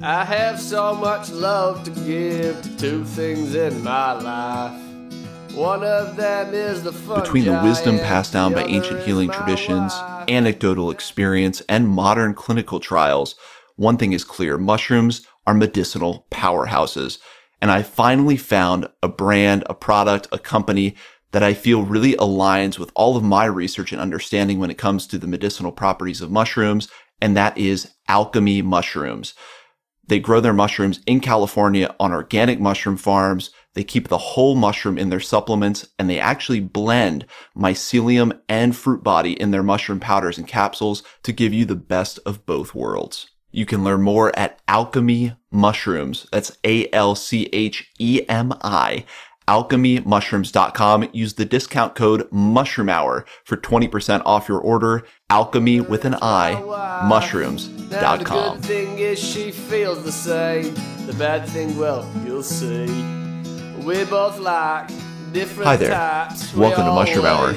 [0.00, 4.80] I have so much love to give to two things in my life.
[5.54, 9.94] One of them is the Between the wisdom passed down by ancient healing traditions,
[10.28, 13.36] anecdotal experience, and modern clinical trials,
[13.76, 17.18] one thing is clear mushrooms are medicinal powerhouses.
[17.62, 20.96] And I finally found a brand, a product, a company
[21.30, 25.06] that I feel really aligns with all of my research and understanding when it comes
[25.06, 26.88] to the medicinal properties of mushrooms,
[27.20, 29.34] and that is Alchemy Mushrooms.
[30.06, 33.50] They grow their mushrooms in California on organic mushroom farms.
[33.74, 39.02] They keep the whole mushroom in their supplements and they actually blend mycelium and fruit
[39.02, 43.30] body in their mushroom powders and capsules to give you the best of both worlds.
[43.50, 46.26] You can learn more at Alchemy Mushrooms.
[46.32, 47.04] That's A-L-C-H-E-M-I
[49.48, 51.08] alchemymushrooms.com.
[51.12, 55.04] Use the discount code mushroom hour for 20% off your order.
[55.34, 56.54] Alchemy with an I,
[57.08, 58.60] mushrooms.com.
[58.60, 60.72] The thing is she feels the same.
[61.06, 62.86] The bad thing, well, you'll see.
[63.84, 64.86] We both like
[65.32, 65.90] different Hi there.
[66.54, 67.52] Welcome We to Mushroom Hour.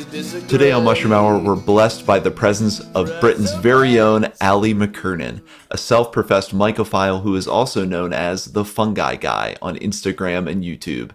[0.48, 5.44] Today on Mushroom Hour, we're blessed by the presence of Britain's very own Ali McKernan,
[5.70, 11.12] a self-professed mycophile who is also known as the Fungi Guy on Instagram and YouTube.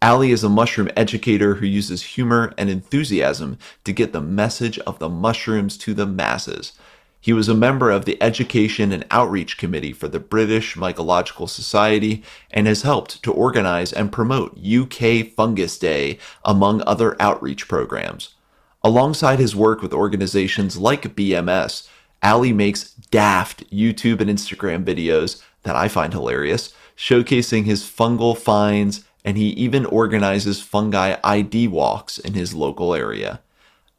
[0.00, 5.00] Ali is a mushroom educator who uses humor and enthusiasm to get the message of
[5.00, 6.72] the mushrooms to the masses.
[7.20, 12.22] He was a member of the Education and Outreach Committee for the British Mycological Society
[12.52, 18.36] and has helped to organize and promote UK Fungus Day, among other outreach programs.
[18.84, 21.88] Alongside his work with organizations like BMS,
[22.22, 29.04] Ali makes daft YouTube and Instagram videos that I find hilarious, showcasing his fungal finds,
[29.24, 33.40] and he even organizes fungi ID walks in his local area.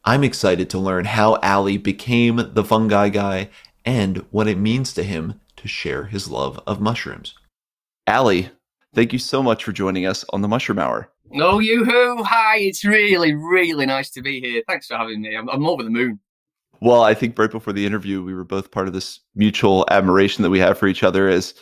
[0.04, 3.50] I'm excited to learn how Ali became the fungi guy
[3.84, 7.34] and what it means to him to share his love of mushrooms.
[8.06, 8.50] Ali,
[8.94, 11.10] thank you so much for joining us on the Mushroom Hour.
[11.34, 12.24] Oh, you who?
[12.24, 14.62] Hi, it's really, really nice to be here.
[14.66, 15.36] Thanks for having me.
[15.36, 16.18] I'm, I'm over the moon.
[16.80, 20.42] Well, I think right before the interview, we were both part of this mutual admiration
[20.42, 21.54] that we have for each other as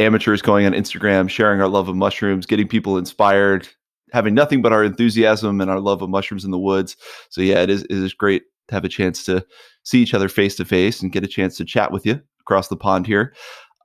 [0.00, 3.68] amateurs going on Instagram, sharing our love of mushrooms, getting people inspired,
[4.12, 6.96] having nothing but our enthusiasm and our love of mushrooms in the woods.
[7.30, 9.44] So yeah, it is it is great to have a chance to
[9.84, 12.68] see each other face to face and get a chance to chat with you across
[12.68, 13.34] the pond here.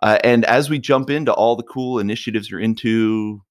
[0.01, 3.41] Uh, and as we jump into all the cool initiatives you're into,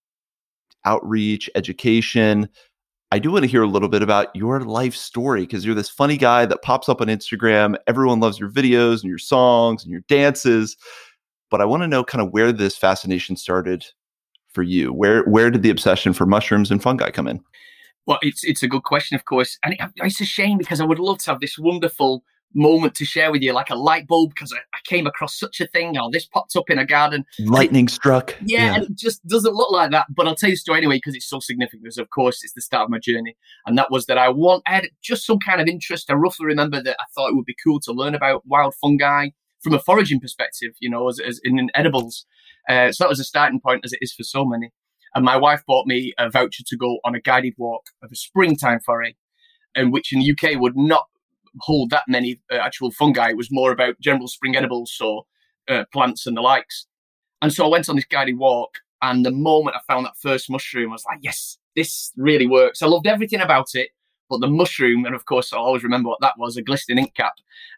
[0.84, 2.48] outreach, education,
[3.12, 5.88] I do want to hear a little bit about your life story because you're this
[5.88, 7.77] funny guy that pops up on Instagram.
[7.87, 10.77] Everyone loves your videos and your songs and your dances.
[11.50, 13.87] But I want to know kind of where this fascination started
[14.53, 14.93] for you.
[14.93, 17.41] Where where did the obsession for mushrooms and fungi come in?
[18.06, 20.84] Well, it's it's a good question, of course, and it, it's a shame because I
[20.84, 22.25] would love to have this wonderful
[22.55, 25.60] moment to share with you, like a light bulb, because I, I came across such
[25.60, 27.25] a thing, or this popped up in a garden.
[27.39, 28.34] Lightning struck.
[28.44, 30.06] Yeah, and it just doesn't look like that.
[30.10, 31.83] But I'll tell you the story anyway because it's so significant.
[31.83, 34.62] Because of course it's the start of my journey, and that was that I want
[34.66, 36.10] I had just some kind of interest.
[36.10, 39.28] I roughly remember that I thought it would be cool to learn about wild fungi
[39.62, 42.26] from a foraging perspective, you know, as, as in edibles.
[42.69, 44.71] Uh, so that was a starting point, as it is for so many.
[45.15, 48.16] And my wife bought me a voucher to go on a guided walk of a
[48.16, 49.15] springtime foray,
[49.75, 51.06] and which in the UK would not
[51.60, 53.31] hold that many uh, actual fungi.
[53.31, 55.26] It was more about general spring edibles, so
[55.69, 56.87] uh, plants and the likes.
[57.42, 60.50] And so I went on this guided walk, and the moment I found that first
[60.50, 62.82] mushroom, I was like, yes, this really works.
[62.82, 63.91] I loved everything about it,
[64.31, 67.15] but the mushroom, and of course, I'll always remember what that was a glistening ink
[67.15, 67.35] cap.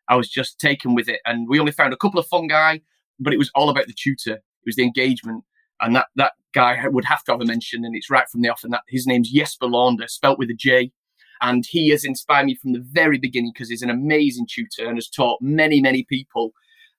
[0.08, 1.20] I was just taken with it.
[1.24, 2.78] And we only found a couple of fungi,
[3.18, 4.34] but it was all about the tutor.
[4.34, 5.44] It was the engagement.
[5.80, 8.50] And that, that guy would have to have a mention, and it's right from the
[8.50, 8.62] off.
[8.62, 10.92] And that his name's Jesper Launder, spelt with a J.
[11.40, 14.96] And he has inspired me from the very beginning because he's an amazing tutor and
[14.96, 16.52] has taught many, many people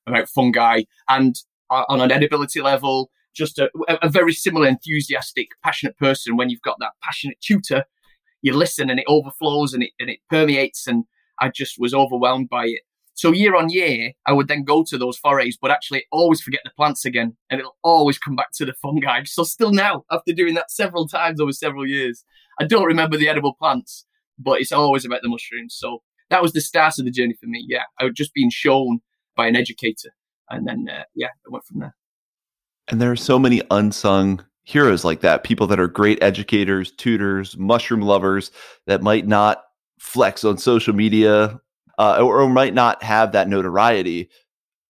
[0.05, 0.81] about fungi.
[1.07, 1.35] And
[1.69, 3.69] uh, on an edibility level, just a,
[4.01, 6.35] a very similar, enthusiastic, passionate person.
[6.35, 7.85] When you've got that passionate tutor,
[8.43, 10.85] you listen and it overflows and it, and it permeates.
[10.85, 11.05] And
[11.39, 12.81] I just was overwhelmed by it.
[13.15, 16.61] So year on year, I would then go to those forays, but actually always forget
[16.63, 19.23] the plants again, and it'll always come back to the fungi.
[19.25, 22.25] So still now, after doing that several times over several years,
[22.59, 24.05] I don't remember the edible plants,
[24.39, 25.75] but it's always about the mushrooms.
[25.77, 26.01] So
[26.31, 27.63] that was the start of the journey for me.
[27.67, 28.99] Yeah, I was just being shown
[29.37, 30.09] by an educator,
[30.49, 31.95] and then uh, yeah, I went from there.
[32.87, 37.57] And there are so many unsung heroes like that, people that are great educators, tutors,
[37.57, 38.51] mushroom lovers
[38.87, 39.63] that might not
[39.99, 41.59] flex on social media
[41.97, 44.29] uh, or, or might not have that notoriety,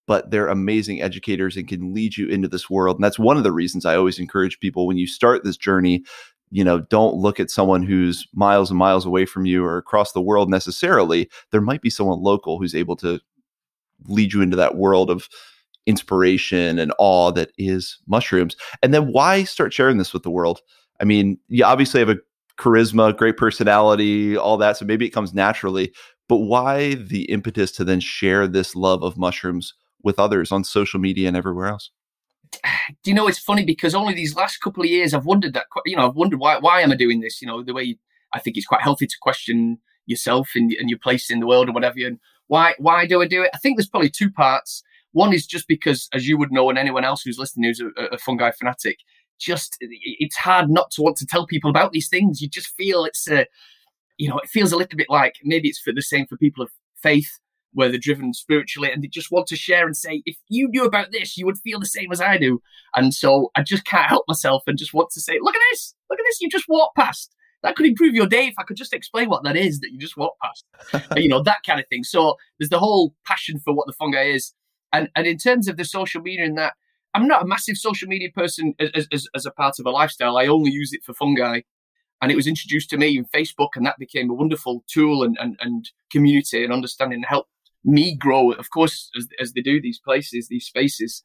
[0.07, 2.97] but they're amazing educators and can lead you into this world.
[2.97, 6.03] And that's one of the reasons I always encourage people when you start this journey,
[6.51, 10.11] you know, don't look at someone who's miles and miles away from you or across
[10.11, 11.29] the world necessarily.
[11.51, 13.19] There might be someone local who's able to
[14.07, 15.29] lead you into that world of
[15.85, 18.55] inspiration and awe that is mushrooms.
[18.81, 20.61] And then why start sharing this with the world?
[21.01, 22.17] I mean, you obviously have a
[22.57, 24.77] charisma, great personality, all that.
[24.77, 25.93] So maybe it comes naturally.
[26.29, 30.99] But why the impetus to then share this love of mushrooms with others on social
[30.99, 31.91] media and everywhere else?
[33.03, 35.65] Do you know it's funny because only these last couple of years I've wondered that
[35.85, 37.41] you know I've wondered why why am I doing this?
[37.41, 37.97] You know the way
[38.31, 41.69] I think it's quite healthy to question yourself and, and your place in the world
[41.69, 41.99] or whatever.
[42.05, 43.51] And why why do I do it?
[43.53, 44.83] I think there's probably two parts.
[45.13, 48.03] One is just because, as you would know, and anyone else who's listening who's a,
[48.05, 48.97] a fungi fanatic,
[49.39, 52.41] just it's hard not to want to tell people about these things.
[52.41, 53.45] You just feel it's a,
[54.17, 56.63] you know, it feels a little bit like maybe it's for the same for people
[56.63, 57.39] of faith
[57.73, 60.85] where they're driven spiritually and they just want to share and say, if you knew
[60.85, 62.61] about this, you would feel the same as I do.
[62.95, 65.95] And so I just can't help myself and just want to say, look at this,
[66.09, 67.35] look at this, you just walk past.
[67.63, 69.97] That could improve your day if I could just explain what that is that you
[69.97, 70.65] just walk past.
[71.15, 72.03] you know, that kind of thing.
[72.03, 74.53] So there's the whole passion for what the fungi is.
[74.93, 76.75] And and in terms of the social media and that,
[77.13, 80.37] I'm not a massive social media person as, as, as a part of a lifestyle.
[80.37, 81.61] I only use it for fungi.
[82.21, 85.35] And it was introduced to me in Facebook, and that became a wonderful tool and,
[85.41, 87.47] and, and community and understanding and help
[87.83, 91.21] me grow, of course, as, as they do these places, these spaces.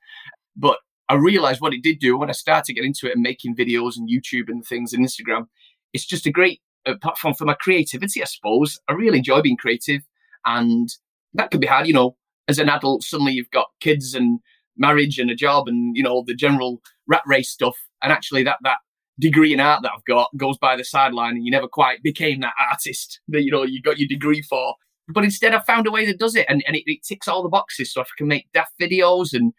[0.56, 0.78] But
[1.08, 3.96] I realized what it did do when I started getting into it and making videos
[3.96, 5.46] and YouTube and things and Instagram.
[5.92, 8.80] It's just a great uh, platform for my creativity, I suppose.
[8.88, 10.02] I really enjoy being creative,
[10.44, 10.88] and
[11.34, 12.16] that can be hard, you know.
[12.48, 14.40] As an adult, suddenly you've got kids and
[14.78, 17.76] marriage and a job and you know the general rat race stuff.
[18.02, 18.78] And actually that that
[19.20, 22.40] degree in art that I've got goes by the sideline and you never quite became
[22.40, 24.74] that artist that you know you got your degree for.
[25.08, 27.42] But instead I found a way that does it and, and it, it ticks all
[27.42, 27.92] the boxes.
[27.92, 29.52] So I can make daft videos and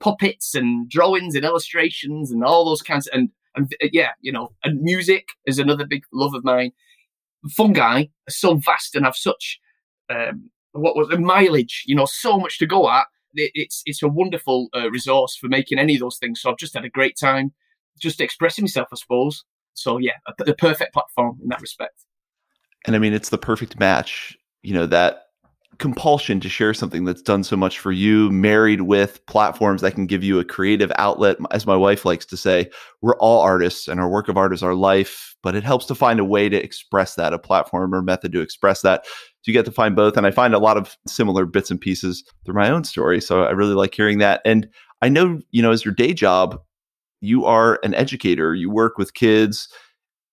[0.00, 4.32] puppets and drawings and illustrations and all those kinds of, and and uh, yeah you
[4.32, 6.72] know and music is another big love of mine.
[7.50, 9.60] Fungi are so vast and have such
[10.10, 14.08] um, what was the mileage you know so much to go at it's it's a
[14.08, 16.40] wonderful uh, resource for making any of those things.
[16.40, 17.52] So I've just had a great time,
[18.00, 19.44] just expressing myself, I suppose.
[19.74, 22.04] So yeah, the perfect platform in that respect.
[22.86, 24.36] And I mean, it's the perfect match.
[24.62, 25.24] You know that
[25.78, 30.06] compulsion to share something that's done so much for you, married with platforms that can
[30.06, 31.36] give you a creative outlet.
[31.52, 32.68] As my wife likes to say,
[33.00, 35.94] we're all artists and our work of art is our life, but it helps to
[35.94, 39.04] find a way to express that, a platform or method to express that
[39.44, 40.16] you get to find both.
[40.16, 43.20] And I find a lot of similar bits and pieces through my own story.
[43.20, 44.42] So I really like hearing that.
[44.44, 44.68] And
[45.00, 46.60] I know, you know, as your day job,
[47.20, 49.68] you are an educator, you work with kids.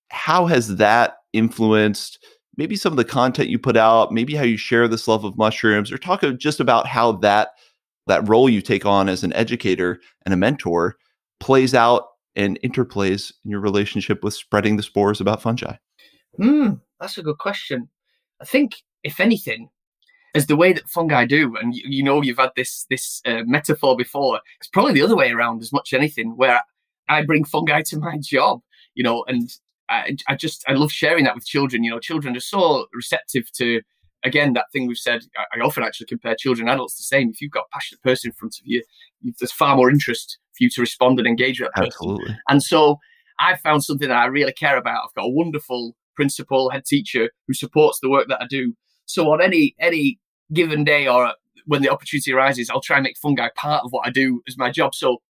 [0.10, 2.24] How has that influenced
[2.57, 5.38] maybe some of the content you put out, maybe how you share this love of
[5.38, 7.50] mushrooms, or talk just about how that
[8.08, 10.96] that role you take on as an educator and a mentor
[11.40, 12.04] plays out
[12.36, 15.75] and interplays in your relationship with spreading the spores about fungi?
[16.38, 17.90] Hmm, that's a good question.
[18.40, 18.75] I think
[19.06, 19.69] if anything,
[20.34, 23.44] as the way that fungi do, and you, you know you've had this this uh,
[23.46, 26.62] metaphor before, it's probably the other way around as much as anything, where
[27.07, 28.60] I bring fungi to my job,
[28.96, 29.50] you know, and
[29.90, 31.84] I, I just I love sharing that with children.
[31.84, 33.81] You know, children are so receptive to
[34.24, 35.22] again that thing we've said.
[35.38, 37.30] I, I often actually compare children and adults the same.
[37.30, 38.84] If you've got a passionate person in front of you,
[39.40, 42.10] there's far more interest for you to respond and engage with that person.
[42.10, 42.38] Absolutely.
[42.50, 43.00] And so
[43.40, 45.04] I've found something that I really care about.
[45.06, 48.74] I've got a wonderful principal, head teacher who supports the work that I do.
[49.06, 50.19] So on any any
[50.54, 51.34] given day or
[51.66, 54.57] when the opportunity arises, I'll try and make fungi part of what I do as
[54.57, 54.94] my job.
[54.94, 55.22] So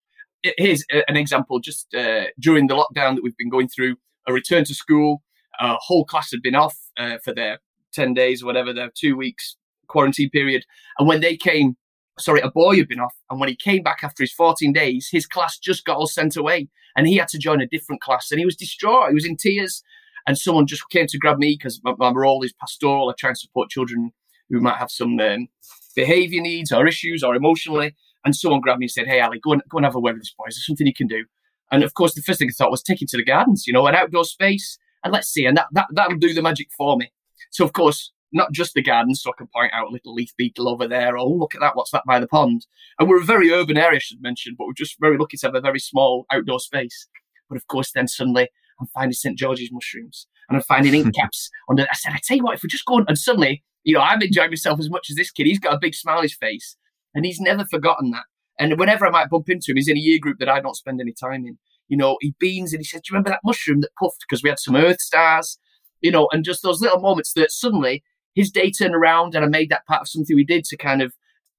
[0.42, 1.58] here's an example.
[1.60, 3.96] Just uh, during the lockdown that we've been going through,
[4.26, 5.22] a return to school,
[5.60, 7.58] a whole class had been off uh, for their
[7.92, 9.56] ten days, whatever, their two weeks
[9.88, 10.64] quarantine period,
[10.98, 11.76] and when they came.
[12.18, 15.06] Sorry, a boy had been off, and when he came back after his 14 days,
[15.12, 18.30] his class just got all sent away, and he had to join a different class,
[18.30, 19.10] and he was distraught.
[19.10, 19.82] He was in tears,
[20.26, 23.08] and someone just came to grab me because my, my, role is pastoral.
[23.08, 24.12] I try and support children
[24.50, 25.48] who might have some um,
[25.94, 27.94] behavior needs or issues or emotionally.
[28.24, 30.14] And someone grabbed me and said, "Hey, Ali, go and go and have a word
[30.14, 30.46] with this boy.
[30.48, 31.24] Is there something you can do?"
[31.70, 33.72] And of course, the first thing I thought was take him to the gardens, you
[33.72, 35.46] know, an outdoor space, and let's see.
[35.46, 37.12] And that that that'll do the magic for me.
[37.50, 40.30] So of course, not just the gardens, so I can point out a little leaf
[40.36, 41.16] beetle over there.
[41.16, 41.76] Oh, look at that!
[41.76, 42.66] What's that by the pond?
[42.98, 45.46] And we're a very urban area, I should mention, but we're just very lucky to
[45.46, 47.06] have a very small outdoor space.
[47.48, 48.48] But of course, then suddenly
[48.80, 51.82] I'm finding St George's mushrooms and I'm finding ink caps under.
[51.82, 54.00] I said, I tell you what, if we just go on, and suddenly, you know,
[54.00, 55.46] I'm enjoying myself as much as this kid.
[55.46, 56.76] He's got a big smile on his face,
[57.14, 58.24] and he's never forgotten that.
[58.58, 60.76] And whenever I might bump into him, he's in a year group that I don't
[60.76, 61.58] spend any time in.
[61.88, 64.42] You know, he beans and he says, "Do you remember that mushroom that puffed?" Because
[64.42, 65.58] we had some Earth stars,
[66.00, 68.02] you know, and just those little moments that suddenly
[68.34, 71.00] his day turned around, and I made that part of something we did to kind
[71.00, 71.14] of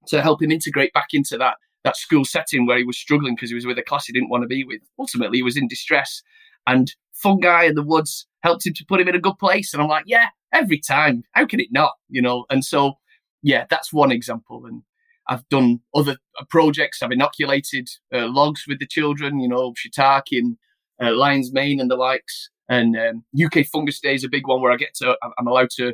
[0.07, 3.49] to help him integrate back into that that school setting where he was struggling because
[3.49, 4.81] he was with a class he didn't want to be with.
[4.99, 6.21] Ultimately, he was in distress,
[6.67, 9.73] and fungi in the woods helped him to put him in a good place.
[9.73, 11.23] And I'm like, yeah, every time.
[11.31, 11.93] How can it not?
[12.09, 12.45] You know?
[12.49, 12.93] And so,
[13.41, 14.65] yeah, that's one example.
[14.65, 14.83] And
[15.27, 17.01] I've done other uh, projects.
[17.01, 20.57] I've inoculated uh, logs with the children, you know, shiitake and
[21.01, 22.49] uh, lion's mane and the likes.
[22.69, 25.69] And um, UK Fungus Day is a big one where I get to, I'm allowed
[25.77, 25.93] to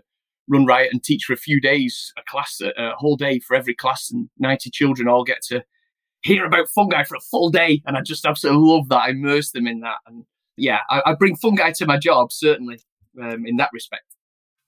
[0.49, 3.55] run riot and teach for a few days, a class, a, a whole day for
[3.55, 5.63] every class, and 90 children all get to
[6.23, 7.81] hear about fungi for a full day.
[7.85, 9.03] And I just absolutely love that.
[9.03, 9.97] I immerse them in that.
[10.07, 10.25] And
[10.57, 12.79] yeah, I, I bring fungi to my job, certainly,
[13.21, 14.03] um, in that respect.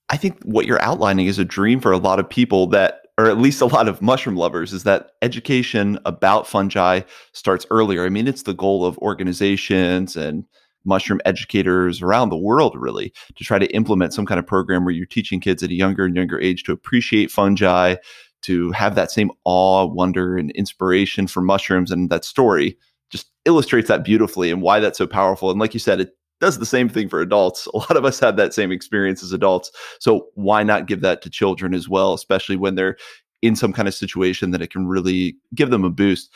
[0.08, 3.26] I think what you're outlining is a dream for a lot of people that, or
[3.26, 7.00] at least a lot of mushroom lovers, is that education about fungi
[7.32, 8.04] starts earlier.
[8.04, 10.44] I mean, it's the goal of organizations and
[10.84, 14.94] mushroom educators around the world, really, to try to implement some kind of program where
[14.94, 17.96] you're teaching kids at a younger and younger age to appreciate fungi,
[18.42, 21.90] to have that same awe, wonder, and inspiration for mushrooms.
[21.90, 22.78] And that story
[23.10, 25.50] just illustrates that beautifully and why that's so powerful.
[25.50, 27.66] And like you said, it does the same thing for adults.
[27.74, 29.70] A lot of us have that same experience as adults.
[30.00, 32.96] So why not give that to children as well, especially when they're
[33.42, 36.32] in some kind of situation that it can really give them a boost.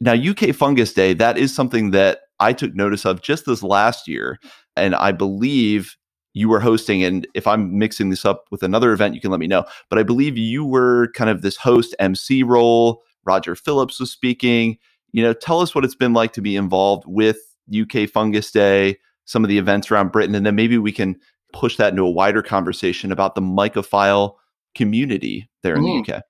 [0.00, 4.06] Now, UK Fungus Day, that is something that I took notice of just this last
[4.06, 4.38] year.
[4.76, 5.96] And I believe
[6.34, 9.40] you were hosting, and if I'm mixing this up with another event, you can let
[9.40, 9.64] me know.
[9.88, 13.02] But I believe you were kind of this host MC role.
[13.24, 14.76] Roger Phillips was speaking.
[15.12, 17.38] You know, tell us what it's been like to be involved with
[17.74, 21.16] UK Fungus Day, some of the events around Britain, and then maybe we can
[21.52, 24.34] push that into a wider conversation about the mycophile
[24.74, 26.06] community there in mm.
[26.06, 26.22] the UK.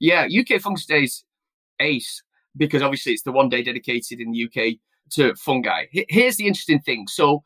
[0.00, 1.24] Yeah, UK Fungus Day is
[1.80, 2.22] ace
[2.56, 4.78] because obviously it's the one day dedicated in the UK
[5.10, 5.86] to fungi.
[5.90, 7.06] Here's the interesting thing.
[7.08, 7.42] So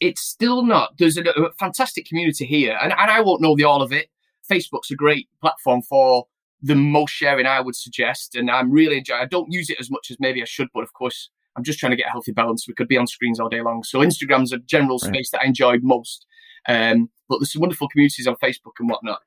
[0.00, 3.64] it's still not, there's a, a fantastic community here, and, and I won't know the
[3.64, 4.08] all of it.
[4.50, 6.26] Facebook's a great platform for
[6.62, 8.34] the most sharing, I would suggest.
[8.34, 10.82] And I'm really enjoying I don't use it as much as maybe I should, but
[10.82, 12.68] of course, I'm just trying to get a healthy balance.
[12.68, 13.82] We could be on screens all day long.
[13.82, 15.12] So Instagram's a general right.
[15.12, 16.26] space that I enjoyed most.
[16.68, 19.20] Um, but there's some wonderful communities on Facebook and whatnot.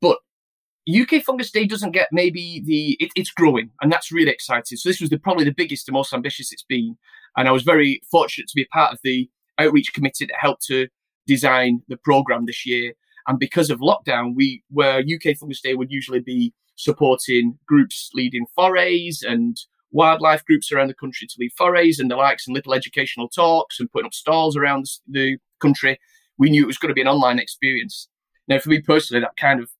[0.00, 0.18] But
[0.88, 4.76] UK Fungus Day doesn't get maybe the it, it's growing, and that's really exciting.
[4.76, 6.96] So this was the, probably the biggest and most ambitious it's been,
[7.36, 10.64] and I was very fortunate to be a part of the outreach committee that helped
[10.66, 10.88] to
[11.26, 12.94] design the program this year.
[13.26, 18.46] And because of lockdown, we where UK Fungus Day would usually be supporting groups leading
[18.54, 19.56] forays and
[19.92, 23.80] wildlife groups around the country to lead forays and the likes and little educational talks
[23.80, 25.98] and putting up stalls around the country.
[26.38, 28.08] We knew it was going to be an online experience.
[28.48, 29.70] Now, for me personally, that kind of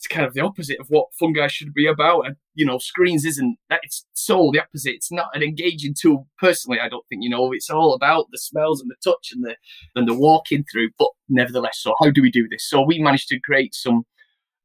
[0.00, 2.22] it's kind of the opposite of what fungi should be about.
[2.22, 4.94] And, you know, screens isn't that it's so the opposite.
[4.94, 6.26] It's not an engaging tool.
[6.38, 9.44] Personally, I don't think, you know, it's all about the smells and the touch and
[9.44, 9.56] the
[9.94, 10.88] and the walking through.
[10.98, 12.66] But nevertheless, so how do we do this?
[12.66, 14.04] So we managed to create some.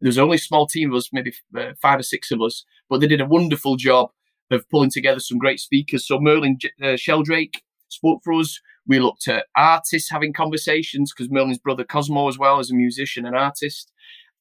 [0.06, 3.02] There's only a small team of us, maybe uh, five or six of us, but
[3.02, 4.12] they did a wonderful job
[4.52, 6.06] of pulling together some great speakers.
[6.06, 8.62] So Merlin uh, Sheldrake spoke for us.
[8.86, 13.26] We looked at artists having conversations because Merlin's brother Cosmo, as well as a musician
[13.26, 13.92] and artist.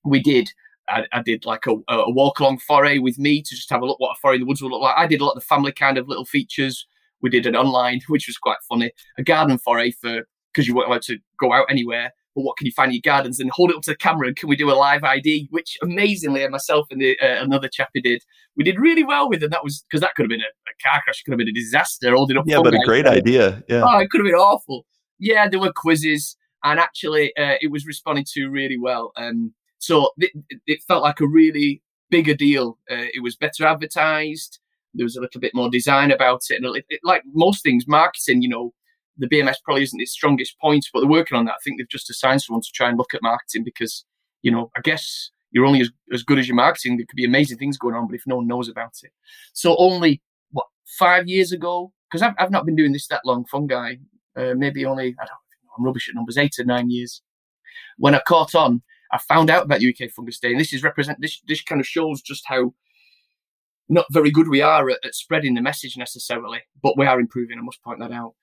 [0.04, 0.50] We did
[0.86, 3.86] I, I, did like a, a, walk along foray with me to just have a
[3.86, 4.98] look what a foray in the woods would look like.
[4.98, 6.86] I did a lot of the family kind of little features.
[7.22, 10.88] We did an online, which was quite funny, a garden foray for because you weren't
[10.88, 12.12] allowed to go out anywhere.
[12.34, 13.38] But what can you find in your gardens?
[13.38, 15.48] And hold it up to the camera and can we do a live ID?
[15.50, 18.22] Which amazingly, myself and the, uh, another chappie did.
[18.56, 20.90] We did really well with, and that was because that could have been a, a,
[20.90, 22.14] car crash, could have been a disaster.
[22.14, 23.62] Holding up, yeah, but a great idea.
[23.68, 24.86] Yeah, oh, it could have been awful.
[25.18, 29.12] Yeah, there were quizzes, and actually, uh, it was responded to really well.
[29.16, 30.30] Um, so it,
[30.66, 32.78] it felt like a really bigger deal.
[32.90, 34.60] Uh, it was better advertised.
[34.94, 36.62] There was a little bit more design about it.
[36.62, 38.72] And it, it, like most things, marketing, you know,
[39.18, 41.52] the BMS probably isn't its strongest point, but they're working on that.
[41.54, 44.04] I think they've just assigned someone to try and look at marketing because,
[44.42, 46.96] you know, I guess you're only as, as good as your marketing.
[46.96, 49.12] There could be amazing things going on, but if no one knows about it.
[49.52, 50.66] So only, what,
[50.98, 51.92] five years ago?
[52.10, 53.94] Because I've, I've not been doing this that long, fungi.
[54.36, 57.22] Uh, maybe only, I don't know, I'm rubbish at numbers, eight or nine years.
[57.98, 61.20] When I caught on, I found out about UK Fungus Day, and this is represent
[61.20, 62.74] this this kind of shows just how
[63.88, 67.58] not very good we are at, at spreading the message necessarily, but we are improving.
[67.58, 68.34] I must point that out.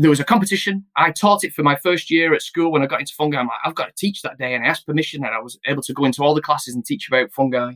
[0.00, 0.86] There was a competition.
[0.96, 3.38] I taught it for my first year at school when I got into fungi.
[3.38, 5.58] I'm like, I've got to teach that day, and I asked permission, and I was
[5.66, 7.72] able to go into all the classes and teach about fungi.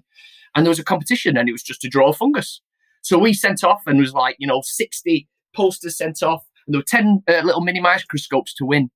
[0.54, 2.60] And there was a competition, and it was just to draw a fungus.
[3.02, 6.78] So we sent off, and was like, you know, 60 posters sent off, and there
[6.78, 8.90] were 10 uh, little mini microscopes to win.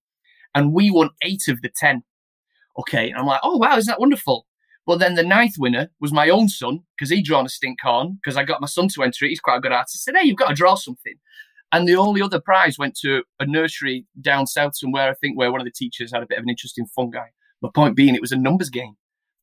[0.55, 2.03] And we won eight of the 10
[2.79, 3.11] okay.
[3.11, 4.47] And I'm like, oh, wow, isn't that wonderful?
[4.87, 8.19] But then the ninth winner was my own son because he'd drawn a stink horn
[8.23, 9.31] because I got my son to enter it.
[9.31, 9.97] He's quite a good artist.
[9.97, 11.15] I said, hey, you've got to draw something.
[11.77, 15.53] And the only other prize went to a nursery down south somewhere, I think, where
[15.53, 17.27] one of the teachers had a bit of an interest in fungi.
[17.61, 18.95] My point being, it was a numbers game.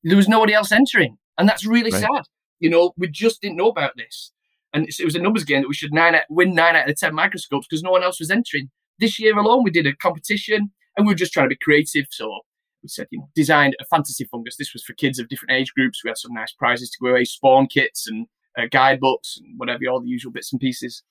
[0.04, 1.20] There was nobody else entering.
[1.38, 2.02] And that's really right.
[2.02, 2.24] sad.
[2.60, 4.32] You know, we just didn't know about this.
[4.74, 6.96] And it was a numbers game that we should nine out, win nine out of
[6.96, 8.72] 10 microscopes because no one else was entering.
[8.98, 12.08] This year alone, we did a competition and we were just trying to be creative.
[12.10, 12.40] So
[12.82, 14.58] we said, you know, designed a fantasy fungus.
[14.58, 16.04] This was for kids of different age groups.
[16.04, 18.26] We had some nice prizes to go away, spawn kits and
[18.58, 21.04] uh, guidebooks and whatever, all the usual bits and pieces.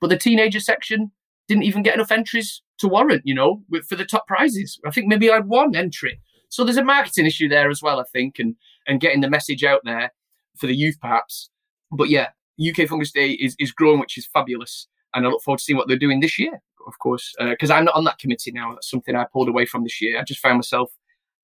[0.00, 1.12] But the teenager section
[1.48, 4.78] didn't even get enough entries to warrant, you know, with, for the top prizes.
[4.86, 6.20] I think maybe I had one entry.
[6.50, 9.62] So there's a marketing issue there as well, I think, and and getting the message
[9.64, 10.12] out there
[10.56, 11.50] for the youth perhaps.
[11.92, 12.28] But yeah,
[12.58, 14.88] UK Fungus Day is, is growing, which is fabulous.
[15.14, 17.74] And I look forward to seeing what they're doing this year, of course, because uh,
[17.74, 18.72] I'm not on that committee now.
[18.72, 20.18] That's something I pulled away from this year.
[20.18, 20.90] I just found myself,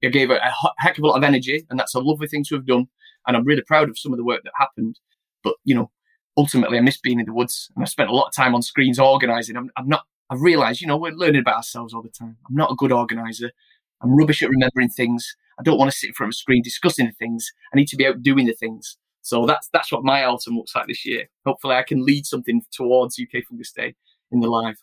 [0.03, 2.45] I gave it a heck of a lot of energy, and that's a lovely thing
[2.49, 2.89] to have done.
[3.27, 4.99] And I'm really proud of some of the work that happened.
[5.43, 5.91] But, you know,
[6.37, 8.63] ultimately, I miss being in the woods, and I spent a lot of time on
[8.63, 9.57] screens organizing.
[9.57, 12.37] I'm, I'm not, I've realized, you know, we're learning about ourselves all the time.
[12.49, 13.51] I'm not a good organizer.
[14.03, 15.37] I'm rubbish at remembering things.
[15.59, 17.51] I don't want to sit in front of a screen discussing the things.
[17.73, 18.97] I need to be out doing the things.
[19.23, 21.31] So that's that's what my autumn looks like this year.
[21.47, 23.95] Hopefully, I can lead something towards UK Fungus Day
[24.31, 24.77] in the live.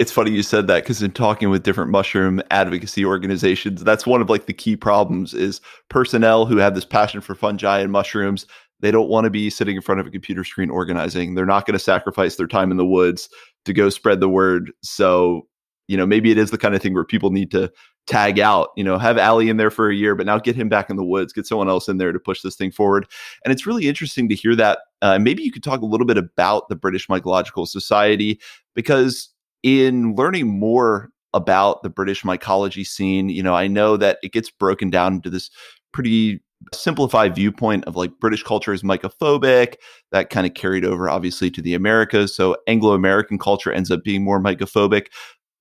[0.00, 4.22] It's funny you said that because in talking with different mushroom advocacy organizations, that's one
[4.22, 5.60] of like the key problems is
[5.90, 8.46] personnel who have this passion for fungi and mushrooms.
[8.80, 11.34] They don't want to be sitting in front of a computer screen organizing.
[11.34, 13.28] They're not going to sacrifice their time in the woods
[13.64, 14.72] to go spread the word.
[14.82, 15.46] So,
[15.88, 17.70] you know, maybe it is the kind of thing where people need to
[18.06, 20.68] tag out, you know, have Ali in there for a year, but now get him
[20.68, 23.06] back in the woods, get someone else in there to push this thing forward.
[23.44, 24.80] And it's really interesting to hear that.
[25.02, 28.40] Uh, maybe you could talk a little bit about the British Mycological Society,
[28.74, 29.28] because
[29.62, 34.50] in learning more about the British mycology scene, you know, I know that it gets
[34.50, 35.50] broken down into this
[35.92, 39.74] pretty simplified viewpoint of like British culture is mycophobic.
[40.12, 42.34] That kind of carried over obviously to the Americas.
[42.34, 45.06] So Anglo American culture ends up being more mycophobic.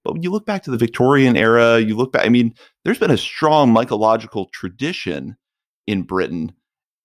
[0.03, 2.53] But when you look back to the Victorian era, you look back, I mean,
[2.83, 5.35] there's been a strong mycological tradition
[5.87, 6.53] in Britain.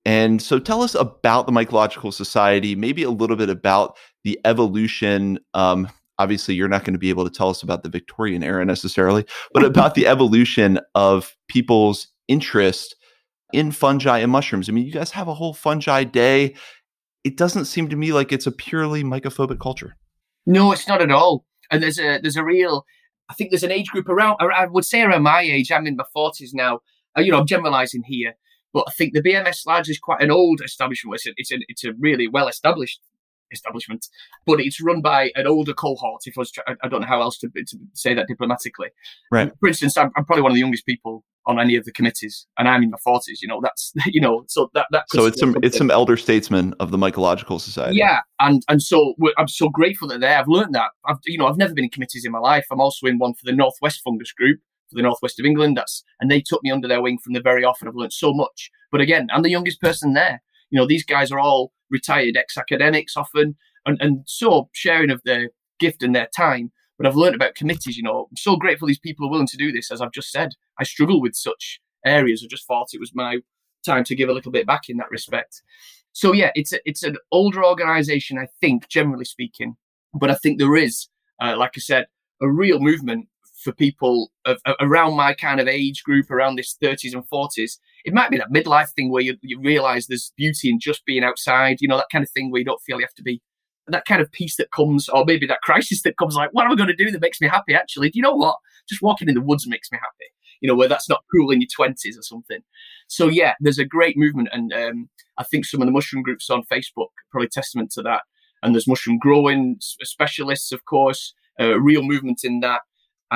[0.04, 5.38] And so tell us about the Mycological Society, maybe a little bit about the evolution.
[5.54, 8.64] Um, obviously, you're not going to be able to tell us about the Victorian era
[8.64, 9.24] necessarily,
[9.54, 12.96] but about the evolution of people's interest
[13.54, 14.68] in fungi and mushrooms.
[14.68, 16.54] I mean, you guys have a whole fungi day.
[17.23, 19.96] It doesn't seem to me like it's a purely mycophobic culture.
[20.46, 22.87] No, it's not at all and there's a there's a real
[23.28, 25.72] I think there's an age group around I would say around my age.
[25.72, 26.81] I'm in my forties now.
[27.16, 28.35] Uh, you know, I'm generalising here,
[28.72, 31.14] but I think the BMS largely is quite an old establishment.
[31.14, 33.00] It's a, it's a, it's a really well established
[33.54, 34.08] establishment,
[34.46, 36.22] but it's run by an older cohort.
[36.26, 38.88] If I was, I don't know how else to, to say that diplomatically.
[39.30, 39.50] Right.
[39.60, 42.46] For instance, I'm, I'm, probably one of the youngest people on any of the committees,
[42.58, 43.40] and I'm in my forties.
[43.42, 45.04] You know, that's you know, so that that.
[45.10, 47.96] So it's some it's some elder statesmen of the Mycological Society.
[47.96, 50.34] Yeah, and and so I'm so grateful that they.
[50.34, 50.90] I've learned that.
[51.06, 52.66] I've you know I've never been in committees in my life.
[52.70, 55.76] I'm also in one for the Northwest Fungus Group for the Northwest of England.
[55.76, 58.12] That's and they took me under their wing from the very off, and I've learned
[58.12, 58.70] so much.
[58.90, 60.42] But again, I'm the youngest person there.
[60.70, 65.51] You know, these guys are all retired ex-academics often, and and so sharing of their
[65.79, 67.97] gift and their time but I've learned about committees.
[67.97, 69.90] You know, I'm so grateful these people are willing to do this.
[69.90, 72.42] As I've just said, I struggle with such areas.
[72.44, 73.38] I just thought it was my
[73.85, 75.62] time to give a little bit back in that respect.
[76.12, 79.77] So yeah, it's a, it's an older organisation, I think, generally speaking,
[80.14, 81.09] but I think there is,
[81.42, 82.07] uh, like I said,
[82.40, 83.29] a real movement
[83.62, 87.79] for people of, of, around my kind of age group, around this 30s and 40s.
[88.04, 91.24] It might be that midlife thing where you, you realise there's beauty in just being
[91.24, 93.40] outside, you know, that kind of thing where you don't feel you have to be
[93.86, 96.72] that kind of peace that comes, or maybe that crisis that comes, like, what am
[96.72, 97.74] I going to do that makes me happy?
[97.74, 98.56] Actually, do you know what?
[98.88, 100.30] Just walking in the woods makes me happy.
[100.60, 102.60] You know, where that's not cool in your twenties or something.
[103.08, 106.48] So yeah, there's a great movement, and um, I think some of the mushroom groups
[106.48, 108.22] on Facebook probably testament to that.
[108.62, 112.80] And there's mushroom growing specialists, of course, a real movement in that.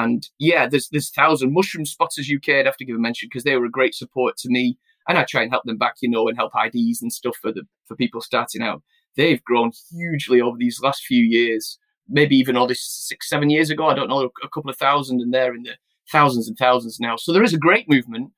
[0.04, 2.56] And yeah, there's there's thousand mushroom spotters UK.
[2.56, 5.18] I'd have to give a mention because they were a great support to me, and
[5.18, 7.62] I try and help them back, you know, and help IDs and stuff for the
[7.86, 8.82] for people starting out
[9.18, 11.78] they've grown hugely over these last few years.
[12.08, 15.20] Maybe even all this six, seven years ago, I don't know, a couple of thousand,
[15.20, 15.74] and they're in the
[16.10, 17.16] thousands and thousands now.
[17.16, 18.30] So there is a great movement.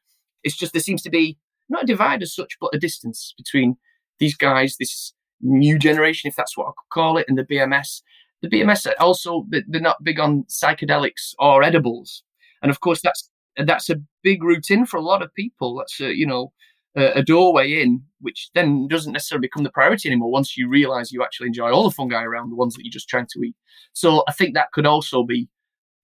[0.43, 3.77] It's just there seems to be not a divide as such, but a distance between
[4.19, 8.03] these guys, this new generation, if that's what I could call it, and the BMS.
[8.43, 12.23] The BMS also they're not big on psychedelics or edibles,
[12.63, 15.77] and of course that's that's a big route in for a lot of people.
[15.77, 16.53] That's a, you know
[16.97, 21.13] a, a doorway in, which then doesn't necessarily become the priority anymore once you realize
[21.13, 23.57] you actually enjoy all the fungi around the ones that you're just trying to eat.
[23.93, 25.49] So I think that could also be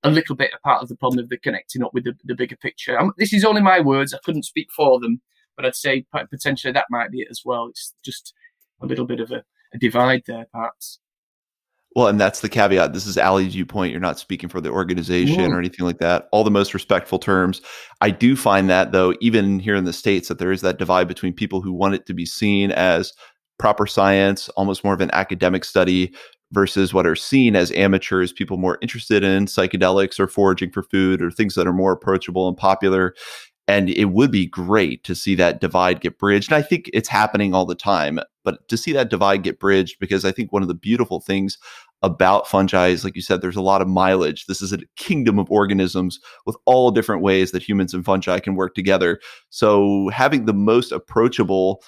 [0.03, 2.35] a little bit a part of the problem of the connecting up with the, the
[2.35, 2.99] bigger picture.
[2.99, 4.14] Um, this is only my words.
[4.14, 5.20] I couldn't speak for them,
[5.57, 7.66] but I'd say potentially that might be it as well.
[7.68, 8.33] It's just
[8.81, 9.42] a little bit of a,
[9.75, 11.01] a divide there, perhaps.
[11.96, 12.92] Well, and that's the caveat.
[12.92, 13.90] This is Ali's viewpoint.
[13.90, 16.28] You're not speaking for the organization or anything like that.
[16.30, 17.62] All the most respectful terms.
[18.02, 21.09] I do find that, though, even here in the States, that there is that divide
[21.09, 23.14] between people who want it to be seen as
[23.59, 26.14] proper science, almost more of an academic study,
[26.52, 31.22] versus what are seen as amateurs, people more interested in psychedelics or foraging for food
[31.22, 33.14] or things that are more approachable and popular.
[33.68, 36.50] And it would be great to see that divide get bridged.
[36.50, 39.98] And I think it's happening all the time, but to see that divide get bridged,
[39.98, 41.59] because I think one of the beautiful things
[42.02, 44.46] about fungi is, like you said, there's a lot of mileage.
[44.46, 48.55] This is a kingdom of organisms with all different ways that humans and fungi can
[48.55, 49.18] work together.
[49.50, 51.83] So having the most approachable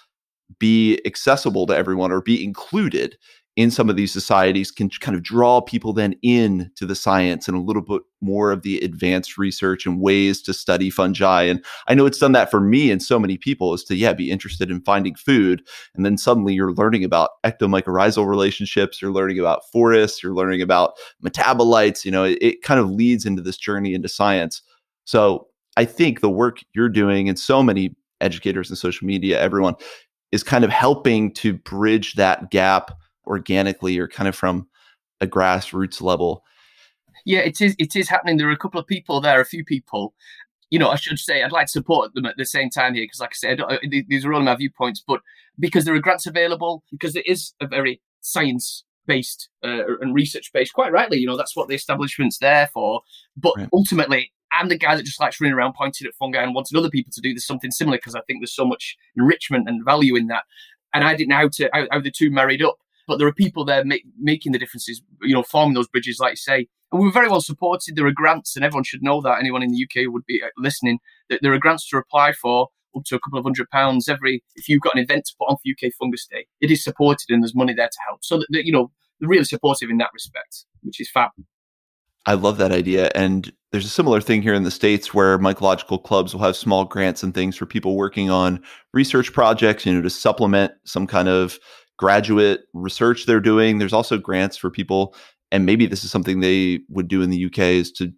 [0.59, 3.19] be accessible to everyone or be included
[3.59, 7.49] in some of these societies can kind of draw people then in to the science
[7.49, 11.42] and a little bit more of the advanced research and ways to study fungi.
[11.42, 14.12] And i know it's done that for me and so many people is to yeah
[14.12, 15.66] be interested in finding food.
[15.97, 20.92] And then suddenly you're learning about ectomycorrhizal relationships you're learning about forests you're learning about
[21.21, 24.62] metabolites you know it, it kind of leads into this journey into science.
[25.05, 29.75] So i think the work you're doing and so many educators and social media everyone
[30.31, 32.92] is kind of helping to bridge that gap
[33.29, 34.67] organically or kind of from
[35.21, 36.45] a grassroots level.
[37.25, 37.75] Yeah, it is.
[37.79, 38.37] It is happening.
[38.37, 40.14] There are a couple of people there, a few people.
[40.71, 43.05] You know, I should say I'd like to support them at the same time here
[43.05, 43.61] because, like I said,
[44.09, 45.03] these are all my viewpoints.
[45.07, 45.21] But
[45.59, 50.53] because there are grants available, because it is a very science based uh, and research
[50.53, 53.03] based, quite rightly, you know, that's what the establishment's there for.
[53.37, 53.69] But right.
[53.73, 56.91] ultimately, I'm the guy that just likes running around pointing at fungi and wanting other
[56.91, 60.17] people to do this something similar because I think there's so much enrichment and value
[60.17, 60.45] in that.
[60.95, 63.33] And I didn't know how to how, how the two married up but there are
[63.33, 66.68] people there make, making the differences, you know, forming those bridges, like you say.
[66.92, 67.97] And we were very well supported.
[67.97, 69.40] There are grants, and everyone should know that.
[69.40, 70.99] Anyone in the UK would be uh, listening.
[71.31, 74.44] That there are grants to apply for up to a couple of hundred pounds every.
[74.55, 77.31] If you've got an event to put on for UK Fungus Day, it is supported,
[77.31, 78.25] and there's money there to help.
[78.25, 81.31] So that, that you know, they're really supportive in that respect, which is fab.
[82.27, 83.11] I love that idea.
[83.14, 86.85] And there's a similar thing here in the States where mycological clubs will have small
[86.85, 91.29] grants and things for people working on research projects, you know, to supplement some kind
[91.29, 91.59] of
[91.99, 93.79] graduate research they're doing.
[93.79, 95.15] There's also grants for people,
[95.53, 98.13] and maybe this is something they would do in the UK is to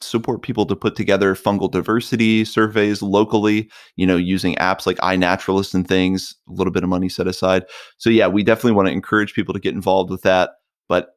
[0.00, 5.74] support people to put together fungal diversity surveys locally, you know, using apps like iNaturalist
[5.74, 7.64] and things, a little bit of money set aside.
[7.98, 10.50] So yeah, we definitely want to encourage people to get involved with that,
[10.88, 11.16] but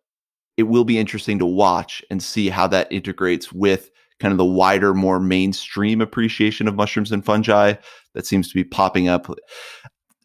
[0.58, 4.46] it will be interesting to watch and see how that integrates with kind of the
[4.46, 7.74] wider, more mainstream appreciation of mushrooms and fungi
[8.14, 9.34] that seems to be popping up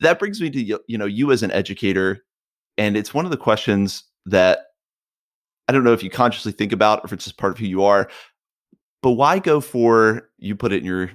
[0.00, 2.24] that brings me to you know you as an educator
[2.76, 4.66] and it's one of the questions that
[5.68, 7.66] i don't know if you consciously think about or if it's just part of who
[7.66, 8.08] you are
[9.02, 11.10] but why go for you put it in your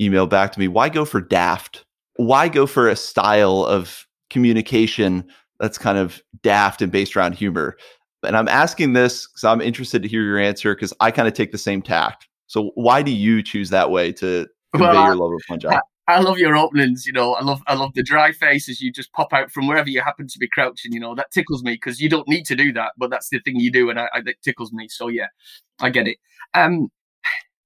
[0.00, 1.84] email back to me why go for daft?
[2.16, 5.24] Why go for a style of communication
[5.60, 7.76] that's kind of daft and based around humor?
[8.24, 11.34] And i'm asking this because i'm interested to hear your answer because i kind of
[11.34, 12.26] take the same tact.
[12.46, 15.78] So why do you choose that way to convey well, your love of fungi
[16.08, 17.04] I love your openings.
[17.06, 19.90] You know, I love I love the dry faces you just pop out from wherever
[19.90, 20.92] you happen to be crouching.
[20.92, 23.40] You know, that tickles me because you don't need to do that, but that's the
[23.40, 24.88] thing you do, and I, I, it tickles me.
[24.88, 25.26] So yeah,
[25.80, 26.16] I get it.
[26.54, 26.88] Um,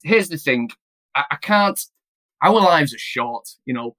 [0.02, 0.70] here's the thing:
[1.14, 1.81] I, I can't.
[2.42, 3.48] Our lives are short.
[3.64, 3.96] You know,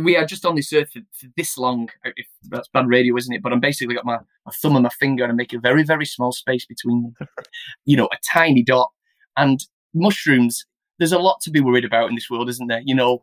[0.00, 1.90] we are just on this earth for, for, this long.
[2.04, 3.42] If that's bad radio, isn't it?
[3.42, 5.84] But I'm basically got my, my thumb and my finger and I make a very,
[5.84, 7.28] very small space between them.
[7.84, 8.90] you know, a tiny dot.
[9.36, 9.60] And
[9.92, 10.64] mushrooms,
[10.98, 12.82] there's a lot to be worried about in this world, isn't there?
[12.84, 13.22] You know,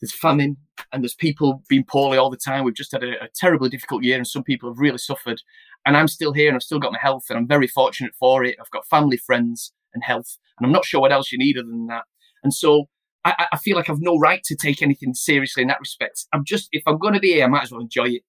[0.00, 0.56] there's famine
[0.92, 2.64] and there's people being poorly all the time.
[2.64, 5.40] We've just had a, a, terribly difficult year and some people have really suffered.
[5.86, 8.44] And I'm still here and I've still got my health and I'm very fortunate for
[8.44, 8.56] it.
[8.60, 10.38] I've got family, friends, and health.
[10.58, 12.04] And I'm not sure what else you need other than that.
[12.42, 12.88] And so
[13.24, 16.26] I, I feel like I've no right to take anything seriously in that respect.
[16.32, 18.22] I'm just, if I'm going to be here, I might as well enjoy it.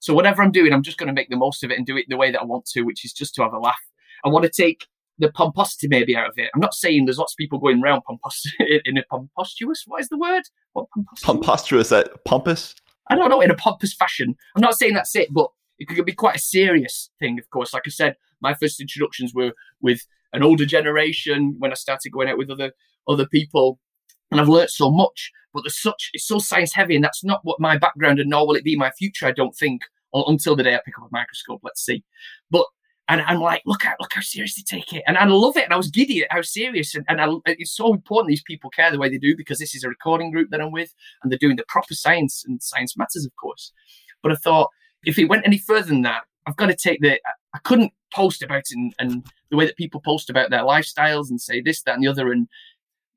[0.00, 1.96] So whatever I'm doing, I'm just going to make the most of it and do
[1.96, 3.80] it the way that I want to, which is just to have a laugh.
[4.24, 4.86] I want to take
[5.18, 6.50] the pomposity maybe out of it.
[6.54, 8.44] I'm not saying there's lots of people going around pompous
[8.84, 9.84] in a pompostuous.
[9.86, 10.42] What is the word?
[10.72, 10.86] What
[11.22, 11.90] pompostuous?
[11.90, 12.74] That uh, pompous?
[13.08, 13.40] I don't know.
[13.40, 14.34] In a pompous fashion.
[14.56, 17.38] I'm not saying that's it, but it could be quite a serious thing.
[17.38, 21.74] Of course, like I said, my first introductions were with an older generation when I
[21.74, 22.72] started going out with other
[23.06, 23.78] other people,
[24.30, 25.30] and I've learnt so much.
[25.52, 28.46] But there's such it's so science heavy, and that's not what my background, and nor
[28.46, 29.26] will it be my future.
[29.26, 29.82] I don't think
[30.14, 31.60] until the day I pick up a microscope.
[31.62, 32.04] Let's see.
[32.50, 32.66] But
[33.08, 35.64] and I'm like, look at look how serious they take it, and I love it.
[35.64, 38.70] And I was giddy at how serious, and, and I, it's so important these people
[38.70, 41.30] care the way they do because this is a recording group that I'm with, and
[41.30, 43.72] they're doing the proper science, and science matters, of course.
[44.22, 44.70] But I thought
[45.04, 47.20] if it went any further than that, I've got to take the.
[47.54, 51.28] I couldn't post about it and, and the way that people post about their lifestyles
[51.28, 52.48] and say this, that, and the other, and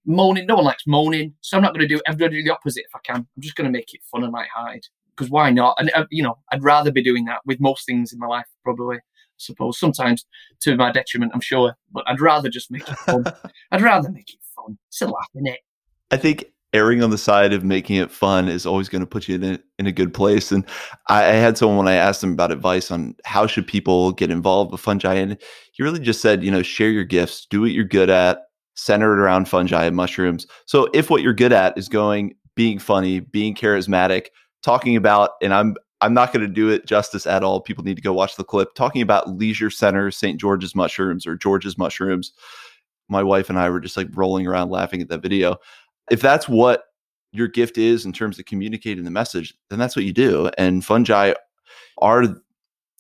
[0.06, 0.48] moaning.
[0.48, 2.02] No one likes moaning, so I'm not going to do.
[2.08, 3.16] I'm going to do the opposite if I can.
[3.16, 5.76] I'm just going to make it fun and light-hearted because why not?
[5.80, 8.48] And uh, you know, I'd rather be doing that with most things in my life,
[8.64, 8.98] probably
[9.38, 10.26] suppose, sometimes
[10.62, 11.76] to my detriment, I'm sure.
[11.92, 13.24] But I'd rather just make it fun.
[13.72, 14.78] I'd rather make it fun.
[14.88, 15.28] It's a laugh?
[16.12, 19.28] I think erring on the side of making it fun is always going to put
[19.28, 20.52] you in a, in a good place.
[20.52, 20.66] And
[21.08, 24.30] I, I, had someone when I asked him about advice on how should people get
[24.30, 25.38] involved with fungi, and
[25.72, 28.44] he really just said, you know, share your gifts, do what you're good at,
[28.76, 30.46] center it around fungi and mushrooms.
[30.66, 34.28] So if what you're good at is going, being funny, being charismatic,
[34.62, 37.60] talking about, and I'm I'm not going to do it justice at all.
[37.60, 40.40] People need to go watch the clip talking about Leisure Center St.
[40.40, 42.32] George's mushrooms or George's mushrooms.
[43.10, 45.58] My wife and I were just like rolling around laughing at that video.
[46.12, 46.84] If that's what
[47.32, 50.50] your gift is in terms of communicating the message, then that's what you do.
[50.58, 51.34] And fungi
[52.00, 52.26] are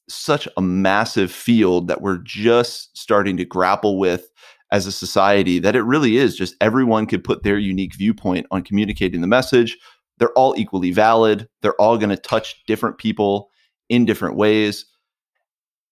[0.09, 4.29] such a massive field that we're just starting to grapple with
[4.71, 8.61] as a society that it really is just everyone could put their unique viewpoint on
[8.63, 9.77] communicating the message.
[10.17, 11.47] They're all equally valid.
[11.61, 13.49] They're all going to touch different people
[13.89, 14.85] in different ways.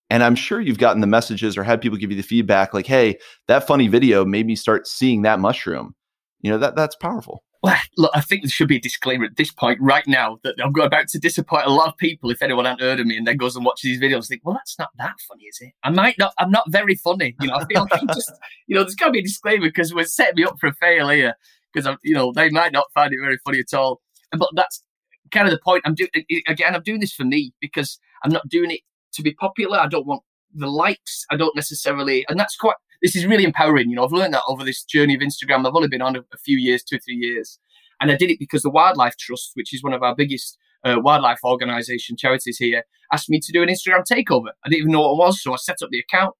[0.09, 2.85] And I'm sure you've gotten the messages or had people give you the feedback like,
[2.85, 5.95] hey, that funny video made me start seeing that mushroom.
[6.41, 7.43] You know, that that's powerful.
[7.63, 10.53] Well, look, I think there should be a disclaimer at this point right now that
[10.63, 13.25] I'm about to disappoint a lot of people if anyone hadn't heard of me and
[13.25, 15.73] then goes and watches these videos think, well, that's not that funny, is it?
[15.83, 17.35] I might not, I'm not very funny.
[17.41, 18.31] You know, I feel like just,
[18.67, 20.73] you know, there's got to be a disclaimer because we're setting me up for a
[20.75, 21.33] fail here
[21.73, 24.01] because you know, they might not find it very funny at all.
[24.37, 24.83] But that's
[25.31, 25.83] kind of the point.
[25.85, 26.09] I'm doing,
[26.47, 28.81] again, I'm doing this for me because I'm not doing it
[29.13, 29.79] to be popular.
[29.79, 31.25] I don't want the likes.
[31.31, 33.89] I don't necessarily, and that's quite, this is really empowering.
[33.89, 35.67] You know, I've learned that over this journey of Instagram.
[35.67, 37.59] I've only been on a, a few years, two or three years.
[38.01, 40.97] And I did it because the Wildlife Trust, which is one of our biggest uh,
[40.99, 44.49] wildlife organisation charities here, asked me to do an Instagram takeover.
[44.63, 45.41] I didn't even know what it was.
[45.41, 46.35] So I set up the account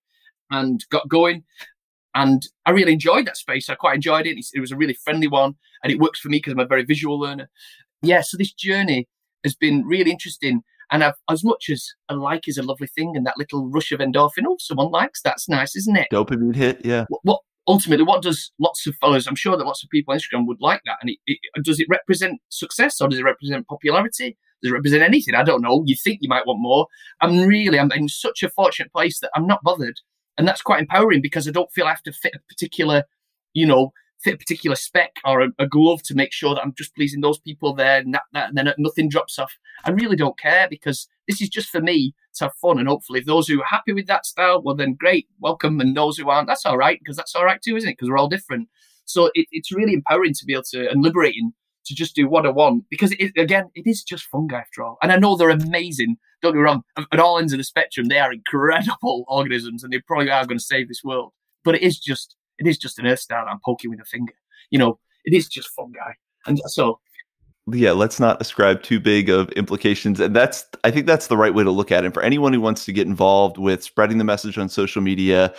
[0.52, 1.44] and got going.
[2.14, 3.70] And I really enjoyed that space.
[3.70, 4.38] I quite enjoyed it.
[4.54, 5.56] It was a really friendly one.
[5.84, 7.50] And it works for me because I'm a very visual learner.
[8.06, 8.22] Yeah.
[8.22, 9.08] So this journey
[9.44, 10.62] has been really interesting.
[10.92, 13.92] And I've, as much as a like is a lovely thing and that little rush
[13.92, 16.08] of endorphin, oh, someone likes, that's nice, isn't it?
[16.12, 17.06] Dopamine hit, yeah.
[17.10, 20.20] What, what ultimately, what does lots of followers, I'm sure that lots of people on
[20.20, 20.98] Instagram would like that.
[21.02, 24.38] And it, it, does it represent success or does it represent popularity?
[24.62, 25.34] Does it represent anything?
[25.34, 25.84] I don't know.
[25.86, 26.88] You think you might want more.
[27.22, 29.96] I'm really, I'm in such a fortunate place that I'm not bothered.
[30.38, 33.04] And that's quite empowering because I don't feel I have to fit a particular,
[33.54, 36.74] you know, fit a particular spec or a, a, glove to make sure that I'm
[36.78, 39.54] just pleasing those people there and, that, that, and then nothing drops off.
[39.84, 42.80] I really don't care because this is just for me to have fun.
[42.80, 45.80] And hopefully, if those who are happy with that style, well, then great, welcome.
[45.80, 47.94] And those who aren't, that's all right because that's all right too, isn't it?
[47.94, 48.70] Because we're all different.
[49.06, 51.54] So it, it's really empowering to be able to and liberating
[51.86, 54.98] to just do what I want because it, again, it is just fungi after all.
[55.02, 56.18] And I know they're amazing.
[56.42, 56.84] Don't get me wrong.
[57.12, 60.58] At all ends of the spectrum, they are incredible organisms and they probably are going
[60.58, 61.32] to save this world.
[61.64, 64.34] But it is just it is just an earth star I'm poking with a finger.
[64.70, 66.14] You know, it is just fungi.
[66.48, 67.00] And so
[67.72, 70.20] yeah, let's not ascribe too big of implications.
[70.20, 72.08] And that's, I think that's the right way to look at it.
[72.08, 75.52] And for anyone who wants to get involved with spreading the message on social media,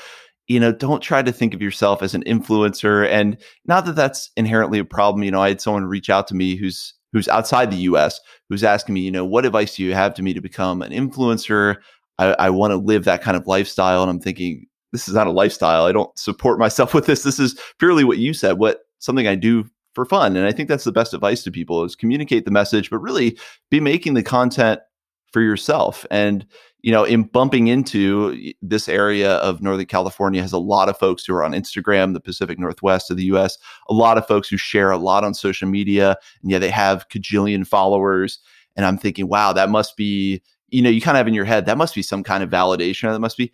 [0.46, 3.08] you know, don't try to think of yourself as an influencer.
[3.08, 5.24] And not that that's inherently a problem.
[5.24, 8.62] You know, I had someone reach out to me who's, who's outside the US, who's
[8.62, 11.76] asking me, you know, what advice do you have to me to become an influencer?
[12.18, 14.02] I, I want to live that kind of lifestyle.
[14.02, 15.84] And I'm thinking, this is not a lifestyle.
[15.84, 17.22] I don't support myself with this.
[17.22, 20.36] This is purely what you said, what something I do for fun.
[20.36, 23.38] And I think that's the best advice to people is communicate the message, but really
[23.70, 24.80] be making the content
[25.32, 26.06] for yourself.
[26.10, 26.46] And,
[26.80, 31.24] you know, in bumping into this area of Northern California has a lot of folks
[31.24, 34.56] who are on Instagram, the Pacific Northwest of the US, a lot of folks who
[34.56, 36.16] share a lot on social media.
[36.42, 38.38] And yeah, they have cajillion followers.
[38.76, 41.44] And I'm thinking, wow, that must be, you know, you kind of have in your
[41.44, 43.10] head, that must be some kind of validation.
[43.10, 43.52] That must be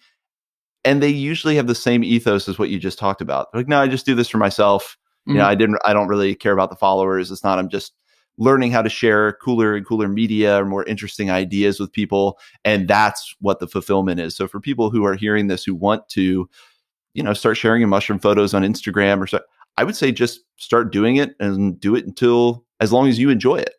[0.85, 3.53] and they usually have the same ethos as what you just talked about.
[3.53, 4.97] They're like, no, I just do this for myself.
[5.23, 5.31] Mm-hmm.
[5.33, 5.51] You know, mm-hmm.
[5.51, 7.31] I didn't, I don't really care about the followers.
[7.31, 7.93] It's not, I'm just
[8.39, 12.39] learning how to share cooler and cooler media or more interesting ideas with people.
[12.65, 14.35] And that's what the fulfillment is.
[14.35, 16.49] So for people who are hearing this, who want to,
[17.15, 19.41] you know, start sharing your mushroom photos on Instagram or so,
[19.77, 23.31] I would say just start doing it and do it until as long as you
[23.31, 23.75] enjoy it.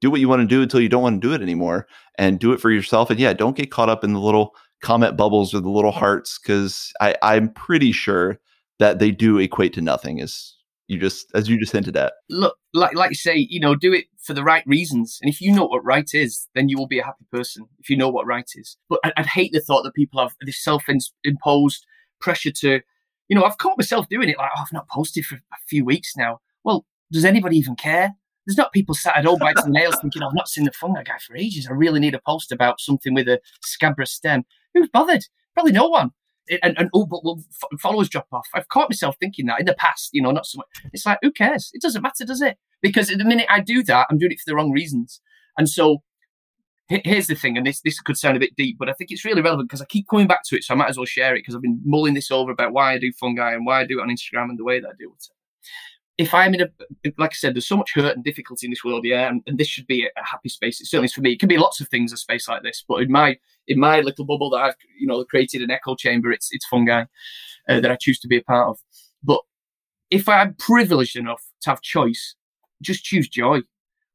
[0.00, 1.86] Do what you want to do until you don't want to do it anymore
[2.18, 3.08] and do it for yourself.
[3.08, 6.38] And yeah, don't get caught up in the little comment bubbles or the little hearts
[6.38, 8.38] because I'm pretty sure
[8.78, 10.54] that they do equate to nothing as
[10.88, 12.14] you just as you just hinted at.
[12.28, 15.18] Look, like like you say, you know, do it for the right reasons.
[15.20, 17.66] And if you know what right is, then you will be a happy person.
[17.78, 18.76] If you know what right is.
[18.88, 21.86] But I, would hate the thought that people have this self-imposed
[22.20, 22.80] pressure to,
[23.28, 24.38] you know, I've caught myself doing it.
[24.38, 26.40] Like, oh, I've not posted for a few weeks now.
[26.64, 28.14] Well, does anybody even care?
[28.46, 31.18] There's not people sat at home biting nails thinking, I've not seen the fungi guy
[31.18, 31.66] for ages.
[31.68, 34.44] I really need a post about something with a scabrous stem.
[34.76, 35.24] Who's bothered?
[35.54, 36.10] Probably no one.
[36.62, 37.42] And, and oh, but will
[37.80, 38.46] followers drop off?
[38.54, 40.66] I've caught myself thinking that in the past, you know, not so much.
[40.92, 41.70] It's like, who cares?
[41.72, 42.56] It doesn't matter, does it?
[42.82, 45.20] Because the minute I do that, I'm doing it for the wrong reasons.
[45.58, 46.02] And so
[46.88, 49.24] here's the thing, and this this could sound a bit deep, but I think it's
[49.24, 51.34] really relevant because I keep coming back to it, so I might as well share
[51.34, 53.86] it because I've been mulling this over about why I do fungi and why I
[53.86, 55.28] do it on Instagram and the way that I do it
[56.18, 56.68] if I'm in a,
[57.18, 59.58] like I said, there's so much hurt and difficulty in this world, yeah, and, and
[59.58, 60.80] this should be a, happy space.
[60.80, 61.32] It certainly is for me.
[61.32, 64.00] It can be lots of things, a space like this, but in my in my
[64.00, 67.04] little bubble that I've you know created an echo chamber, it's it's fungi
[67.68, 68.78] uh, that I choose to be a part of.
[69.22, 69.40] But
[70.10, 72.34] if I'm privileged enough to have choice,
[72.80, 73.60] just choose joy.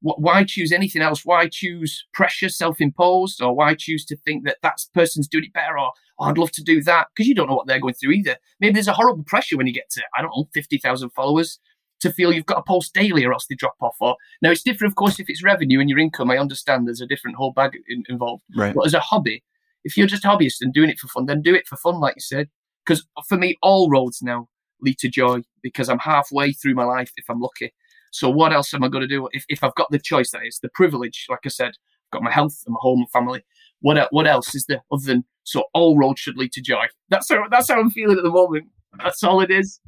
[0.03, 1.23] Why choose anything else?
[1.23, 5.77] Why choose pressure, self-imposed, or why choose to think that that person's doing it better,
[5.77, 7.09] or oh, I'd love to do that?
[7.13, 8.37] Because you don't know what they're going through either.
[8.59, 11.59] Maybe there's a horrible pressure when you get to I don't know fifty thousand followers
[12.01, 13.95] to feel you've got to post daily or else they drop off.
[13.99, 16.29] Or now it's different, of course, if it's revenue and your income.
[16.31, 18.43] I understand there's a different whole bag in, involved.
[18.55, 18.73] Right.
[18.73, 19.43] But as a hobby,
[19.83, 21.99] if you're just a hobbyist and doing it for fun, then do it for fun,
[21.99, 22.49] like you said.
[22.85, 24.49] Because for me, all roads now
[24.81, 27.73] lead to joy because I'm halfway through my life if I'm lucky.
[28.11, 30.31] So what else am I going to do if, if I've got the choice?
[30.31, 31.27] That is the privilege.
[31.29, 33.43] Like I said, I've got my health and my home and family.
[33.79, 36.85] What what else is there other than so all roads should lead to joy?
[37.09, 38.65] That's how that's how I'm feeling at the moment.
[39.01, 39.79] That's all it is.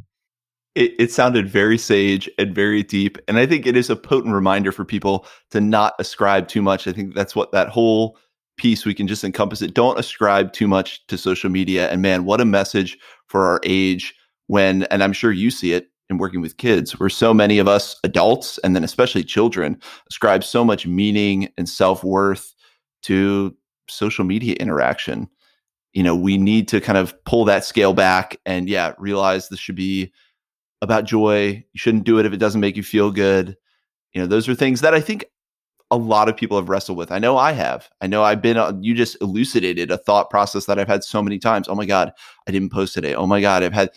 [0.75, 4.33] It, it sounded very sage and very deep, and I think it is a potent
[4.33, 6.87] reminder for people to not ascribe too much.
[6.87, 8.17] I think that's what that whole
[8.57, 9.73] piece we can just encompass it.
[9.73, 11.89] Don't ascribe too much to social media.
[11.89, 14.15] And man, what a message for our age
[14.47, 17.67] when, and I'm sure you see it in working with kids, where so many of
[17.67, 22.53] us adults and then especially children ascribe so much meaning and self worth
[23.03, 23.55] to
[23.89, 25.27] social media interaction.
[25.93, 29.59] You know, we need to kind of pull that scale back and, yeah, realize this
[29.59, 30.11] should be
[30.83, 31.63] about joy.
[31.73, 33.55] You shouldn't do it if it doesn't make you feel good.
[34.13, 35.25] You know, those are things that I think
[35.89, 37.11] a lot of people have wrestled with.
[37.11, 37.89] I know I have.
[38.01, 41.21] I know I've been, uh, you just elucidated a thought process that I've had so
[41.21, 41.67] many times.
[41.67, 42.11] Oh my God,
[42.47, 43.15] I didn't post today.
[43.15, 43.91] Oh my God, I've had,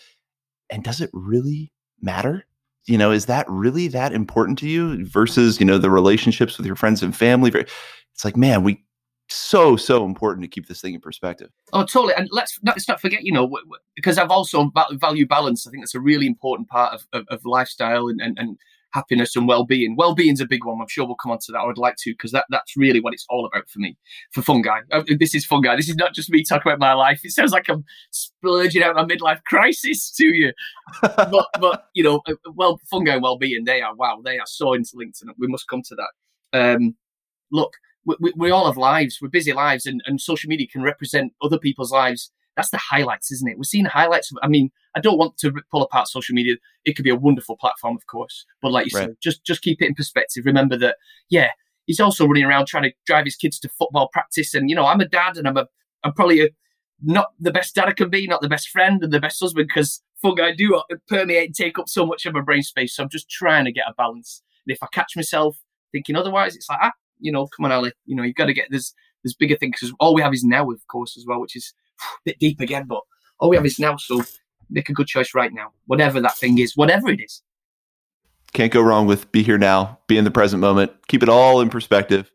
[0.69, 1.71] and does it really
[2.01, 2.45] matter?
[2.85, 6.65] You know, is that really that important to you versus, you know, the relationships with
[6.65, 7.51] your friends and family?
[7.53, 8.83] It's like, man, we,
[9.29, 11.49] so so important to keep this thing in perspective.
[11.73, 12.13] Oh, totally.
[12.15, 13.57] And let's not, let's not forget, you know,
[13.95, 15.67] because I've also value balance.
[15.67, 18.57] I think that's a really important part of, of, of lifestyle and, and, and
[18.91, 19.95] happiness and well-being.
[19.95, 20.79] Well-being's a big one.
[20.81, 21.59] I'm sure we'll come on to that.
[21.59, 23.97] I would like to because that, that's really what it's all about for me.
[24.31, 25.75] For Fungi, uh, this is Fungi.
[25.75, 27.21] This is not just me talking about my life.
[27.23, 30.53] It sounds like I'm splurging out my midlife crisis to you,
[31.01, 34.73] but but you know, uh, well, Fungi and well-being, they are wow, they are so
[34.73, 36.09] interlinked, and we must come to that.
[36.59, 36.95] Um,
[37.51, 37.73] look,
[38.07, 39.19] we, we, we all have lives.
[39.21, 43.31] We're busy lives, and, and social media can represent other people's lives that's the highlights,
[43.31, 43.57] isn't it?
[43.57, 44.31] We're seeing highlights.
[44.31, 46.55] Of, I mean, I don't want to pull apart social media.
[46.85, 49.05] It could be a wonderful platform, of course, but like you right.
[49.05, 50.43] said, just just keep it in perspective.
[50.45, 50.97] Remember that,
[51.29, 51.51] yeah,
[51.85, 54.87] he's also running around trying to drive his kids to football practice, and you know,
[54.87, 55.67] I'm a dad, and I'm a,
[56.03, 56.49] I'm probably a,
[57.01, 59.67] not the best dad I can be, not the best friend, and the best husband
[59.67, 62.95] because fungi do permeate and take up so much of my brain space.
[62.95, 64.41] So I'm just trying to get a balance.
[64.65, 65.59] And if I catch myself
[65.91, 68.53] thinking otherwise, it's like, ah, you know, come on, Ali, you know, you've got to
[68.53, 71.39] get there's there's bigger things because all we have is now, of course, as well,
[71.39, 73.01] which is a bit deep again, but
[73.39, 73.97] all we have is now.
[73.97, 74.23] So
[74.69, 77.41] make a good choice right now, whatever that thing is, whatever it is.
[78.53, 81.61] Can't go wrong with be here now, be in the present moment, keep it all
[81.61, 82.31] in perspective.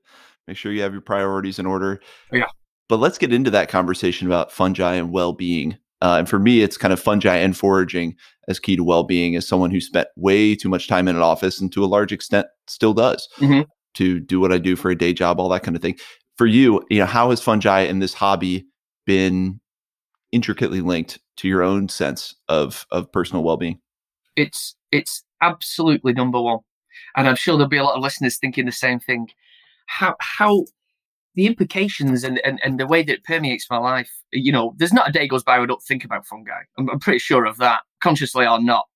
[0.47, 2.01] Make sure you have your priorities in order.
[2.33, 2.47] Yeah.
[2.88, 5.79] But let's get into that conversation about fungi and well being.
[6.03, 8.16] Uh, and for me, it's kind of fungi and foraging
[8.49, 11.23] as key to well being as someone who spent way too much time in an
[11.23, 13.62] office and to a large extent still does mm-hmm.
[13.94, 15.96] To do what I do for a day job, all that kind of thing.
[16.37, 18.66] For you, you know, how has fungi and this hobby
[19.07, 19.61] been
[20.33, 23.78] intricately linked to your own sense of of personal well-being?
[24.37, 26.61] It's it's absolutely number one
[27.16, 29.28] and i'm sure there'll be a lot of listeners thinking the same thing.
[29.87, 30.64] How how
[31.35, 34.92] the implications and, and, and the way that it permeates my life you know there's
[34.92, 36.62] not a day goes by where i don't think about fungi.
[36.78, 38.87] I'm, I'm pretty sure of that consciously or not.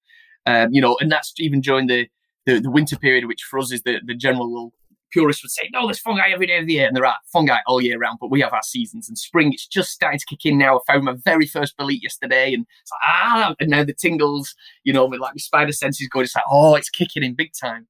[0.46, 2.08] Um, you know and that's even during the,
[2.46, 4.72] the, the winter period which for us is the the general
[5.12, 6.86] purists would say, no, there's fungi every day of the year.
[6.86, 9.08] And there are fungi all year round, but we have our seasons.
[9.08, 10.78] And spring, it's just starting to kick in now.
[10.78, 14.54] I found my very first bolete yesterday, and it's like, ah, and now the tingles,
[14.84, 17.86] you know, like my spider senses going, it's like, oh, it's kicking in big time.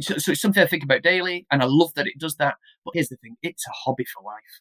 [0.00, 2.56] So, so it's something I think about daily, and I love that it does that.
[2.84, 4.60] But here's the thing it's a hobby for life.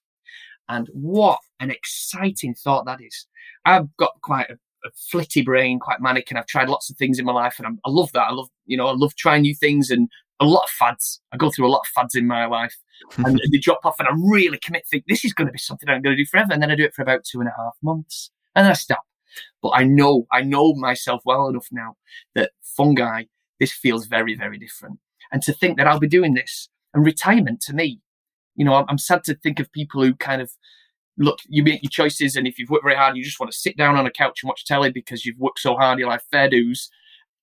[0.70, 3.28] And what an exciting thought that is.
[3.66, 7.20] I've got quite a, a flitty brain, quite manic, and I've tried lots of things
[7.20, 8.28] in my life, and I'm, i love that.
[8.28, 10.08] I love, you know, I love trying new things and
[10.40, 11.22] a lot of fads.
[11.32, 12.76] I go through a lot of fads in my life,
[13.18, 14.84] and they drop off, and I really commit.
[14.90, 16.76] Think this is going to be something I'm going to do forever, and then I
[16.76, 19.04] do it for about two and a half months, and then I stop.
[19.62, 21.96] But I know, I know myself well enough now
[22.36, 23.24] that fungi,
[23.60, 25.00] this feels very, very different.
[25.32, 28.02] And to think that I'll be doing this and retirement to me,
[28.56, 30.52] you know, I'm sad to think of people who kind of
[31.18, 33.58] look, you make your choices, and if you've worked very hard, you just want to
[33.58, 36.24] sit down on a couch and watch telly because you've worked so hard, you're like
[36.32, 36.90] fair dues.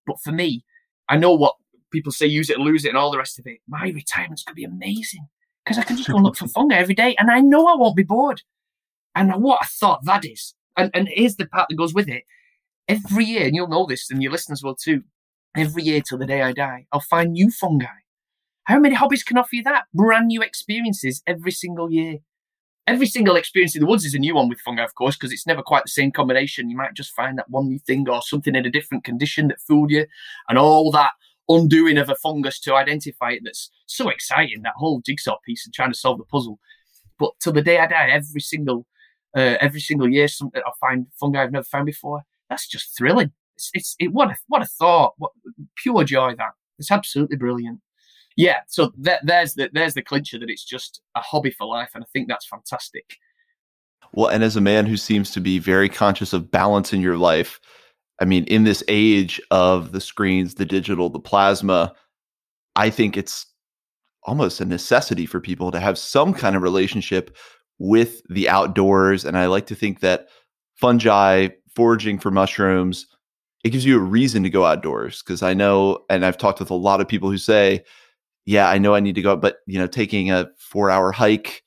[0.07, 0.65] But for me,
[1.09, 1.55] I know what
[1.91, 3.59] people say use it lose it and all the rest of it.
[3.69, 5.29] My retirement's going to be amazing
[5.65, 7.77] because I can just go and look for fungi every day and I know I
[7.77, 8.43] won't be bored.
[9.15, 10.55] And what a thought that is.
[10.77, 12.25] And, and here's the part that goes with it.
[12.89, 15.03] Every year, and you'll know this and your listeners will too,
[15.57, 17.87] every year till the day I die, I'll find new fungi.
[18.65, 19.85] How many hobbies can offer you that?
[19.93, 22.19] Brand new experiences every single year.
[22.87, 25.33] every single experience in the woods is a new one with fungi, of course, because
[25.33, 26.69] it's never quite the same combination.
[26.69, 29.61] You might just find that one new thing or something in a different condition that
[29.61, 30.07] fooled you,
[30.49, 31.13] and all that
[31.51, 33.43] undoing of a fungus to identify it.
[33.45, 34.63] That's so exciting.
[34.63, 36.59] That whole jigsaw piece and trying to solve the puzzle.
[37.19, 38.87] But till the day I die, every single
[39.37, 42.23] uh, every single year, something I find fungi I've never found before.
[42.49, 43.33] That's just thrilling.
[43.57, 45.15] It's, it's it, what a what a thought.
[45.19, 45.33] What
[45.77, 46.53] pure joy that.
[46.79, 47.81] It's absolutely brilliant
[48.37, 51.91] yeah, so th- there's the there's the clincher that it's just a hobby for life,
[51.95, 53.17] and I think that's fantastic.
[54.13, 57.19] Well, and as a man who seems to be very conscious of balance in your
[57.19, 57.61] life,
[58.21, 61.95] I mean, in this age of the screens, the digital, the plasma,
[62.77, 63.47] I think it's
[64.25, 67.37] almost a necessity for people to have some kind of relationship
[67.79, 69.25] with the outdoors.
[69.25, 70.29] And I like to think that
[70.75, 73.07] fungi, foraging for mushrooms,
[73.65, 75.23] it gives you a reason to go outdoors.
[75.23, 77.83] Because I know, and I've talked with a lot of people who say,
[78.45, 81.63] yeah, I know I need to go, but you know, taking a four hour hike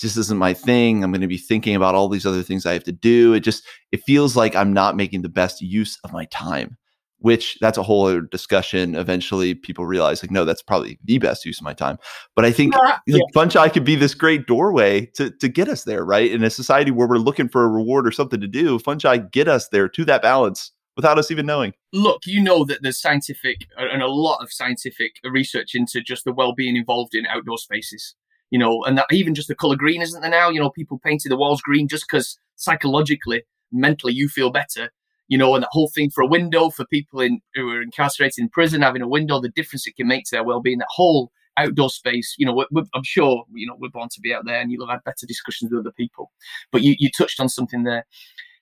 [0.00, 1.04] just isn't my thing.
[1.04, 3.34] I'm going to be thinking about all these other things I have to do.
[3.34, 6.76] It just, it feels like I'm not making the best use of my time,
[7.18, 8.94] which that's a whole other discussion.
[8.94, 11.98] Eventually people realize like, no, that's probably the best use of my time.
[12.34, 13.16] But I think uh, yeah.
[13.16, 16.30] like fungi could be this great doorway to, to get us there, right?
[16.30, 19.48] In a society where we're looking for a reward or something to do, fungi get
[19.48, 21.72] us there to that balance without us even knowing.
[21.92, 26.32] Look, you know that there's scientific and a lot of scientific research into just the
[26.32, 28.14] well-being involved in outdoor spaces.
[28.50, 30.50] You know, and that even just the color green isn't there now.
[30.50, 34.90] You know, people painted the walls green just because psychologically, mentally, you feel better.
[35.28, 38.38] You know, and that whole thing for a window for people in who are incarcerated
[38.38, 40.78] in prison, having a window, the difference it can make to their well-being.
[40.78, 42.34] That whole outdoor space.
[42.38, 44.72] You know, we're, we're, I'm sure you know we're born to be out there, and
[44.72, 46.32] you'll have had better discussions with other people.
[46.72, 48.06] But you, you touched on something there,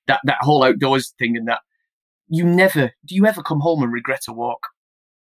[0.07, 1.61] that that whole outdoors thing, and that
[2.28, 4.68] you never do you ever come home and regret a walk?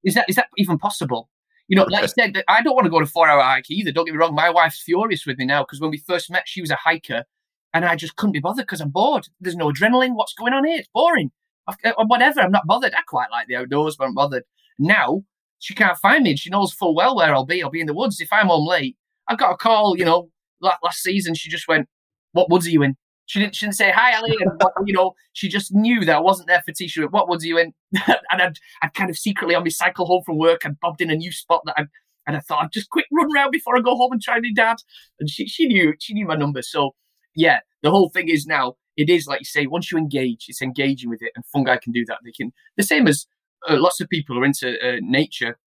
[0.05, 1.28] Is that is that even possible?
[1.68, 3.70] You know, like I said, I don't want to go on a four hour hike
[3.70, 3.90] either.
[3.90, 4.34] Don't get me wrong.
[4.34, 7.24] My wife's furious with me now because when we first met, she was a hiker
[7.72, 9.26] and I just couldn't be bothered because I'm bored.
[9.40, 10.14] There's no adrenaline.
[10.14, 10.78] What's going on here?
[10.78, 11.30] It's boring.
[11.66, 12.40] I've, uh, whatever.
[12.40, 12.94] I'm not bothered.
[12.94, 14.44] I quite like the outdoors, but I'm bothered.
[14.78, 15.24] Now
[15.58, 17.62] she can't find me and she knows full well where I'll be.
[17.62, 18.20] I'll be in the woods.
[18.20, 18.96] If I'm home late,
[19.28, 20.28] I got a call, you know,
[20.60, 21.34] last season.
[21.34, 21.88] She just went,
[22.32, 22.96] What woods are you in?
[23.27, 26.49] She didn't, she didn't say hi, and you know, she just knew that I wasn't
[26.49, 27.11] there for t-shirt.
[27.11, 27.72] What was you in?
[28.07, 31.11] and I'd, I'd kind of secretly on my cycle home from work, I'd bobbed in
[31.11, 31.87] a new spot that I
[32.27, 34.51] and I thought I'd just quick run around before I go home and try my
[34.55, 34.77] dad.
[35.20, 36.62] And she she knew she knew my number.
[36.62, 36.95] So
[37.35, 39.66] yeah, the whole thing is now it is like you say.
[39.66, 42.18] Once you engage, it's engaging with it, and fungi can do that.
[42.25, 43.27] They can the same as
[43.68, 45.59] uh, lots of people are into uh, nature.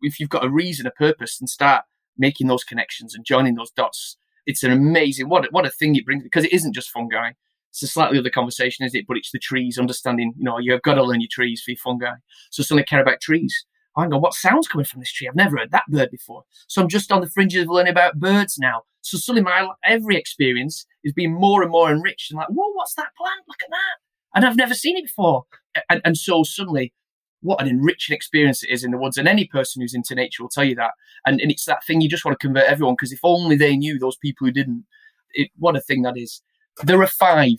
[0.00, 1.84] If you've got a reason, a purpose, and start
[2.16, 4.16] making those connections and joining those dots,
[4.48, 7.32] it's an amazing what what a thing it brings because it isn't just fungi.
[7.70, 9.04] It's a slightly other conversation, is it?
[9.06, 11.78] But it's the trees, understanding, you know, you've got to learn your trees for your
[11.78, 12.14] fungi.
[12.50, 13.66] So suddenly care about trees.
[13.94, 15.28] I go, what sound's coming from this tree?
[15.28, 16.44] I've never heard that bird before.
[16.66, 18.82] So I'm just on the fringes of learning about birds now.
[19.02, 22.94] So suddenly my every experience is being more and more enriched and like, whoa, what's
[22.94, 23.42] that plant?
[23.48, 24.36] Look at that.
[24.36, 25.44] And I've never seen it before.
[25.90, 26.94] And, and so suddenly
[27.40, 29.16] what an enriching experience it is in the woods.
[29.16, 30.92] And any person who's into nature will tell you that.
[31.26, 33.76] And, and it's that thing you just want to convert everyone because if only they
[33.76, 34.84] knew those people who didn't,
[35.32, 36.42] it, what a thing that is.
[36.82, 37.58] There are five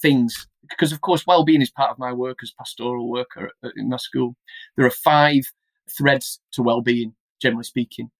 [0.00, 3.96] things because, of course, well-being is part of my work as pastoral worker in my
[3.96, 4.36] school.
[4.76, 5.42] There are five
[5.96, 8.10] threads to well-being, generally speaking,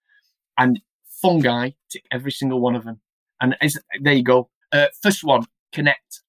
[0.56, 3.00] and fungi tick every single one of them.
[3.40, 3.56] And
[4.00, 4.50] there you go.
[4.72, 6.22] Uh, first one, connect.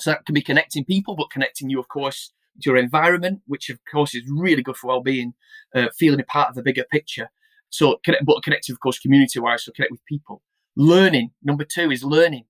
[0.00, 2.32] So that can be connecting people, but connecting you, of course,
[2.64, 5.34] your environment, which of course is really good for well-being,
[5.74, 7.30] uh, feeling a part of the bigger picture.
[7.70, 9.64] So, connect, but connected, of course, community-wise.
[9.64, 10.42] So connect with people.
[10.76, 11.30] Learning.
[11.42, 12.44] Number two is learning.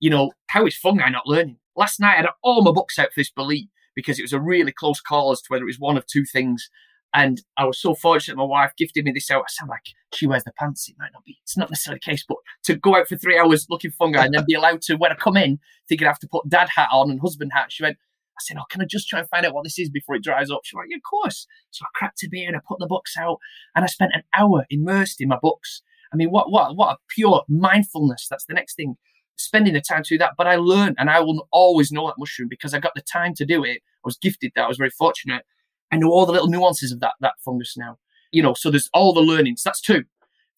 [0.00, 1.58] You know, how is fungi not learning?
[1.76, 4.40] Last night I had all my books out for this bolete because it was a
[4.40, 6.70] really close call as to whether it was one of two things.
[7.12, 9.42] And I was so fortunate my wife gifted me this out.
[9.42, 10.88] I sound like she wears the pants.
[10.88, 13.38] It might not be, it's not necessarily the case, but to go out for three
[13.38, 16.18] hours looking fungi and then be allowed to, when I come in, thinking I have
[16.20, 17.98] to put dad hat on and husband hat, she went,
[18.36, 20.24] I said, Oh, can I just try and find out what this is before it
[20.24, 20.60] dries up?
[20.64, 21.46] She's like, Yeah, of course.
[21.70, 23.38] So I cracked a beer and I put the books out
[23.74, 25.82] and I spent an hour immersed in my books.
[26.12, 28.26] I mean, what, what, what a pure mindfulness.
[28.28, 28.96] That's the next thing.
[29.36, 30.34] Spending the time to do that.
[30.38, 33.34] But I learned and I will always know that mushroom because I got the time
[33.34, 33.78] to do it.
[33.78, 34.64] I was gifted that.
[34.64, 35.44] I was very fortunate.
[35.92, 37.98] I know all the little nuances of that, that fungus now.
[38.30, 39.62] You know, so there's all the learnings.
[39.62, 40.04] That's two.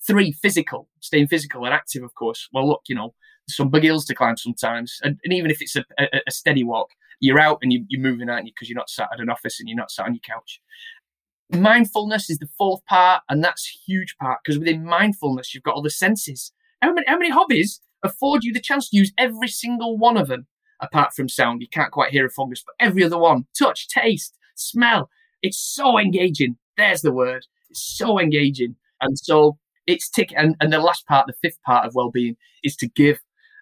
[0.06, 2.48] Three, physical, staying physical and active, of course.
[2.52, 3.14] Well, look, you know,
[3.48, 4.98] some big hills to climb sometimes.
[5.02, 6.90] And, and even if it's a, a, a steady walk,
[7.20, 8.52] you're out and you, are moving, aren't you?
[8.54, 10.60] Because you're not sat at an office and you're not sat on your couch.
[11.50, 15.82] Mindfulness is the fourth part, and that's huge part because within mindfulness, you've got all
[15.82, 16.52] the senses.
[16.82, 20.28] How many, how many hobbies afford you the chance to use every single one of
[20.28, 20.46] them?
[20.80, 24.36] Apart from sound, you can't quite hear a fungus, but every other one touch, taste,
[24.56, 25.08] smell.
[25.40, 26.56] It's so engaging.
[26.76, 27.46] There's the word.
[27.70, 28.76] It's so engaging.
[29.00, 30.32] And so it's tick.
[30.36, 33.20] And, and the last part, the fifth part of well being is to give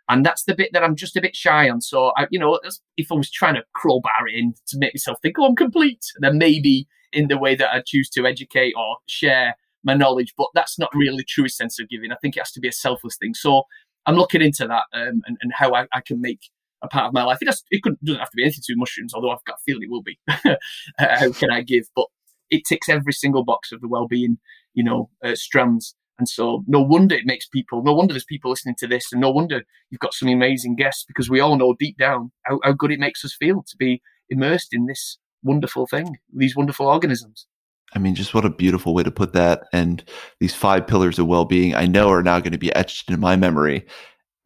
[0.09, 1.80] And that's the bit that I'm just a bit shy on.
[1.80, 2.61] So, I, you know,
[2.96, 6.05] if I was trying to crowbar it in to make myself think, oh, I'm complete,
[6.18, 10.34] then maybe in the way that I choose to educate or share my knowledge.
[10.36, 12.12] But that's not really the truest sense of giving.
[12.12, 13.34] I think it has to be a selfless thing.
[13.34, 13.62] So
[14.07, 16.50] I'm looking into that um, and, and how I, I, can make
[16.82, 17.38] a part of my life.
[17.40, 19.84] It, does, it doesn't have to be anything to mushrooms, although I've got a feeling
[19.84, 20.18] it will be.
[20.98, 21.84] how can I give?
[21.96, 22.07] But
[22.50, 24.38] it ticks every single box of the well-being,
[24.74, 25.94] you know, uh, strands.
[26.18, 29.20] And so, no wonder it makes people, no wonder there's people listening to this, and
[29.20, 32.72] no wonder you've got some amazing guests because we all know deep down how, how
[32.72, 37.46] good it makes us feel to be immersed in this wonderful thing, these wonderful organisms.
[37.94, 39.64] I mean, just what a beautiful way to put that.
[39.72, 40.02] And
[40.40, 43.20] these five pillars of well being, I know are now going to be etched in
[43.20, 43.86] my memory.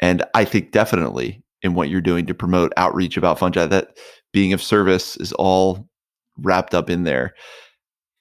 [0.00, 3.96] And I think definitely in what you're doing to promote outreach about fungi, that
[4.32, 5.88] being of service is all
[6.38, 7.34] wrapped up in there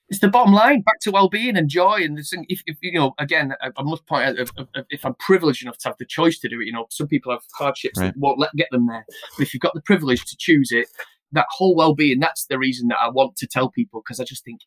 [0.09, 3.13] it's the bottom line back to well-being and joy and this if, if you know
[3.19, 4.51] again i, must point out if,
[4.89, 7.31] if, i'm privileged enough to have the choice to do it you know some people
[7.31, 8.13] have hardships right.
[8.13, 9.05] that won't let get them there.
[9.37, 10.87] But if you've got the privilege to choose it
[11.31, 14.45] that whole well-being that's the reason that i want to tell people because i just
[14.45, 14.61] think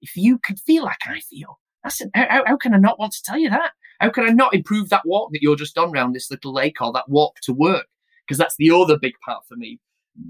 [0.00, 3.22] if you could feel like i feel that's how, how can i not want to
[3.22, 3.72] tell you that?
[4.00, 6.80] How can i not improve that walk that you're just on around this little lake
[6.80, 7.86] or that walk to work?
[8.26, 9.78] Because that's the other big part for me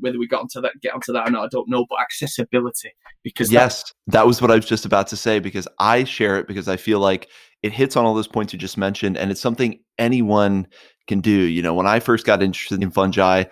[0.00, 1.86] whether we got onto that get onto that or not, I don't know.
[1.88, 5.38] But accessibility, because yes, that, that was what I was just about to say.
[5.38, 7.28] Because I share it because I feel like
[7.62, 10.66] it hits on all those points you just mentioned, and it's something anyone
[11.06, 11.30] can do.
[11.30, 13.44] You know, when I first got interested in fungi,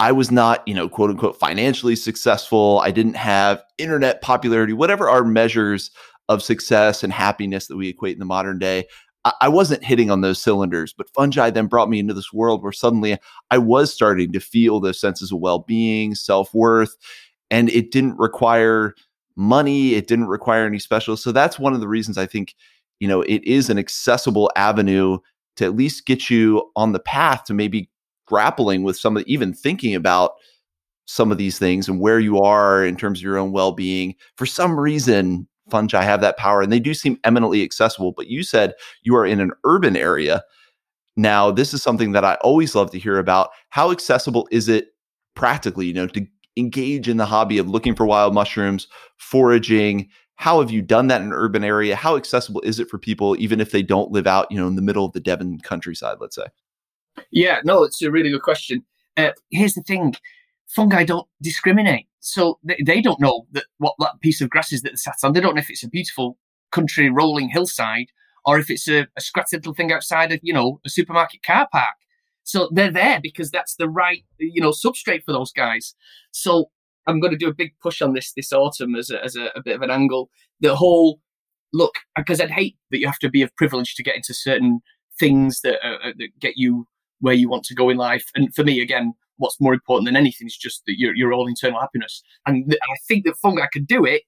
[0.00, 2.80] I was not, you know, quote unquote, financially successful.
[2.82, 5.90] I didn't have internet popularity, whatever our measures
[6.28, 8.84] of success and happiness that we equate in the modern day.
[9.40, 12.72] I wasn't hitting on those cylinders, but fungi then brought me into this world where
[12.72, 13.16] suddenly
[13.50, 16.96] I was starting to feel those senses of well being, self worth,
[17.50, 18.94] and it didn't require
[19.36, 19.94] money.
[19.94, 21.16] It didn't require any special.
[21.16, 22.54] So that's one of the reasons I think,
[23.00, 25.18] you know, it is an accessible avenue
[25.56, 27.90] to at least get you on the path to maybe
[28.26, 30.32] grappling with some of even thinking about
[31.06, 34.14] some of these things and where you are in terms of your own well being.
[34.36, 38.12] For some reason, fungi have that power and they do seem eminently accessible.
[38.12, 40.44] But you said you are in an urban area.
[41.16, 43.50] Now, this is something that I always love to hear about.
[43.70, 44.94] How accessible is it
[45.34, 46.24] practically, you know, to
[46.56, 50.08] engage in the hobby of looking for wild mushrooms, foraging?
[50.36, 51.96] How have you done that in an urban area?
[51.96, 54.76] How accessible is it for people, even if they don't live out, you know, in
[54.76, 56.46] the middle of the Devon countryside, let's say?
[57.32, 58.84] Yeah, no, it's a really good question.
[59.16, 60.14] Uh, here's the thing
[60.74, 62.06] fungi don't discriminate.
[62.20, 65.16] So they, they don't know that what that piece of grass is that they're sat
[65.22, 65.32] on.
[65.32, 66.38] They don't know if it's a beautiful
[66.72, 68.06] country rolling hillside
[68.44, 71.68] or if it's a, a scratchy little thing outside of, you know, a supermarket car
[71.70, 71.94] park.
[72.42, 75.94] So they're there because that's the right, you know, substrate for those guys.
[76.30, 76.70] So
[77.06, 79.46] I'm going to do a big push on this this autumn as a, as a,
[79.54, 80.30] a bit of an angle.
[80.60, 81.20] The whole
[81.72, 84.80] look, because I'd hate that you have to be of privilege to get into certain
[85.18, 86.86] things that, uh, that get you
[87.20, 88.30] where you want to go in life.
[88.34, 91.48] And for me, again, what's more important than anything is just that your, your own
[91.48, 92.22] internal happiness.
[92.46, 94.22] And th- I think that fungi can do it.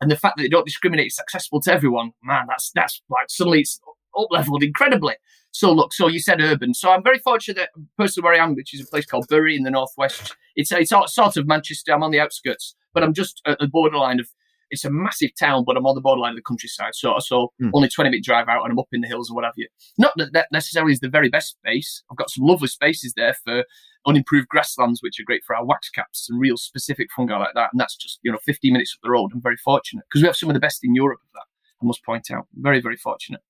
[0.00, 3.28] And the fact that they don't discriminate is accessible to everyone, man, that's, that's like
[3.28, 3.80] suddenly it's
[4.18, 5.14] up leveled incredibly.
[5.52, 6.74] So look, so you said urban.
[6.74, 9.54] So I'm very fortunate that personally where I am, which is a place called Bury
[9.54, 10.34] in the northwest.
[10.56, 11.92] It's it's sort of Manchester.
[11.92, 14.28] I'm on the outskirts, but I'm just at the borderline of
[14.72, 16.94] it's a massive town, but I'm on the borderline of the countryside.
[16.94, 17.70] So, so mm.
[17.74, 19.68] only 20 minute drive out and I'm up in the hills or what have you.
[19.98, 22.02] Not that that necessarily is the very best space.
[22.10, 23.64] I've got some lovely spaces there for
[24.06, 27.68] unimproved grasslands, which are great for our wax caps and real specific fungi like that.
[27.72, 29.30] And that's just, you know, 15 minutes up the road.
[29.34, 31.44] I'm very fortunate because we have some of the best in Europe of that.
[31.82, 33.42] I must point out, very, very fortunate.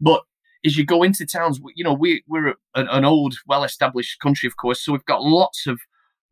[0.00, 0.22] But
[0.64, 4.48] as you go into towns, you know, we, we're an, an old, well established country,
[4.48, 4.84] of course.
[4.84, 5.78] So we've got lots of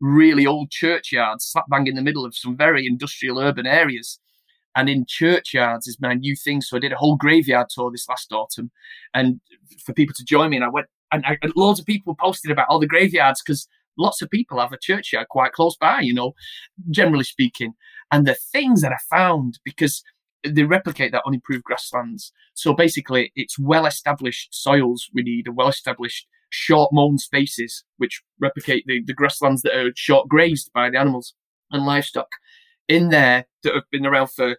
[0.00, 4.18] really old churchyards slap bang in the middle of some very industrial urban areas.
[4.76, 6.60] And in churchyards is my new thing.
[6.60, 8.70] So I did a whole graveyard tour this last autumn,
[9.12, 9.40] and
[9.84, 12.50] for people to join me, and I went, and, I, and loads of people posted
[12.50, 16.14] about all the graveyards because lots of people have a churchyard quite close by, you
[16.14, 16.32] know,
[16.90, 17.74] generally speaking.
[18.10, 20.02] And the things that I found because
[20.44, 22.32] they replicate that unimproved grasslands.
[22.54, 28.22] So basically, it's well established soils we need, a well established short mown spaces which
[28.40, 31.34] replicate the, the grasslands that are short grazed by the animals
[31.70, 32.28] and livestock
[32.88, 34.56] in there that have been around for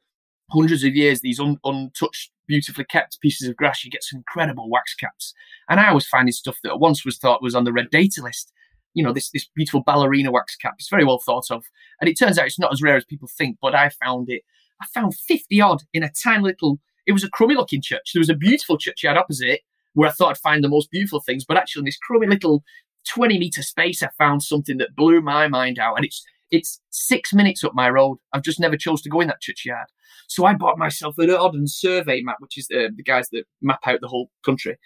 [0.49, 4.69] hundreds of years, these un- untouched, beautifully kept pieces of grass, you get some incredible
[4.69, 5.33] wax caps.
[5.69, 8.51] And I was finding stuff that once was thought was on the red data list.
[8.93, 10.75] You know, this, this beautiful ballerina wax cap.
[10.79, 11.65] It's very well thought of.
[11.99, 14.43] And it turns out it's not as rare as people think, but I found it.
[14.81, 18.11] I found 50 odd in a tiny little, it was a crummy looking church.
[18.13, 19.61] There was a beautiful churchyard opposite
[19.93, 21.45] where I thought I'd find the most beautiful things.
[21.45, 22.63] But actually, in this crummy little
[23.07, 25.95] 20 meter space, I found something that blew my mind out.
[25.95, 28.17] And it's, it's six minutes up my road.
[28.33, 29.87] I've just never chose to go in that churchyard.
[30.27, 33.79] So I bought myself an Ordnance Survey map, which is uh, the guys that map
[33.85, 34.77] out the whole country.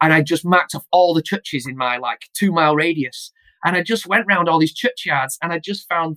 [0.00, 3.32] and I just marked off all the churches in my like two mile radius.
[3.64, 6.16] And I just went round all these churchyards and I just found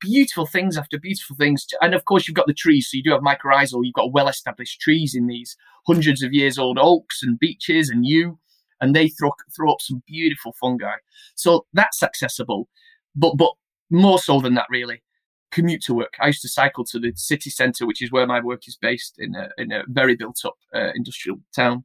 [0.00, 1.66] beautiful things after beautiful things.
[1.80, 2.88] And of course, you've got the trees.
[2.90, 3.84] So you do have mycorrhizal.
[3.84, 8.04] You've got well established trees in these hundreds of years old oaks and beeches and
[8.04, 8.38] yew,
[8.80, 10.96] and they throw, throw up some beautiful fungi.
[11.34, 12.68] So that's accessible.
[13.16, 13.52] But, but
[13.92, 15.02] more so than that, really,
[15.50, 16.14] commute to work.
[16.20, 19.16] I used to cycle to the city centre, which is where my work is based
[19.18, 21.84] in a, in a very built up uh, industrial town.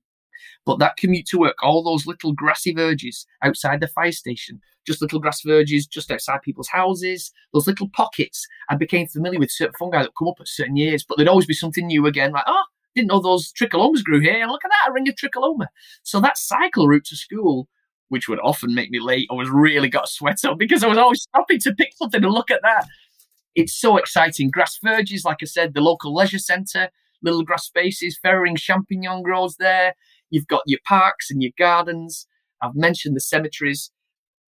[0.66, 5.01] But that commute to work, all those little grassy verges outside the fire station, just
[5.01, 9.76] little grass verges just outside people's houses, those little pockets, I became familiar with certain
[9.78, 12.45] fungi that come up at certain years, but there'd always be something new again, like,
[12.47, 12.64] oh,
[12.95, 14.45] didn't know those tricholomas grew here.
[14.47, 15.68] Look at that, a ring of tricholoma.
[16.03, 17.68] So that cycle route to school,
[18.10, 20.88] which would often make me late, I was really got a sweat up because I
[20.88, 22.88] was always stopping to pick something and look at that.
[23.55, 24.49] It's so exciting.
[24.49, 26.89] Grass verges, like I said, the local leisure centre,
[27.24, 29.95] little grass spaces, Fairy ring champignon grows there.
[30.30, 32.28] You've got your parks and your gardens.
[32.62, 33.91] I've mentioned the cemeteries.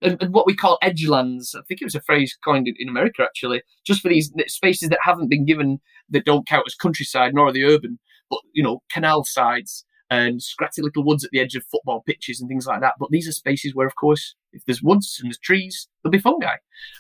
[0.01, 1.53] And, and, what we call edgelands.
[1.53, 4.88] I think it was a phrase coined in, in, America actually, just for these spaces
[4.89, 5.80] that haven't been given
[6.10, 7.99] that don't count as countryside nor are the urban,
[8.30, 12.39] but you know, canal sides and scratchy little woods at the edge of football pitches
[12.39, 12.95] and things like that.
[12.99, 16.20] But these are spaces where, of course, if there's woods and there's trees, there'll be
[16.20, 16.55] fungi.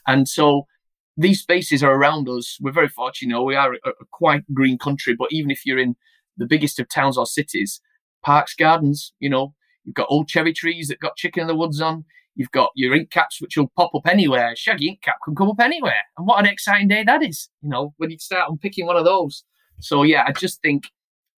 [0.07, 0.67] And so
[1.17, 2.57] these spaces are around us.
[2.61, 3.29] We're very fortunate.
[3.29, 5.95] You know, we are a, a quite green country, but even if you're in
[6.37, 7.81] the biggest of towns or cities,
[8.23, 9.13] parks, gardens.
[9.19, 9.53] You know,
[9.83, 12.05] you've got old cherry trees that got chicken in the woods on.
[12.35, 14.55] You've got your ink caps, which will pop up anywhere.
[14.55, 16.01] Shaggy ink cap can come up anywhere.
[16.17, 19.03] And what an exciting day that is, you know, when you start unpicking one of
[19.03, 19.43] those.
[19.81, 20.83] So, yeah, I just think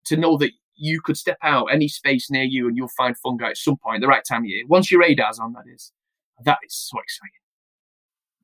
[0.06, 0.52] to know that
[0.82, 4.02] you could step out any space near you and you'll find fungi at some point,
[4.02, 4.64] the right time of year.
[4.68, 5.92] Once your radar's on, that is.
[6.44, 7.32] That is so exciting.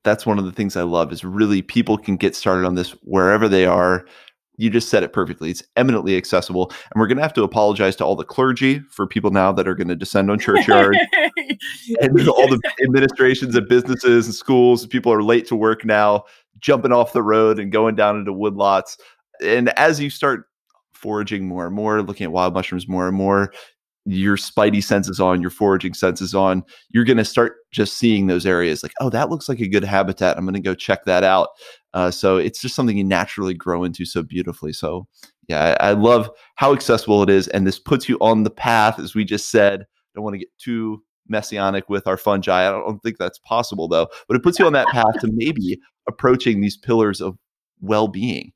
[0.04, 2.92] That's one of the things I love is really people can get started on this
[3.02, 4.06] wherever they are
[4.58, 5.52] you just said it perfectly.
[5.52, 6.72] It's eminently accessible.
[6.92, 9.68] And we're going to have to apologize to all the clergy for people now that
[9.68, 10.98] are going to descend on churchyard
[12.02, 14.86] and all the administrations and businesses and schools.
[14.88, 16.26] People are late to work now,
[16.60, 18.98] jumping off the road and going down into woodlots.
[19.44, 20.47] And as you start
[20.98, 23.52] foraging more and more, looking at wild mushrooms more and more,
[24.06, 28.46] your spidey senses on, your foraging senses on, you're going to start just seeing those
[28.46, 30.38] areas like, oh, that looks like a good habitat.
[30.38, 31.50] I'm going to go check that out.
[31.94, 34.72] Uh, so it's just something you naturally grow into so beautifully.
[34.72, 35.08] So
[35.50, 39.00] yeah, I, I, love how accessible it is, and this puts you on the path,
[39.00, 39.82] as we just said.
[39.82, 39.86] I
[40.16, 42.68] Don't want to get too messianic with our fungi.
[42.68, 45.80] I don't think that's possible though, but it puts you on that path to maybe
[46.08, 47.38] approaching these pillars of
[47.82, 48.52] well-being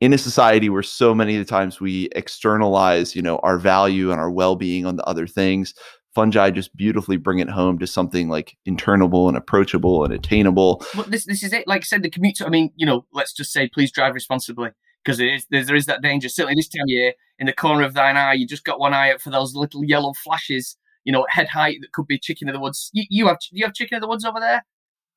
[0.00, 4.10] in a society where so many of the times we externalize, you know, our value
[4.10, 5.74] and our well-being on the other things,
[6.14, 10.84] fungi just beautifully bring it home to something like internable and approachable and attainable.
[10.94, 11.66] Well, this this is it.
[11.68, 12.42] Like I said, the commute.
[12.42, 14.70] I mean, you know, let's just say, please drive responsibly
[15.04, 16.28] because there is there is that danger.
[16.28, 18.94] Certainly this time of year, in the corner of thine eye, you just got one
[18.94, 20.76] eye out for those little yellow flashes.
[21.04, 22.90] You know, head height that could be chicken in the woods.
[22.92, 24.64] You, you have you have chicken in the woods over there?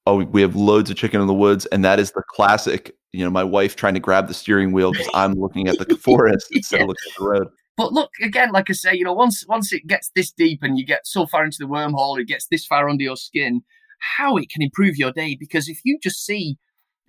[0.06, 2.96] Oh, we have loads of chicken in the woods, and that is the classic.
[3.14, 5.96] You know, my wife trying to grab the steering wheel because I'm looking at the
[6.04, 6.84] forest instead yeah.
[6.84, 7.48] of looking at the road.
[7.78, 10.78] But look again, like I say, you know, once once it gets this deep and
[10.78, 13.64] you get so far into the wormhole, it gets this far under your skin,
[14.00, 15.36] how it can improve your day.
[15.36, 16.58] Because if you just see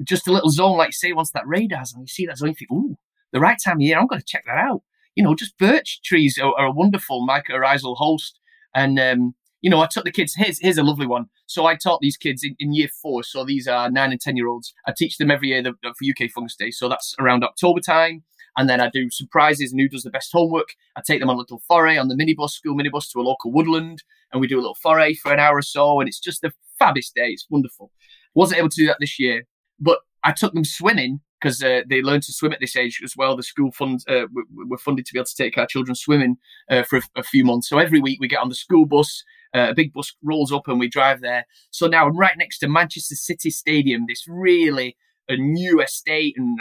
[0.02, 2.54] just a little zone, like say, once that radar's and you see that zone, you
[2.54, 2.96] think, ooh,
[3.32, 4.82] the right time of year, I'm going to check that out.
[5.14, 8.40] You know, just birch trees are, are a wonderful mycorrhizal host.
[8.74, 9.34] And um,
[9.64, 10.34] you know, I took the kids.
[10.36, 11.30] Here's here's a lovely one.
[11.46, 13.22] So I taught these kids in, in year four.
[13.22, 14.74] So these are nine and ten year olds.
[14.86, 16.70] I teach them every year the, for UK Fungus Day.
[16.70, 18.24] So that's around October time.
[18.58, 20.74] And then I do surprises and who does the best homework.
[20.96, 23.52] I take them on a little foray on the minibus, school minibus to a local
[23.52, 25.98] woodland, and we do a little foray for an hour or so.
[25.98, 27.28] And it's just a fabulous day.
[27.28, 27.90] It's wonderful.
[28.34, 29.44] Wasn't able to do that this year,
[29.80, 33.14] but I took them swimming because uh, they learn to swim at this age as
[33.16, 33.36] well.
[33.36, 36.36] The school funds uh, were funded to be able to take our children swimming
[36.70, 37.68] uh, for a, a, few months.
[37.68, 39.22] So every week we get on the school bus.
[39.54, 41.46] Uh, a big bus rolls up and we drive there.
[41.70, 44.96] So now I'm right next to Manchester City Stadium, this really
[45.28, 46.58] a new estate and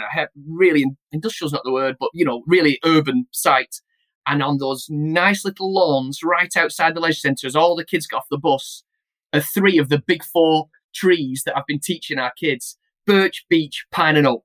[0.48, 3.80] really industrial is not the word, but you know, really urban site.
[4.26, 8.06] And on those nice little lawns right outside the leisure centre, as all the kids
[8.06, 8.84] got off the bus,
[9.34, 13.84] are three of the big four trees that I've been teaching our kids birch, beech,
[13.90, 14.44] pine, and oak.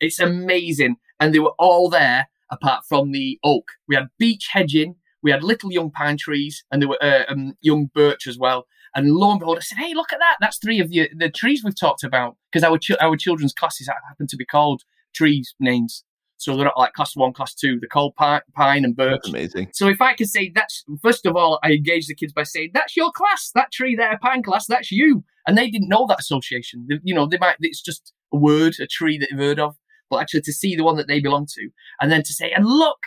[0.00, 0.96] It's amazing.
[1.20, 3.72] And they were all there apart from the oak.
[3.86, 7.54] We had beech hedging, we had little young pine trees, and there were uh, um,
[7.60, 8.66] young birch as well.
[8.94, 10.36] And lo and behold, I said, "Hey, look at that!
[10.40, 13.88] That's three of the the trees we've talked about because our ch- our children's classes
[13.88, 14.82] happen to be called
[15.14, 16.04] trees names."
[16.38, 17.80] So they're not like class one, class two.
[17.80, 19.20] the cold pine, pine and birch.
[19.24, 19.70] That's amazing.
[19.74, 22.70] So if I could say that's first of all, I engage the kids by saying
[22.74, 26.20] that's your class, that tree there, pine class, that's you, and they didn't know that
[26.20, 26.86] association.
[26.88, 29.76] They, you know, they might it's just a word, a tree that they've heard of,
[30.08, 32.64] but actually to see the one that they belong to, and then to say, and
[32.64, 32.98] look,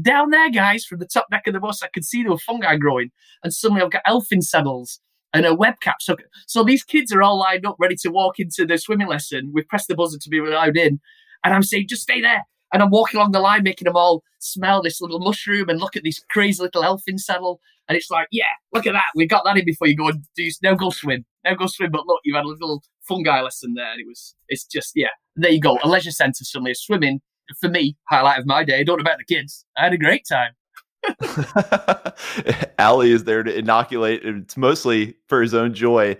[0.00, 2.38] down there, guys, from the top deck of the bus, I could see there were
[2.38, 3.10] fungi growing.
[3.42, 5.00] And suddenly I've got elfin saddles
[5.32, 5.94] and a webcap.
[6.00, 6.16] So,
[6.46, 9.50] so these kids are all lined up, ready to walk into the swimming lesson.
[9.52, 11.00] We've pressed the buzzer to be allowed in.
[11.44, 12.44] And I'm saying, just stay there.
[12.72, 15.96] And I'm walking along the line, making them all smell this little mushroom and look
[15.96, 17.60] at this crazy little elfin saddle.
[17.88, 19.06] And it's like, yeah, look at that.
[19.14, 21.24] We got that in before you go and do, now go swim.
[21.44, 21.90] Now go swim.
[21.90, 23.90] But look, you've had a little fungi lesson there.
[23.90, 25.78] And it was, it's just, yeah, there you go.
[25.82, 27.20] A leisure centre suddenly, is swimming
[27.60, 28.84] for me, highlight of my day.
[28.84, 29.64] Don't know about the kids.
[29.76, 30.52] I had a great time.
[32.78, 34.22] Ali is there to inoculate.
[34.24, 36.16] It's mostly for his own joy.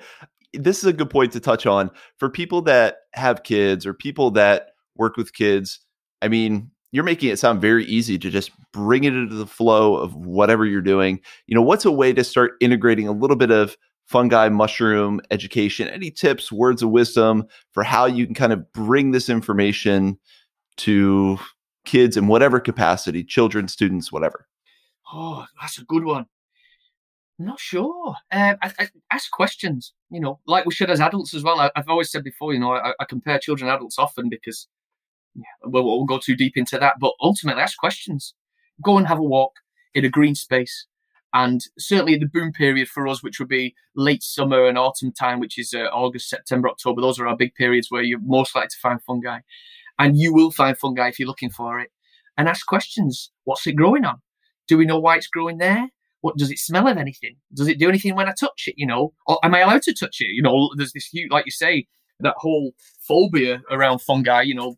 [0.54, 4.30] This is a good point to touch on for people that have kids or people
[4.32, 5.80] that work with kids.
[6.22, 9.96] I mean, you're making it sound very easy to just bring it into the flow
[9.96, 11.20] of whatever you're doing.
[11.46, 13.76] You know, what's a way to start integrating a little bit of
[14.06, 15.88] fungi mushroom education?
[15.88, 20.18] Any tips, words of wisdom for how you can kind of bring this information
[20.78, 21.38] to
[21.84, 24.46] kids in whatever capacity, children, students, whatever?
[25.12, 26.26] Oh, that's a good one.
[27.38, 28.14] I'm not sure.
[28.32, 31.60] Um, I, I, ask questions, you know, like we should as adults as well.
[31.60, 34.66] I, have always said before, you know, I, I, compare children and adults often because
[35.36, 36.96] yeah, we'll, we'll go too deep into that.
[36.98, 38.34] But ultimately, ask questions.
[38.82, 39.52] Go and have a walk
[39.94, 40.86] in a green space.
[41.32, 45.40] And certainly the boom period for us, which would be late summer and autumn time,
[45.40, 48.68] which is uh, August, September, October, those are our big periods where you're most likely
[48.68, 49.40] to find fungi.
[49.98, 51.90] And you will find fungi if you're looking for it.
[52.36, 53.30] And ask questions.
[53.44, 54.20] What's it growing on?
[54.68, 55.88] Do we know why it's growing there?
[56.20, 57.36] What does it smell of anything?
[57.54, 58.74] Does it do anything when I touch it?
[58.76, 60.28] You know, or am I allowed to touch it?
[60.28, 61.86] You know, there's this huge, like you say,
[62.20, 64.42] that whole phobia around fungi.
[64.42, 64.76] You know,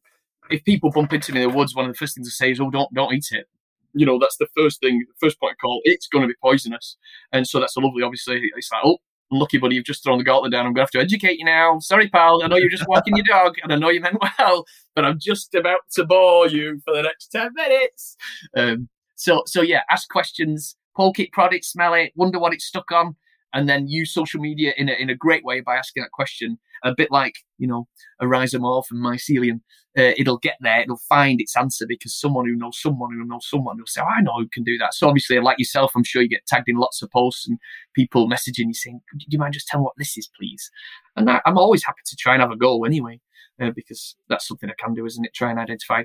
[0.51, 2.51] if people bump into me in the woods, one of the first things I say
[2.53, 3.47] is, "Oh, don't don't eat it."
[3.95, 5.81] You know, that's the first thing, first point of call.
[5.85, 6.97] It's going to be poisonous,
[7.33, 8.03] and so that's a lovely.
[8.03, 8.99] Obviously, it's like, oh,
[9.31, 10.67] lucky buddy, you've just thrown the gauntlet down.
[10.67, 11.79] I'm going to have to educate you now.
[11.79, 12.43] Sorry, pal.
[12.43, 14.65] I know you're just walking your dog, and I know you meant well,
[14.95, 18.17] but I'm just about to bore you for the next ten minutes.
[18.57, 22.65] Um, so, so yeah, ask questions, poke it, prod it, smell it, wonder what it's
[22.65, 23.17] stuck on,
[23.53, 26.59] and then use social media in a, in a great way by asking that question.
[26.83, 27.87] A bit like, you know,
[28.21, 29.61] a rhizomorph and mycelium.
[29.99, 33.49] Uh, it'll get there, it'll find its answer because someone who knows someone who knows
[33.49, 34.95] someone will say, oh, I know who can do that.
[34.95, 37.59] So obviously, like yourself, I'm sure you get tagged in lots of posts and
[37.93, 40.71] people messaging you saying, do you mind just telling what this is, please?
[41.17, 43.21] And I, am always happy to try and have a go anyway,
[43.61, 45.35] uh, because that's something I can do, isn't it?
[45.35, 46.05] Try and identify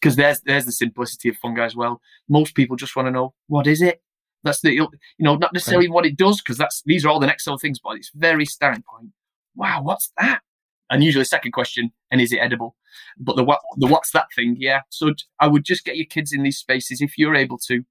[0.00, 2.00] because there's there's the simplicity of fungi as well.
[2.28, 4.00] Most people just want to know what is it.
[4.44, 4.88] That's the you
[5.18, 7.80] know not necessarily what it does because that's these are all the next level things,
[7.82, 9.10] but it's very starting point.
[9.56, 10.40] Wow, what's that?
[10.90, 12.76] And usually second question, and is it edible?
[13.18, 14.56] But the what the what's that thing?
[14.58, 14.82] Yeah.
[14.88, 17.84] So I would just get your kids in these spaces if you're able to,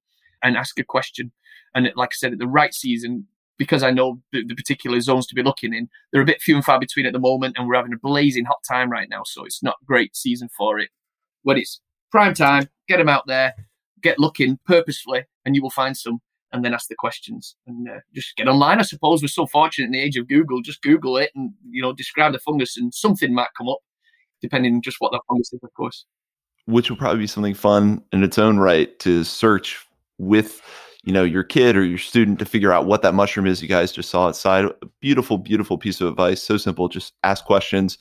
[0.44, 1.32] and ask a question.
[1.76, 3.28] And like I said, at the right season,
[3.58, 6.56] because I know the, the, particular zones to be looking in, they're a bit few
[6.56, 9.24] and far between at the moment, and we're having a blazing hot time right now,
[9.26, 10.90] so it's not great season for it.
[11.44, 11.82] When it's
[12.12, 13.54] prime time, get them out there,
[14.02, 16.20] get looking purposefully, and you will find some.
[16.54, 18.80] And then ask the questions and uh, just get online.
[18.80, 20.62] I suppose we're so fortunate in the age of Google.
[20.62, 23.80] Just Google it and you know describe the fungus, and something might come up,
[24.42, 26.06] depending on just what that fungus is, of course.
[26.66, 29.86] Which will probably be something fun in its own right to search
[30.18, 30.62] with
[31.04, 33.68] you know your kid or your student to figure out what that mushroom is you
[33.68, 34.66] guys just saw outside
[35.00, 38.00] beautiful beautiful piece of advice so simple just ask questions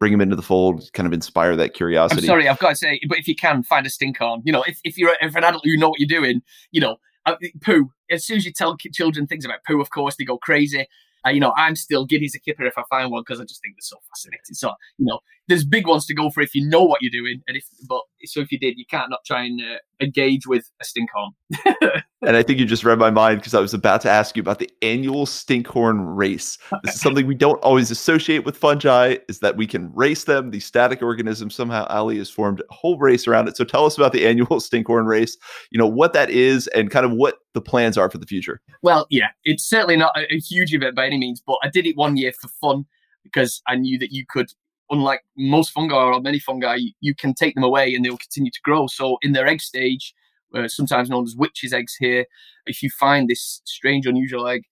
[0.00, 2.22] bring them into the fold, kind of inspire that curiosity.
[2.22, 4.64] I'm sorry, I've got to say, but if you can find a stinkhorn, you know,
[4.66, 6.96] if, if you're if an adult you know what you're doing, you know,
[7.30, 7.92] uh, poo.
[8.10, 10.86] As soon as you tell children things about poo, of course they go crazy.
[11.26, 13.44] Uh, you know, I'm still giddy as a kipper if I find one because I
[13.44, 14.54] just think they're so fascinating.
[14.54, 15.20] So, you know,
[15.50, 18.02] there's big ones to go for if you know what you're doing, and if but
[18.24, 22.02] so if you did, you can't not try and uh, engage with a stinkhorn.
[22.22, 24.40] and I think you just read my mind because I was about to ask you
[24.40, 26.56] about the annual stinkhorn race.
[26.84, 29.16] This is something we don't always associate with fungi.
[29.28, 30.52] Is that we can race them?
[30.52, 33.56] These static organisms somehow Ali has formed a whole race around it.
[33.56, 35.36] So tell us about the annual stinkhorn race.
[35.70, 38.60] You know what that is and kind of what the plans are for the future.
[38.82, 41.86] Well, yeah, it's certainly not a, a huge event by any means, but I did
[41.86, 42.86] it one year for fun
[43.24, 44.52] because I knew that you could
[44.90, 48.60] unlike most fungi or many fungi, you can take them away and they'll continue to
[48.62, 48.86] grow.
[48.86, 50.14] So in their egg stage,
[50.54, 52.26] uh, sometimes known as witches' eggs here,
[52.66, 54.62] if you find this strange, unusual egg,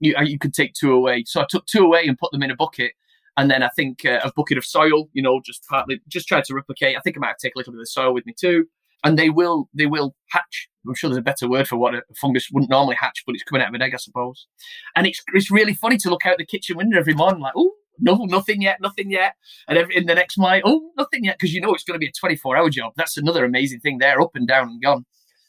[0.00, 1.24] you, uh, you could take two away.
[1.26, 2.92] So I took two away and put them in a bucket.
[3.36, 6.40] And then I think uh, a bucket of soil, you know, just partly, just try
[6.40, 6.96] to replicate.
[6.96, 8.66] I think I might take a little bit of soil with me too.
[9.02, 10.68] And they will, they will hatch.
[10.86, 13.44] I'm sure there's a better word for what a fungus wouldn't normally hatch, but it's
[13.44, 14.46] coming out of an egg, I suppose.
[14.96, 17.72] And it's, it's really funny to look out the kitchen window every morning, like, oh,
[17.98, 19.34] no, nothing yet, nothing yet.
[19.68, 21.98] And every, in the next night, oh, nothing yet, because you know it's going to
[21.98, 22.92] be a 24 hour job.
[22.96, 23.98] That's another amazing thing.
[23.98, 25.04] They're up and down and gone.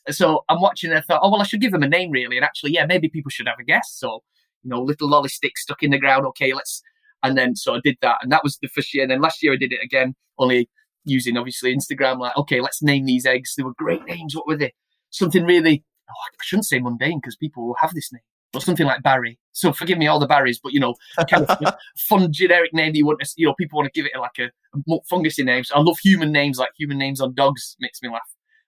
[0.10, 2.38] So I'm watching and I thought, oh, well, I should give them a name, really.
[2.38, 3.91] And actually, yeah, maybe people should have a guess.
[3.91, 4.22] So,
[4.64, 6.26] you know, little lolly stick stuck in the ground.
[6.28, 6.82] Okay, let's.
[7.24, 8.18] And then so I did that.
[8.22, 9.04] And that was the first year.
[9.04, 10.70] And then last year I did it again, only
[11.06, 12.20] using obviously Instagram.
[12.20, 13.56] Like, okay, let's name these eggs.
[13.56, 14.36] They were great names.
[14.36, 14.74] What were they?
[15.16, 18.22] something really, oh, I shouldn't say mundane because people will have this name,
[18.56, 19.38] but something like Barry.
[19.51, 20.95] So forgive me all the Barrys, but you know,
[21.30, 24.06] kind of fun generic name that you want to, you know, people want to give
[24.06, 25.66] it like a, a fungusy name.
[25.66, 28.22] So I love human names, like human names on dogs makes me laugh.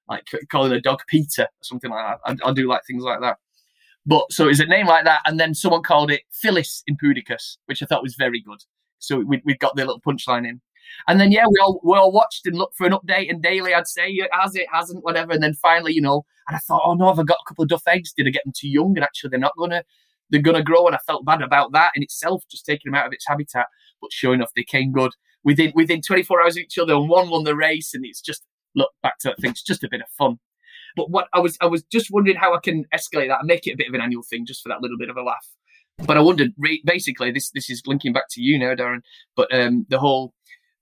[0.09, 2.37] Like calling a dog Peter or something like that.
[2.43, 3.37] I, I do like things like that.
[4.05, 7.81] But so it's a name like that, and then someone called it Phyllis Impudicus, which
[7.81, 8.59] I thought was very good.
[8.99, 10.61] So we we got the little punchline in.
[11.07, 13.73] And then yeah, we all we all watched and looked for an update and daily
[13.73, 15.33] I'd say has it, hasn't, whatever.
[15.33, 17.63] And then finally, you know, and I thought, oh no, have I got a couple
[17.63, 18.13] of duff eggs?
[18.13, 18.93] Did I get them too young?
[18.95, 19.83] And actually they're not gonna
[20.29, 20.87] they're gonna grow.
[20.87, 23.67] And I felt bad about that in itself, just taking them out of its habitat.
[24.01, 25.11] But sure enough, they came good
[25.43, 27.93] within within 24 hours of each other, and one won the race.
[27.93, 28.43] And it's just
[28.75, 30.39] look back to that thing, it's just a bit of fun.
[30.95, 33.67] But what I was I was just wondering how I can escalate that and make
[33.67, 35.47] it a bit of an annual thing, just for that little bit of a laugh.
[36.05, 36.53] But I wondered,
[36.85, 39.01] basically, this this is linking back to you now, Darren.
[39.35, 40.33] But um, the whole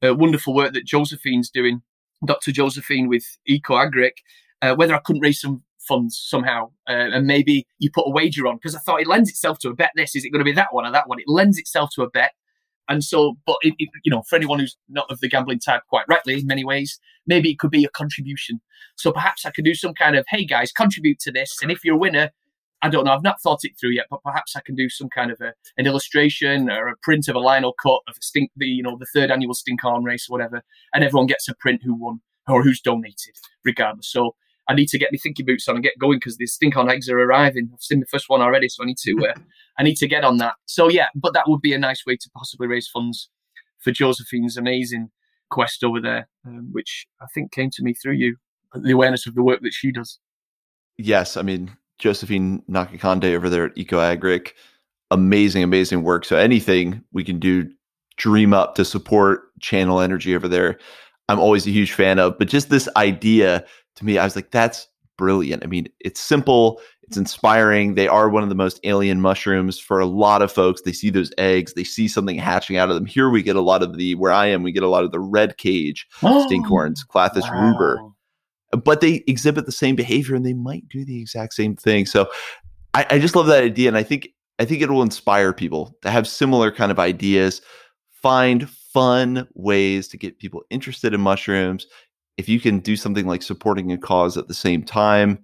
[0.03, 1.81] uh, wonderful work that Josephine's doing,
[2.25, 2.51] Dr.
[2.51, 4.13] Josephine with EcoAgric,
[4.61, 8.47] uh, whether I couldn't raise some funds somehow uh, and maybe you put a wager
[8.47, 9.91] on because I thought it lends itself to a bet.
[9.95, 11.19] This is it going to be that one or that one?
[11.19, 12.31] It lends itself to a bet.
[12.87, 15.81] And so, but it, it, you know, for anyone who's not of the gambling type,
[15.89, 18.61] quite rightly, in many ways, maybe it could be a contribution.
[18.95, 21.83] So perhaps I could do some kind of, hey guys, contribute to this, and if
[21.83, 22.31] you're a winner,
[22.85, 23.13] I don't know.
[23.13, 25.53] I've not thought it through yet, but perhaps I can do some kind of a,
[25.75, 29.31] an illustration or a print of a linocut of stink, the you know the third
[29.31, 30.61] annual Stinkhorn race or whatever,
[30.93, 34.07] and everyone gets a print who won or who's donated, regardless.
[34.07, 34.35] So
[34.69, 37.09] I need to get my thinking boots on and get going because the Stinkhorn eggs
[37.09, 37.71] are arriving.
[37.73, 39.39] I've seen the first one already, so I need to uh,
[39.79, 40.53] I need to get on that.
[40.67, 43.31] So yeah, but that would be a nice way to possibly raise funds
[43.79, 45.09] for Josephine's amazing
[45.49, 48.35] quest over there, um, which I think came to me through you,
[48.75, 50.19] the awareness of the work that she does.
[50.99, 54.51] Yes, I mean Josephine Nakakande over there at EcoAgric.
[55.11, 56.25] Amazing, amazing work.
[56.25, 57.69] So anything we can do,
[58.17, 60.77] dream up to support channel energy over there.
[61.29, 62.37] I'm always a huge fan of.
[62.37, 63.65] But just this idea
[63.95, 64.87] to me, I was like, that's
[65.17, 65.63] brilliant.
[65.63, 67.95] I mean, it's simple, it's inspiring.
[67.95, 70.81] They are one of the most alien mushrooms for a lot of folks.
[70.81, 73.05] They see those eggs, they see something hatching out of them.
[73.05, 75.11] Here we get a lot of the, where I am, we get a lot of
[75.11, 77.71] the red cage oh, stinkhorns, Clathrus wow.
[77.71, 78.14] ruber
[78.77, 82.05] but they exhibit the same behavior and they might do the exact same thing.
[82.05, 82.29] So
[82.93, 83.87] I, I just love that idea.
[83.87, 87.61] And I think I think it will inspire people to have similar kind of ideas,
[88.21, 91.87] find fun ways to get people interested in mushrooms.
[92.37, 95.43] If you can do something like supporting a cause at the same time,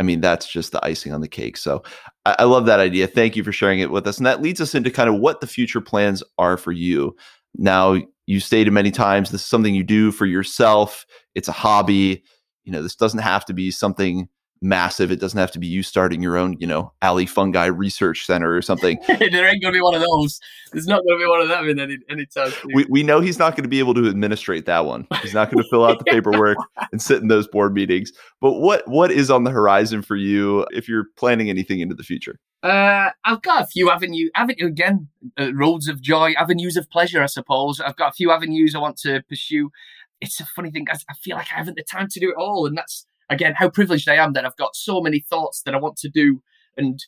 [0.00, 1.56] I mean, that's just the icing on the cake.
[1.56, 1.84] So
[2.24, 3.06] I, I, love that idea.
[3.06, 4.18] Thank you for sharing it with us.
[4.18, 7.14] And that leads us into kind of what the future plans are for you.
[7.56, 12.24] Now, you stated many times this is something you do for yourself, it's a hobby
[12.64, 14.28] you know, this doesn't have to be something
[14.62, 15.10] massive.
[15.10, 18.54] It doesn't have to be you starting your own, you know, Ali fungi research center
[18.54, 18.98] or something.
[19.06, 20.40] there ain't going to be one of those.
[20.72, 22.52] There's not going to be one of them in any any time.
[22.74, 25.06] We we know he's not going to be able to administrate that one.
[25.20, 26.56] He's not going to fill out the paperwork
[26.92, 28.12] and sit in those board meetings.
[28.40, 32.04] But what what is on the horizon for you if you're planning anything into the
[32.04, 32.38] future?
[32.62, 34.30] Uh, I've got a few avenues.
[34.36, 35.08] Avenue again,
[35.38, 37.20] uh, roads of joy, avenues of pleasure.
[37.20, 39.70] I suppose I've got a few avenues I want to pursue
[40.22, 40.86] it's a funny thing.
[40.90, 43.54] I, I feel like I haven't the time to do it all, and that's again
[43.56, 46.42] how privileged I am that I've got so many thoughts that I want to do
[46.76, 47.04] and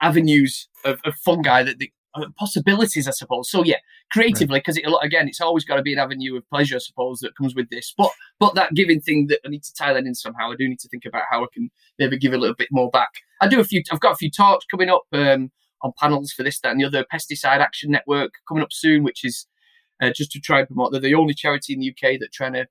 [0.00, 3.50] avenues of, of fungi that the uh, possibilities, I suppose.
[3.50, 3.76] So yeah,
[4.10, 4.84] creatively, because right.
[4.86, 7.54] it again, it's always got to be an avenue of pleasure, I suppose, that comes
[7.54, 7.94] with this.
[7.96, 10.50] But but that giving thing that I need to tie that in somehow.
[10.52, 12.90] I do need to think about how I can maybe give a little bit more
[12.90, 13.10] back.
[13.40, 13.82] I do a few.
[13.90, 15.50] I've got a few talks coming up um,
[15.82, 17.06] on panels for this, that, and the other.
[17.12, 19.46] Pesticide Action Network coming up soon, which is
[20.00, 20.92] uh, just to try and promote.
[20.92, 22.66] They're the only charity in the UK that trying to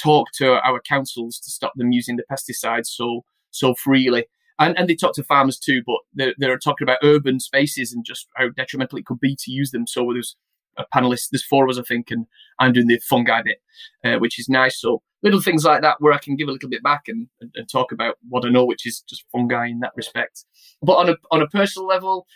[0.00, 4.26] talk to our councils to stop them using the pesticides so so freely.
[4.60, 8.04] And, and they talk to farmers too, but they're, they're talking about urban spaces and
[8.04, 9.86] just how detrimental it could be to use them.
[9.86, 10.36] So there's
[10.76, 12.26] a panelist, there's four of us, I think, and
[12.58, 13.58] I'm doing the fungi bit,
[14.04, 14.80] uh, which is nice.
[14.80, 17.50] So little things like that where I can give a little bit back and, and,
[17.54, 20.44] and, talk about what I know, which is just fungi in that respect.
[20.82, 22.26] But on a on a personal level,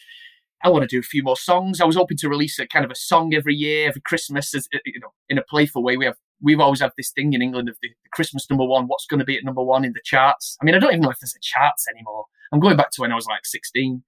[0.65, 1.81] I want to do a few more songs.
[1.81, 4.69] I was hoping to release a kind of a song every year, every Christmas, as,
[4.75, 5.97] uh, you know, in a playful way.
[5.97, 8.87] We have we've always had this thing in England of the, the Christmas number one.
[8.87, 10.57] What's going to be at number one in the charts?
[10.61, 12.25] I mean, I don't even know if there's a charts anymore.
[12.53, 14.03] I'm going back to when I was like 16.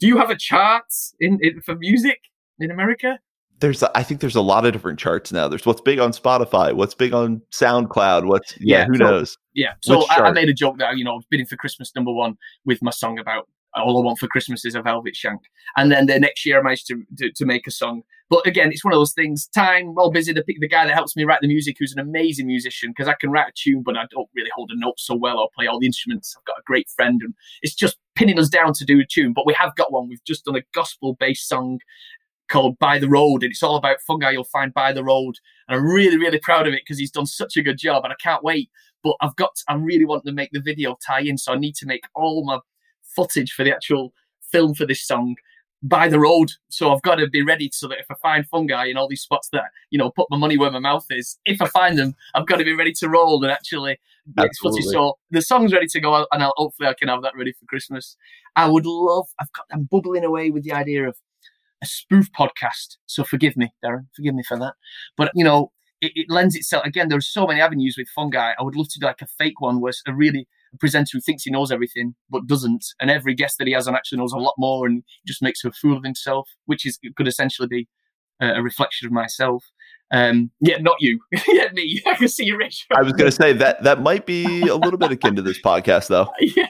[0.00, 2.20] Do you have a charts in, in for music
[2.60, 3.18] in America?
[3.60, 5.48] There's, I think there's a lot of different charts now.
[5.48, 9.38] There's what's big on Spotify, what's big on SoundCloud, what's yeah, yeah who so, knows?
[9.54, 11.90] Yeah, so I, I, made a joke that you know I was bidding for Christmas
[11.96, 15.40] number one with my song about all I want for Christmas is a velvet shank.
[15.76, 18.02] And then the next year I managed to, to, to make a song.
[18.30, 19.48] But again, it's one of those things.
[19.48, 20.34] Time, well busy.
[20.34, 23.14] The, the guy that helps me write the music, who's an amazing musician, because I
[23.18, 25.66] can write a tune, but I don't really hold a note so well or play
[25.66, 26.36] all the instruments.
[26.36, 29.32] I've got a great friend, and it's just pinning us down to do a tune.
[29.32, 30.08] But we have got one.
[30.08, 31.80] We've just done a gospel-based song
[32.50, 35.36] called By the Road, and it's all about fungi you'll find by the road.
[35.66, 38.12] And I'm really, really proud of it because he's done such a good job, and
[38.12, 38.68] I can't wait
[39.02, 41.38] But I've got, I really want to make the video tie in.
[41.38, 42.58] So I need to make all my
[43.18, 44.12] footage for the actual
[44.52, 45.34] film for this song
[45.82, 46.50] by the road.
[46.68, 49.22] So I've got to be ready so that if I find fungi in all these
[49.22, 52.14] spots that, you know, put my money where my mouth is, if I find them,
[52.34, 53.98] I've got to be ready to roll and actually
[54.36, 54.84] get footage.
[54.84, 57.64] So the song's ready to go and I'll, hopefully I can have that ready for
[57.66, 58.16] Christmas.
[58.56, 61.16] I would love, I've got, I'm bubbling away with the idea of
[61.82, 62.96] a spoof podcast.
[63.06, 64.74] So forgive me, Darren, forgive me for that.
[65.16, 68.52] But, you know, it, it lends itself, again, there's so many avenues with fungi.
[68.58, 71.20] I would love to do like a fake one where a really, a presenter who
[71.20, 74.32] thinks he knows everything but doesn't, and every guest that he has on actually knows
[74.32, 77.88] a lot more and just makes a fool of himself, which is could essentially be
[78.40, 79.64] a, a reflection of myself.
[80.10, 82.02] Um, yeah, not you, yeah, me.
[82.06, 82.86] I can see you, Rich.
[82.96, 85.60] I was going to say that that might be a little bit akin to this
[85.60, 86.30] podcast, though.
[86.40, 86.66] yeah,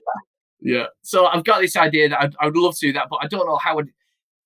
[0.60, 0.86] yeah.
[1.02, 3.46] So I've got this idea that I'd, I'd love to do that, but I don't
[3.46, 3.90] know how I'd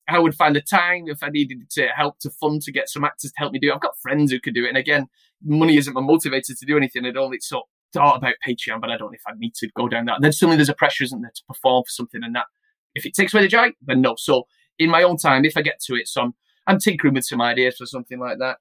[0.09, 2.89] how I would find the time if I needed to help to fund to get
[2.89, 3.75] some actors to help me do it.
[3.75, 5.09] I've got friends who could do it, and again,
[5.45, 7.33] money isn't my motivator to do anything at all.
[7.33, 7.63] It's so
[7.93, 10.19] thought about Patreon, but I don't know if I need to go down that.
[10.21, 12.47] then suddenly there's a pressure, isn't there, to perform for something, and that
[12.95, 14.15] if it takes away the joy, then no.
[14.17, 14.47] So
[14.79, 16.35] in my own time, if I get to it, so I'm,
[16.67, 18.59] I'm tinkering with some ideas for something like that.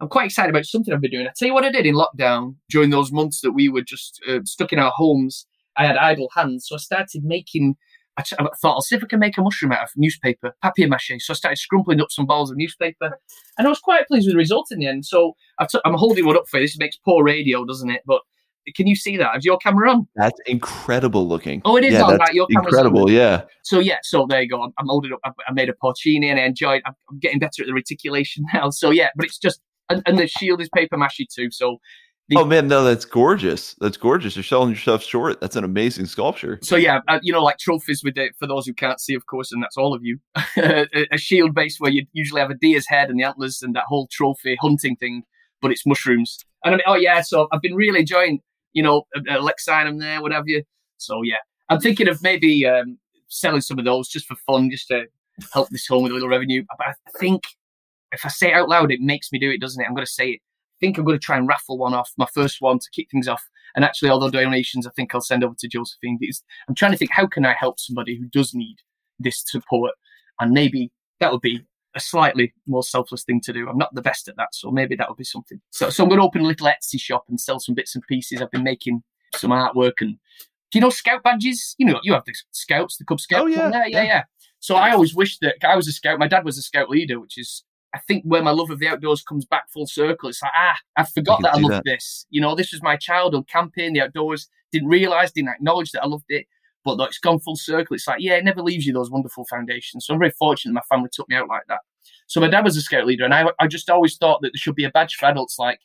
[0.00, 1.26] I'm quite excited about something I've been doing.
[1.26, 4.20] I tell you what I did in lockdown during those months that we were just
[4.28, 5.46] uh, stuck in our homes.
[5.76, 7.76] I had idle hands, so I started making.
[8.16, 10.52] I, t- I thought I'll see if I can make a mushroom out of newspaper,
[10.62, 11.12] papier mache.
[11.18, 13.18] So I started scrumpling up some balls of newspaper,
[13.56, 15.04] and I was quite pleased with the result in the end.
[15.04, 16.64] So I'm holding one up for you.
[16.64, 18.02] This makes poor radio, doesn't it?
[18.06, 18.22] But
[18.74, 19.36] can you see that?
[19.36, 20.08] Is your camera on?
[20.16, 21.62] That's incredible looking.
[21.64, 22.10] Oh, it is yeah, on.
[22.10, 23.02] That's Right, your camera's incredible.
[23.02, 23.12] on.
[23.12, 23.42] Yeah.
[23.62, 24.62] So yeah, so there you go.
[24.62, 25.20] I'm, I'm holding up.
[25.24, 26.82] I, made a porcini and I enjoyed.
[26.86, 28.70] I'm, I'm getting better at the reticulation now.
[28.70, 31.50] So yeah, but it's just and, and the shield is paper mache too.
[31.50, 31.78] So
[32.36, 33.74] Oh man, no, that's gorgeous.
[33.80, 34.36] That's gorgeous.
[34.36, 35.40] You're selling yourself short.
[35.40, 36.58] That's an amazing sculpture.
[36.62, 39.26] so yeah, uh, you know, like trophies with it for those who can't see, of
[39.26, 40.18] course, and that's all of you.
[40.56, 43.74] a, a shield base where you usually have a deer's head and the antlers and
[43.74, 45.24] that whole trophy hunting thing,
[45.60, 46.38] but it's mushrooms.
[46.64, 48.40] And I mean, oh yeah, so I've been really enjoying,
[48.72, 50.62] you know, a, a Leccinum there, whatever you.
[50.96, 52.98] So yeah, I'm thinking of maybe um,
[53.28, 55.04] selling some of those just for fun, just to
[55.52, 56.64] help this home with a little revenue.
[56.78, 57.44] But I think
[58.12, 59.86] if I say it out loud, it makes me do it, doesn't it?
[59.86, 60.40] I'm going to say it.
[60.40, 63.08] I think I'm going to try and raffle one off, my first one to kick
[63.10, 63.46] things off.
[63.76, 66.18] And actually, all the donations, I think I'll send over to Josephine.
[66.68, 68.76] I'm trying to think, how can I help somebody who does need
[69.18, 69.92] this support?
[70.40, 70.90] And maybe
[71.20, 71.64] that would be
[71.94, 73.68] a slightly more selfless thing to do.
[73.68, 75.60] I'm not the best at that, so maybe that would be something.
[75.70, 78.06] So, so I'm going to open a little Etsy shop and sell some bits and
[78.06, 78.40] pieces.
[78.40, 79.02] I've been making
[79.34, 80.18] some artwork and
[80.70, 81.74] do you know scout badges?
[81.78, 83.42] You know, you have the scouts, the Cub Scouts.
[83.42, 84.02] Oh, yeah, yeah, yeah.
[84.02, 84.22] yeah.
[84.60, 86.18] So I always wish that I was a scout.
[86.18, 88.88] My dad was a scout leader, which is I think where my love of the
[88.88, 90.28] outdoors comes back full circle.
[90.28, 91.84] It's like ah, I forgot that I loved that.
[91.84, 92.26] this.
[92.30, 94.48] You know, this was my childhood camping, the outdoors.
[94.70, 96.46] Didn't realize, didn't acknowledge that I loved it.
[96.84, 99.44] But though it's gone full circle, it's like yeah, it never leaves you those wonderful
[99.46, 100.06] foundations.
[100.06, 101.80] So I'm very fortunate my family took me out like that.
[102.26, 104.58] So my dad was a scout leader, and I I just always thought that there
[104.58, 105.80] should be a badge for adults like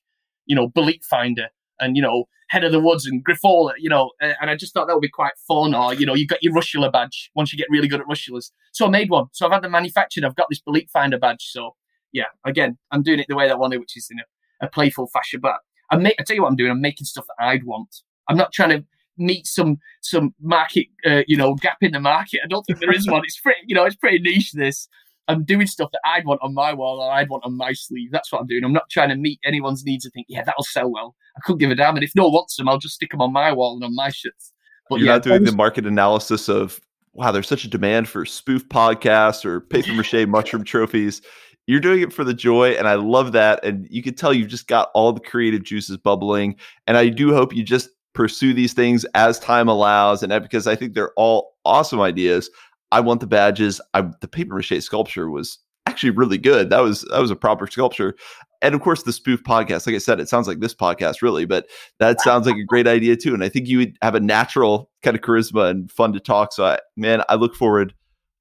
[0.46, 1.48] you know Bolete Finder
[1.80, 4.88] and you know Head of the Woods and Grifola, you know, and I just thought
[4.88, 5.74] that would be quite fun.
[5.74, 8.52] Or you know, you got your Russula badge once you get really good at Russulas.
[8.72, 9.26] So I made one.
[9.32, 10.24] So I've had them manufactured.
[10.24, 11.44] I've got this Bolete Finder badge.
[11.50, 11.76] So
[12.12, 14.66] yeah, again, I'm doing it the way that I want it, which is in a,
[14.66, 15.40] a playful fashion.
[15.42, 15.58] But
[15.92, 16.72] I make, I tell you what I'm doing.
[16.72, 18.04] I'm making stuff that I'd want.
[18.30, 18.86] I'm not trying to
[19.18, 22.42] meet some some market, uh, you know, gap in the market.
[22.44, 23.22] I don't think there is one.
[23.24, 24.52] It's pretty, you know, it's pretty niche.
[24.54, 24.88] This.
[25.28, 28.12] I'm doing stuff that I'd want on my wall or I'd want on my sleeve.
[28.12, 28.64] That's what I'm doing.
[28.64, 31.16] I'm not trying to meet anyone's needs and think, yeah, that'll sell well.
[31.36, 31.96] I couldn't give a damn.
[31.96, 33.96] And if no one wants them, I'll just stick them on my wall and on
[33.96, 34.52] my shirts.
[34.88, 36.80] But You're yeah, not doing always- the market analysis of
[37.14, 41.22] wow, there's such a demand for spoof podcasts or paper mache mushroom trophies.
[41.66, 43.66] You're doing it for the joy, and I love that.
[43.66, 46.56] And you can tell you've just got all the creative juices bubbling.
[46.86, 50.66] And I do hope you just pursue these things as time allows, and uh, because
[50.66, 52.50] I think they're all awesome ideas.
[52.92, 53.82] I want the badges.
[53.94, 56.70] I the paper mache sculpture was actually really good.
[56.70, 58.16] That was that was a proper sculpture.
[58.62, 59.86] And of course, the spoof podcast.
[59.86, 61.68] Like I said, it sounds like this podcast, really, but
[62.00, 63.34] that sounds like a great idea too.
[63.34, 66.54] And I think you would have a natural kind of charisma and fun to talk.
[66.54, 67.94] So, I, man, I look forward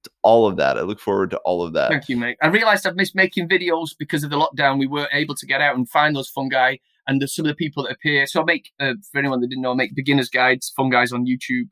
[0.04, 0.78] to all of that.
[0.78, 1.90] I look forward to all of that.
[1.90, 2.38] Thank you, mate.
[2.40, 4.78] I realised I've missed making videos because of the lockdown.
[4.78, 6.76] We weren't able to get out and find those fungi
[7.06, 8.26] and the, some of the people that appear.
[8.26, 11.12] So I make, uh, for anyone that didn't know, I make beginners guides, fun guys
[11.12, 11.68] on YouTube.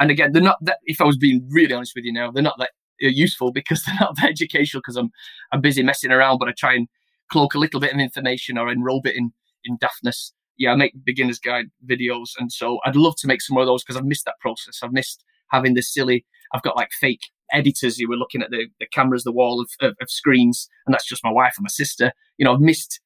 [0.00, 0.78] And again, they're not that.
[0.84, 2.70] If I was being really honest with you now, they're not that
[3.02, 5.10] uh, useful because they're not that educational because I'm
[5.52, 6.38] I'm busy messing around.
[6.38, 6.88] But I try and
[7.30, 9.32] cloak a little bit of information or enrobe it in
[9.64, 10.32] in daftness.
[10.56, 13.68] Yeah, I make beginners guide videos, and so I'd love to make some more of
[13.68, 14.80] those because I've missed that process.
[14.82, 16.24] I've missed having the silly.
[16.52, 19.70] I've got like fake editors who were looking at the, the cameras, the wall of,
[19.80, 22.12] of, of screens, and that's just my wife and my sister.
[22.38, 23.00] You know, I've missed,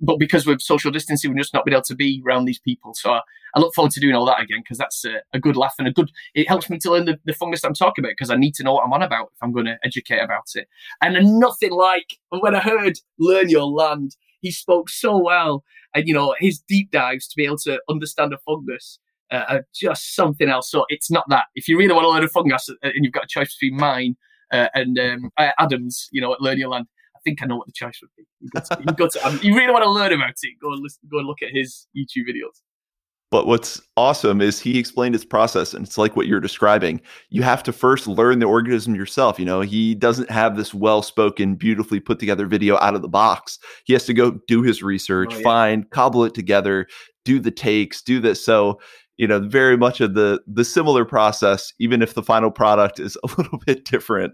[0.00, 2.94] But because we're social distancing, we've just not been able to be around these people.
[2.94, 3.20] So I,
[3.54, 5.88] I look forward to doing all that again because that's a, a good laugh and
[5.88, 6.10] a good.
[6.34, 8.62] It helps me to learn the, the fungus I'm talking about because I need to
[8.62, 10.68] know what I'm on about if I'm going to educate about it.
[11.02, 16.14] And nothing like when I heard "Learn Your Land." he spoke so well, and you
[16.14, 18.98] know his deep dives to be able to understand a fungus
[19.30, 20.70] uh, are just something else.
[20.70, 21.44] So it's not that.
[21.54, 23.78] If you really want to learn a fungus uh, and you've got a choice between
[23.78, 24.16] mine
[24.52, 26.86] uh, and um, uh, Adams, you know, at Learn Your Land,
[27.24, 28.24] think I know what the choice would be.
[28.40, 30.72] You, got to, you, got to, um, you really want to learn about it, go
[30.72, 32.62] and listen, go and look at his YouTube videos.
[33.30, 37.00] But what's awesome is he explained his process, and it's like what you're describing.
[37.28, 39.38] You have to first learn the organism yourself.
[39.38, 43.08] You know, he doesn't have this well spoken, beautifully put together video out of the
[43.08, 43.60] box.
[43.84, 45.42] He has to go do his research, oh, yeah.
[45.44, 46.88] find, cobble it together,
[47.24, 48.44] do the takes, do this.
[48.44, 48.80] So,
[49.16, 53.16] you know, very much of the the similar process, even if the final product is
[53.22, 54.32] a little bit different.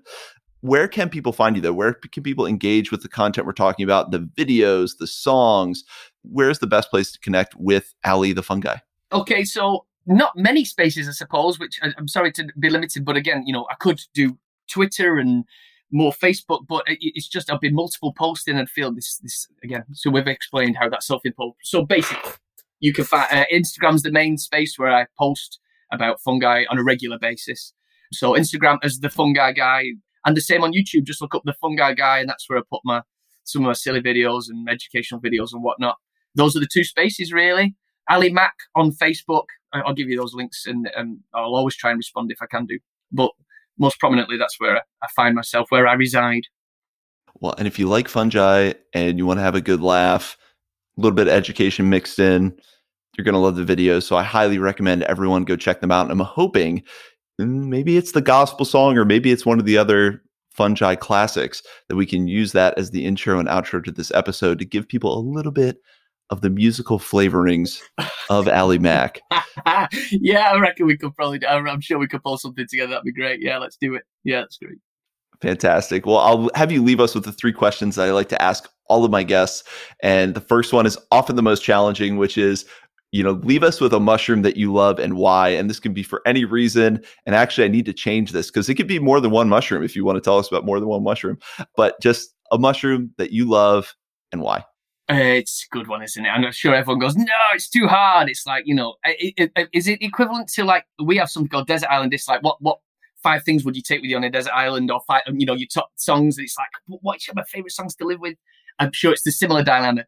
[0.67, 1.73] Where can people find you though?
[1.73, 5.85] Where can people engage with the content we're talking about, the videos, the songs?
[6.23, 8.79] Where's the best place to connect with Ali the Fungi?
[9.12, 13.45] Okay, so not many spaces, I suppose, which I'm sorry to be limited, but again,
[13.47, 14.39] you know, I could do
[14.69, 15.45] Twitter and
[15.93, 19.85] more Facebook, but it's just I've been multiple posting and feel this this again.
[19.93, 21.59] So we've explained how that's self-imposed.
[21.62, 22.33] So basically,
[22.81, 25.61] you can find uh, Instagram's the main space where I post
[25.93, 27.73] about fungi on a regular basis.
[28.12, 29.93] So Instagram as the fungi guy,
[30.27, 31.05] and the same on YouTube.
[31.05, 33.03] Just look up the fungi guy, and that's where I put my
[33.45, 35.97] some of my silly videos and educational videos and whatnot.
[36.35, 37.74] Those are the two spaces really.
[38.11, 39.45] Ali Mac on Facebook.
[39.72, 42.66] I'll give you those links and, and I'll always try and respond if I can
[42.66, 42.79] do.
[43.12, 43.31] But
[43.79, 46.43] most prominently, that's where I find myself, where I reside.
[47.41, 50.37] Well, and if you like fungi and you want to have a good laugh,
[50.97, 52.59] a little bit of education mixed in,
[53.16, 54.05] you're going to love the videos.
[54.05, 56.03] So I highly recommend everyone go check them out.
[56.03, 56.83] And I'm hoping
[57.41, 61.62] Mm, maybe it's the gospel song or maybe it's one of the other fungi classics
[61.89, 64.89] that we can use that as the intro and outro to this episode to give
[64.89, 65.78] people a little bit
[66.30, 67.80] of the musical flavorings
[68.30, 69.20] of Ali Mac.
[70.11, 71.45] yeah, I reckon we could probably.
[71.47, 72.91] I'm sure we could pull something together.
[72.91, 73.41] That'd be great.
[73.41, 74.03] Yeah, let's do it.
[74.24, 74.78] Yeah, that's great.
[75.43, 76.07] Fantastic.
[76.07, 78.68] Well, I'll have you leave us with the three questions that I like to ask
[78.89, 79.64] all of my guests.
[80.03, 82.64] And the first one is often the most challenging, which is,
[83.13, 85.49] you know, leave us with a mushroom that you love and why.
[85.49, 87.03] And this can be for any reason.
[87.25, 89.83] And actually, I need to change this because it could be more than one mushroom
[89.83, 91.39] if you want to tell us about more than one mushroom,
[91.77, 93.95] but just a mushroom that you love
[94.33, 94.65] and why.
[95.09, 96.29] It's a good one, isn't it?
[96.29, 98.29] I'm not sure everyone goes, no, it's too hard.
[98.29, 101.69] It's like, you know, it, it, is it equivalent to like, we have something called
[101.69, 102.13] Desert Island.
[102.13, 102.79] It's like, what, what
[103.23, 105.55] five things would you take with you on a desert island or five, you know,
[105.55, 106.39] your top songs?
[106.39, 106.69] It's like,
[107.03, 108.37] what's my favorite songs to live with?
[108.81, 110.07] I'm sure it's the similar dilemma.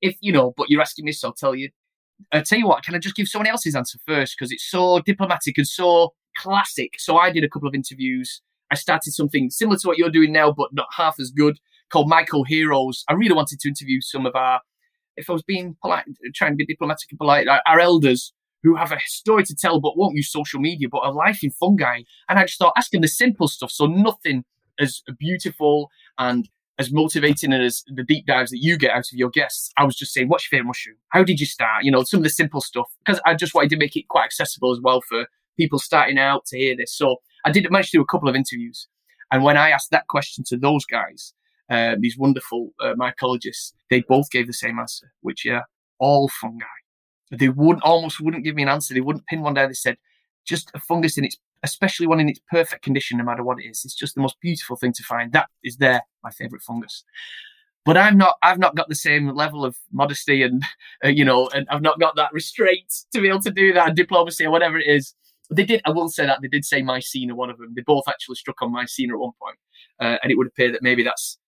[0.00, 1.70] If, you know, but you're asking me, so I'll tell you.
[2.32, 4.36] I tell you what, can I just give someone else's answer first?
[4.36, 6.94] Because it's so diplomatic and so classic.
[6.98, 8.42] So I did a couple of interviews.
[8.70, 11.58] I started something similar to what you're doing now, but not half as good
[11.90, 13.04] called Myco Heroes.
[13.08, 14.60] I really wanted to interview some of our,
[15.16, 16.04] if I was being polite,
[16.34, 19.80] trying to be diplomatic and polite, our, our elders who have a story to tell
[19.80, 22.02] but won't use social media, but a life in fungi.
[22.28, 23.70] And I just thought, asking the simple stuff.
[23.70, 24.44] So nothing
[24.80, 26.48] as beautiful and
[26.78, 29.72] as motivating and as the deep dives that you get out of your guests.
[29.76, 30.96] I was just saying, what's your favorite mushroom?
[31.08, 31.84] How did you start?
[31.84, 34.24] You know, some of the simple stuff because I just wanted to make it quite
[34.24, 36.92] accessible as well for people starting out to hear this.
[36.92, 38.88] So I did manage to do a couple of interviews.
[39.32, 41.32] And when I asked that question to those guys,
[41.70, 45.62] uh, these wonderful uh, mycologists, they both gave the same answer, which yeah,
[45.98, 46.64] all fungi.
[47.32, 48.94] They wouldn't almost wouldn't give me an answer.
[48.94, 49.68] They wouldn't pin one down.
[49.68, 49.96] They said
[50.44, 53.66] just a fungus in its, especially one in its perfect condition, no matter what it
[53.66, 53.84] is.
[53.84, 55.32] It's just the most beautiful thing to find.
[55.32, 57.04] That is there, my favorite fungus.
[57.84, 58.36] But I'm not.
[58.42, 60.62] I've not got the same level of modesty and
[61.04, 63.94] uh, you know, and I've not got that restraint to be able to do that,
[63.94, 65.14] diplomacy or whatever it is.
[65.50, 65.80] They did.
[65.84, 67.72] I will say that they did say Mycena, one of them.
[67.76, 69.58] They both actually struck on Mycena at one point,
[70.00, 71.38] uh, and it would appear that maybe that's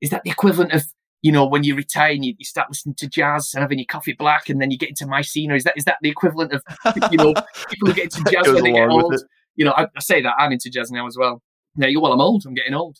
[0.00, 0.84] is that the equivalent of
[1.22, 3.86] you know when you retire and you, you, start listening to jazz and having your
[3.86, 5.56] coffee black and then you get into Mycena?
[5.56, 6.62] Is that is that the equivalent of
[7.10, 7.34] you know
[7.70, 9.14] people who get into jazz when they get old?
[9.56, 11.42] You know, I, I, say that I'm into jazz now as well.
[11.76, 12.44] Now, well, I'm old.
[12.46, 12.98] I'm getting old.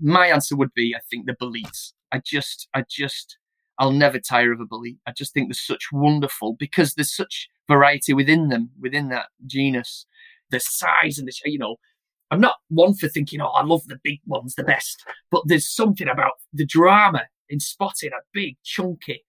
[0.00, 1.92] My answer would be, I think the Boletes.
[2.12, 3.38] I just, I just,
[3.78, 4.98] I'll never tire of a Bolete.
[5.06, 10.06] I just think they're such wonderful because there's such variety within them, within that genus.
[10.50, 11.76] The size and the, you know,
[12.30, 15.68] I'm not one for thinking, oh, I love the big ones the best, but there's
[15.68, 19.24] something about the drama in spotting a big, chunky,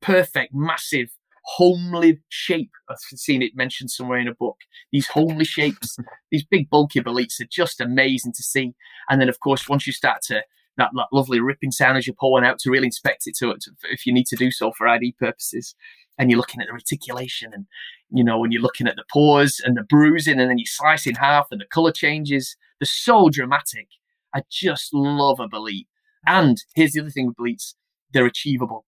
[0.00, 1.10] perfect, massive,
[1.56, 2.70] homely shape.
[2.88, 4.58] I've seen it mentioned somewhere in a book.
[4.92, 5.96] These homely shapes,
[6.30, 8.74] these big, bulky boletes are just amazing to see.
[9.08, 10.42] And then, of course, once you start to
[10.76, 13.70] that, that lovely ripping sound as you're pulling out to really inspect it to, to
[13.90, 15.74] if you need to do so for ID purposes,
[16.18, 17.66] and you're looking at the reticulation and
[18.12, 21.06] you know, when you're looking at the pores and the bruising and then you slice
[21.06, 23.88] in half and the color changes, they're so dramatic.
[24.34, 25.86] I just love a bolete.
[26.26, 27.74] And here's the other thing with boletes,
[28.12, 28.84] they're achievable.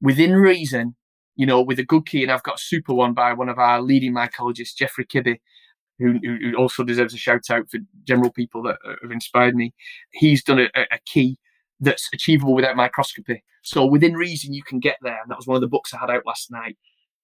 [0.00, 0.94] Within reason,
[1.36, 3.58] you know, with a good key, and I've got a super one by one of
[3.58, 5.38] our leading mycologists, Geoffrey Kibby,
[5.98, 9.72] who, who also deserves a shout out for general people that have inspired me.
[10.12, 11.38] He's done a, a key
[11.80, 13.42] that's achievable without microscopy.
[13.62, 15.20] So within reason, you can get there.
[15.20, 16.76] And that was one of the books I had out last night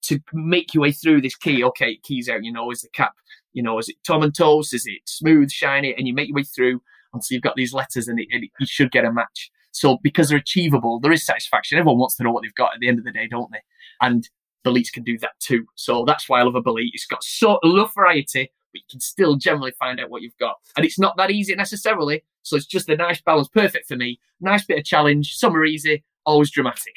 [0.03, 1.63] to make your way through this key.
[1.65, 3.13] Okay, keys out, you know, is the cap,
[3.53, 4.75] you know, is it tomentose?
[4.75, 5.95] Is it smooth, shiny?
[5.97, 6.83] And you make your way through
[7.15, 9.51] until you've got these letters and, it, it, you should get a match.
[9.73, 11.79] So because they're achievable, there is satisfaction.
[11.79, 13.63] Everyone wants to know what they've got at the end of the day, don't they?
[14.01, 14.29] And
[14.65, 15.67] Boletes can do that too.
[15.75, 16.91] So that's why I love a Bolete.
[16.93, 20.57] It's got so enough variety, but you can still generally find out what you've got.
[20.77, 22.23] And it's not that easy necessarily.
[22.43, 24.21] So it's just a nice balance, perfect for me.
[24.41, 25.35] Nice bit of challenge.
[25.37, 26.95] Some are easy, always dramatic.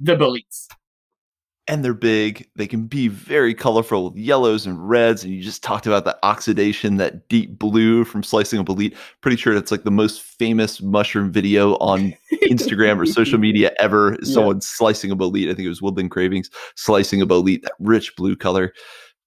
[0.00, 0.68] The Boletes
[1.68, 2.48] and they're big.
[2.54, 5.24] They can be very colorful with yellows and reds.
[5.24, 8.96] And you just talked about the oxidation, that deep blue from slicing a bolete.
[9.20, 12.14] Pretty sure it's like the most famous mushroom video on
[12.44, 14.12] Instagram or social media ever.
[14.22, 14.34] Yeah.
[14.34, 15.50] Someone slicing a bolete.
[15.50, 18.72] I think it was Woodland Cravings slicing a bolete, that rich blue color.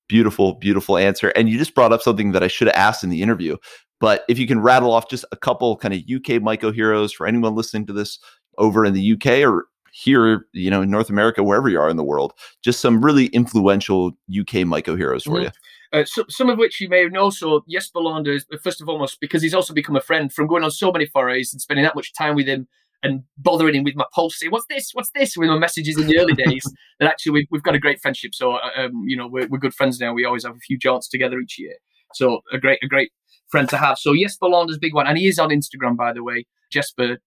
[0.07, 1.29] Beautiful, beautiful answer.
[1.29, 3.57] And you just brought up something that I should have asked in the interview.
[3.99, 7.27] But if you can rattle off just a couple kind of UK Myco heroes for
[7.27, 8.17] anyone listening to this
[8.57, 11.97] over in the UK or here, you know, in North America, wherever you are in
[11.97, 12.33] the world,
[12.63, 15.43] just some really influential UK Myco heroes for mm-hmm.
[15.43, 15.49] you.
[15.91, 17.29] Uh, so, some of which you may know.
[17.29, 20.63] So, Jesper Launder is, first of almost, because he's also become a friend from going
[20.63, 22.67] on so many forays and spending that much time with him
[23.01, 24.91] and bothering him with my posts, saying, what's this?
[24.93, 25.35] What's this?
[25.37, 26.63] With my messages in the early days.
[26.99, 28.35] that actually, we've, we've got a great friendship.
[28.35, 30.13] So, uh, um, you know, we're, we're good friends now.
[30.13, 31.75] We always have a few jaunts together each year.
[32.13, 33.11] So, a great, a great
[33.49, 33.97] friend to have.
[33.97, 35.07] So, Jesper Launder's big one.
[35.07, 36.45] And he is on Instagram, by the way.
[36.71, 37.17] Jesper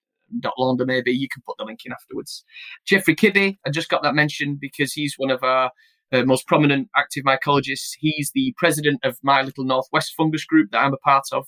[0.59, 1.13] Launder, maybe.
[1.13, 2.45] You can put the link in afterwards.
[2.87, 5.71] Geoffrey Kibby, I just got that mentioned because he's one of our
[6.13, 7.93] uh, most prominent active mycologists.
[7.99, 11.47] He's the president of my little Northwest fungus group that I'm a part of.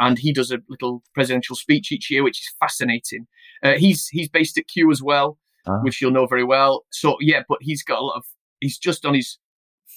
[0.00, 3.26] And he does a little presidential speech each year, which is fascinating.
[3.62, 5.80] Uh, he's he's based at Kew as well, uh-huh.
[5.82, 6.84] which you'll know very well.
[6.90, 8.24] So yeah, but he's got a lot of.
[8.60, 9.38] He's just on his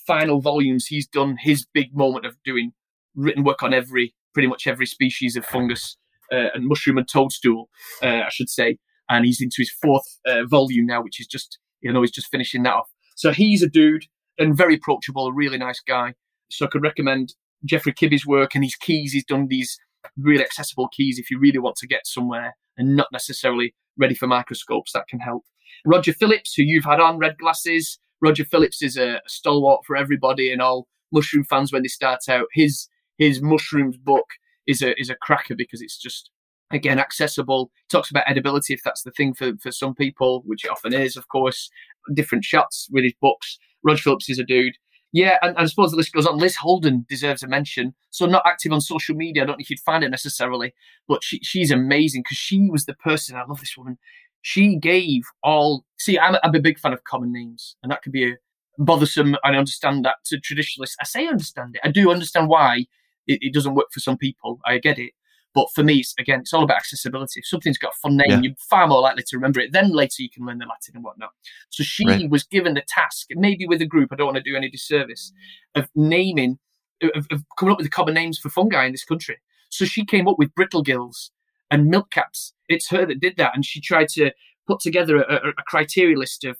[0.08, 0.88] final volumes.
[0.88, 2.74] He's done his big moment of doing
[3.16, 5.98] written work on every pretty much every species of fungus
[6.32, 7.70] uh, and mushroom and toadstool,
[8.04, 8.78] uh, I should say.
[9.10, 12.32] And he's into his fourth uh, volume now, which is just, you know, he's just
[12.32, 12.90] finishing that off.
[13.16, 14.06] So he's a dude
[14.38, 16.14] and very approachable, a really nice guy.
[16.50, 17.34] So I could recommend
[17.66, 19.12] Geoffrey Kibby's work and his keys.
[19.12, 19.78] He's done these
[20.18, 24.28] really accessible keys if you really want to get somewhere and not necessarily ready for
[24.28, 24.94] microscopes.
[24.94, 25.44] That can help.
[25.86, 28.00] Roger Phillips, who you've had on, Red Glasses.
[28.22, 32.48] Roger Phillips is a stalwart for everybody and all mushroom fans when they start out.
[32.54, 32.88] His
[33.18, 34.26] his mushrooms book
[34.68, 36.30] is a is a cracker because it's just
[36.72, 37.72] again accessible.
[37.90, 41.16] Talks about edibility if that's the thing for for some people, which it often is,
[41.18, 41.70] of course.
[42.14, 43.60] Different shots with his books.
[43.84, 44.76] Roger Phillips is a dude.
[45.14, 46.38] Yeah, and, and, I suppose the list goes on.
[46.38, 47.94] Liz Holden deserves a mention.
[48.12, 49.44] So not active on social media.
[49.44, 50.74] I don't know if you'd find it necessarily,
[51.08, 53.36] but she, she's amazing because she was the person.
[53.36, 53.98] I love this woman.
[54.42, 55.86] She gave all.
[56.00, 58.38] See, I'm, I'm a big fan of common names, and that could be a
[58.78, 59.36] bothersome.
[59.44, 60.96] I understand that to traditionalists.
[61.02, 61.82] I say I understand it.
[61.84, 62.86] I do understand why
[63.28, 64.60] it, it, doesn't work for some people.
[64.66, 65.14] I get it.
[65.54, 67.42] But for me, it's, again, it's all about accessibility.
[67.42, 68.40] If something's got a fun name, yeah.
[68.42, 69.74] you're far more likely to remember it.
[69.74, 71.32] Then later you can learn the Latin and whatnot.
[71.70, 72.30] So she right.
[72.30, 75.34] was given the task, maybe with a group, I don't want to do any disservice,
[75.76, 76.58] of naming,
[77.02, 79.38] of, of coming up with the common names for fungi in this country.
[79.70, 81.32] So she came up with brittle gills
[81.70, 82.54] and milk caps.
[82.70, 83.52] It's her that did that.
[83.54, 84.32] And she tried to
[84.68, 86.58] put together a, a, a criteria list of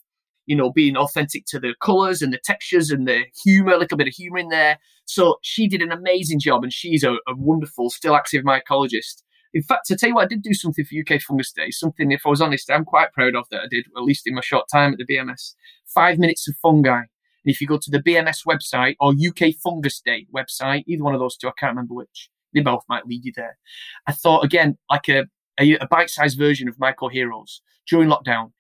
[0.52, 3.98] you know, being authentic to the colors and the textures and the humor, a little
[3.98, 4.78] bit of humor in there.
[5.06, 9.24] So she did an amazing job, and she's a, a wonderful, still active mycologist.
[9.54, 12.12] In fact, to tell you what, I did do something for UK Fungus Day, something,
[12.12, 14.42] if I was honest, I'm quite proud of that I did, at least in my
[14.42, 15.56] short time at the BMS.
[15.86, 16.98] Five minutes of fungi.
[16.98, 17.08] And
[17.46, 21.22] if you go to the BMS website or UK Fungus Day website, either one of
[21.22, 23.58] those two, I can't remember which, they both might lead you there.
[24.06, 28.52] I thought, again, like a, a, a bite sized version of Myco Heroes during lockdown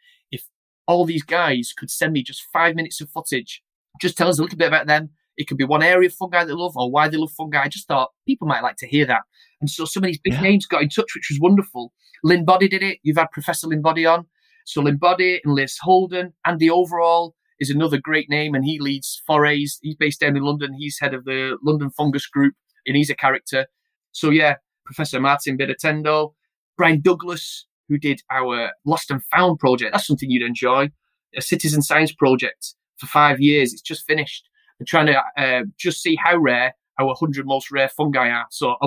[0.87, 3.61] all these guys could send me just five minutes of footage,
[4.01, 5.09] just tell us a little bit about them.
[5.37, 7.63] It could be one area of fungi they love or why they love fungi.
[7.63, 9.21] I just thought people might like to hear that.
[9.59, 10.41] And so some of these big yeah.
[10.41, 11.93] names got in touch, which was wonderful.
[12.23, 12.99] Lynn Boddy did it.
[13.03, 14.25] You've had Professor Lynn Boddy on.
[14.65, 16.33] So Lynn Boddy and Liz Holden.
[16.45, 19.79] Andy Overall is another great name and he leads forays.
[19.81, 20.73] He's based down in London.
[20.73, 22.53] He's head of the London Fungus Group
[22.85, 23.67] and he's a character.
[24.11, 24.55] So yeah,
[24.85, 26.33] Professor Martin Bidartondo,
[26.77, 29.91] Brian Douglas, who did our Lost and Found project.
[29.91, 30.89] That's something you'd enjoy.
[31.35, 33.73] A citizen science project for five years.
[33.73, 34.47] It's just finished.
[34.79, 38.45] I'm trying to uh, just see how rare our 100 most rare fungi are.
[38.49, 38.77] So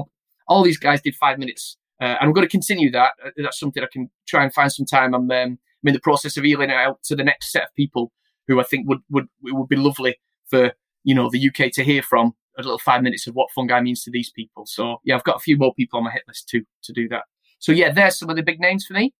[0.49, 1.77] all these guys did five minutes.
[2.01, 3.13] Uh, and I'm going to continue that.
[3.25, 5.15] Uh, that's something I can try and find some time.
[5.15, 7.75] I'm, um, I'm in the process of eeling it out to the next set of
[7.77, 8.11] people
[8.49, 10.17] who I think would, would, would be lovely
[10.49, 10.73] for,
[11.03, 14.03] you know, the UK to hear from a little five minutes of what fungi means
[14.05, 14.65] to these people.
[14.67, 17.09] So yeah, I've got a few more people on my hit list too to do
[17.09, 17.25] that.
[17.65, 19.15] So yeah, there's some of the big names for me.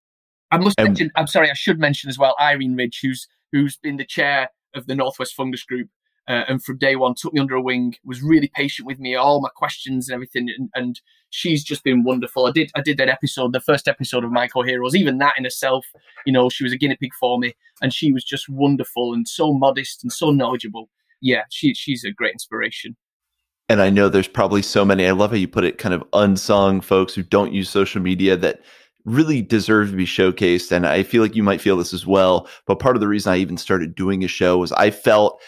[0.51, 1.11] I must um, mention.
[1.17, 4.87] I'm sorry, I should mention as well Irene Ridge, who's who's been the chair of
[4.87, 5.89] the Northwest Fungus Group
[6.29, 9.15] uh, and from day one took me under a wing, was really patient with me,
[9.15, 11.01] all my questions and everything, and, and
[11.31, 12.45] she's just been wonderful.
[12.45, 15.45] I did I did that episode, the first episode of Myco Heroes, even that in
[15.45, 15.87] herself,
[16.27, 19.27] you know, she was a guinea pig for me, and she was just wonderful and
[19.27, 20.91] so modest and so knowledgeable.
[21.23, 22.95] Yeah, she she's a great inspiration.
[23.69, 25.07] And I know there's probably so many.
[25.07, 28.37] I love how you put it, kind of unsung folks who don't use social media
[28.37, 28.61] that
[29.05, 30.73] really deserve to be showcased.
[30.73, 32.49] And I feel like you might feel this as well.
[32.67, 35.41] But part of the reason I even started doing a show was I felt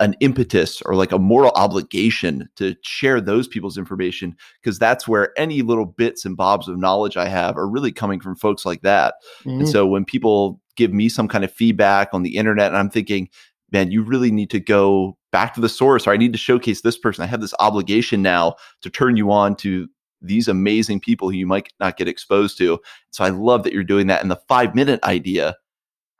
[0.00, 5.38] an impetus or like a moral obligation to share those people's information because that's where
[5.38, 8.80] any little bits and bobs of knowledge I have are really coming from folks like
[8.82, 9.16] that.
[9.40, 9.60] Mm-hmm.
[9.60, 12.90] And so when people give me some kind of feedback on the internet and I'm
[12.90, 13.28] thinking,
[13.70, 16.80] man, you really need to go back to the source or I need to showcase
[16.80, 17.22] this person.
[17.22, 19.86] I have this obligation now to turn you on to
[20.22, 22.80] these amazing people who you might not get exposed to.
[23.10, 24.22] So I love that you're doing that.
[24.22, 25.54] And the five minute idea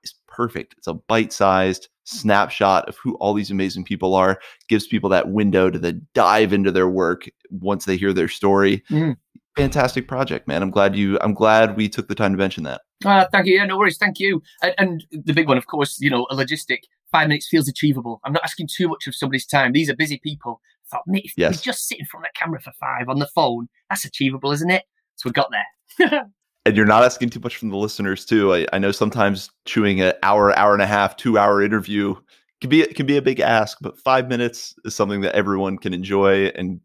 [0.05, 0.75] is perfect.
[0.77, 4.39] It's a bite sized snapshot of who all these amazing people are,
[4.69, 8.85] gives people that window to then dive into their work once they hear their story.
[8.91, 9.17] Mm.
[9.57, 10.63] Fantastic project, man.
[10.63, 12.83] I'm glad you, I'm glad we took the time to mention that.
[13.05, 13.55] Uh, thank you.
[13.57, 13.99] Yeah, no worries.
[13.99, 14.43] Thank you.
[14.63, 16.81] And, and the big one, of course, you know, a logistic
[17.13, 18.21] five minutes feels achievable.
[18.25, 19.73] I'm not asking too much of somebody's time.
[19.73, 20.61] These are busy people.
[20.87, 21.61] I thought, mate, if yes.
[21.61, 24.71] just sit in front of the camera for five on the phone, that's achievable, isn't
[24.71, 24.85] it?
[25.17, 26.31] So we got there.
[26.67, 28.55] and you're not asking too much from the listeners too.
[28.55, 32.15] I, I know sometimes chewing an hour, hour and a half, two hour interview
[32.61, 35.93] can be can be a big ask, but five minutes is something that everyone can
[35.93, 36.81] enjoy and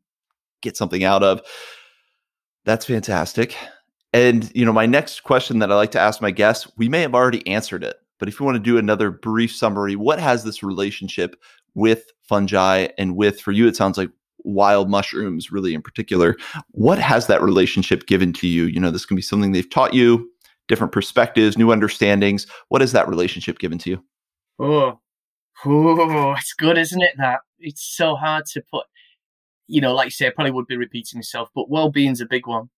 [0.62, 1.42] get something out of.
[2.66, 3.56] That's fantastic.
[4.14, 7.02] And you know, my next question that I like to ask my guests, we may
[7.02, 10.44] have already answered it, but if you want to do another brief summary, what has
[10.44, 11.36] this relationship
[11.76, 14.10] with fungi and with, for you, it sounds like
[14.44, 16.36] wild mushrooms, really in particular.
[16.72, 18.66] What has that relationship given to you?
[18.66, 20.30] You know, this can be something they've taught you,
[20.68, 22.48] different perspectives, new understandings.
[22.70, 24.04] What has that relationship given to you?
[24.60, 25.00] Oh,
[25.66, 27.14] oh, it's good, isn't it?
[27.18, 28.86] That it's so hard to put.
[29.68, 32.46] You know, like you say, I probably would be repeating myself, but well-being's a big
[32.46, 32.70] one,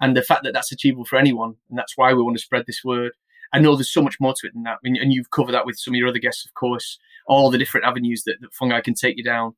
[0.00, 2.64] and the fact that that's achievable for anyone, and that's why we want to spread
[2.66, 3.12] this word.
[3.52, 4.74] I know there's so much more to it than that.
[4.74, 7.50] I mean, and you've covered that with some of your other guests, of course, all
[7.50, 9.54] the different avenues that, that fungi can take you down.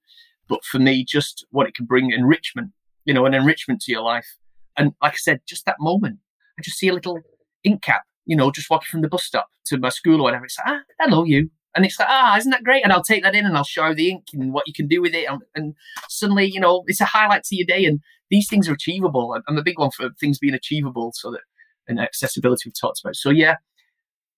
[0.48, 2.70] But for me, just what it can bring enrichment,
[3.04, 4.36] you know, an enrichment to your life.
[4.76, 6.18] And like I said, just that moment,
[6.58, 7.20] I just see a little
[7.64, 10.46] ink cap, you know, just walking from the bus stop to my school or whatever.
[10.46, 11.50] It's like, ah, hello, you.
[11.74, 12.84] And it's like, ah, isn't that great?
[12.84, 15.00] And I'll take that in and I'll show the ink and what you can do
[15.00, 15.26] with it.
[15.28, 15.74] And, and
[16.08, 17.86] suddenly, you know, it's a highlight to your day.
[17.86, 18.00] And
[18.30, 19.36] these things are achievable.
[19.48, 21.40] I'm a big one for things being achievable so that,
[21.88, 23.16] and accessibility we've talked about.
[23.16, 23.56] So yeah,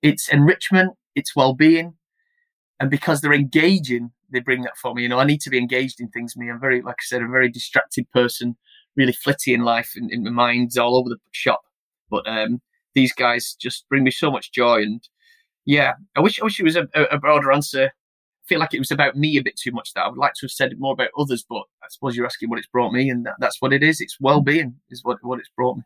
[0.02, 1.94] it's enrichment, it's well-being,
[2.80, 5.02] and because they're engaging, they bring that for me.
[5.02, 6.36] You know, I need to be engaged in things.
[6.36, 8.56] Me, I'm very, like I said, a very distracted person,
[8.96, 11.62] really flitty in life, and in my mind's all over the shop.
[12.10, 12.62] But um,
[12.94, 15.06] these guys just bring me so much joy, and
[15.64, 17.86] yeah, I wish I wish it was a, a broader answer.
[17.86, 19.94] I feel like it was about me a bit too much.
[19.94, 22.50] That I would like to have said more about others, but I suppose you're asking
[22.50, 24.00] what it's brought me, and that, that's what it is.
[24.00, 25.84] It's well-being is what what it's brought me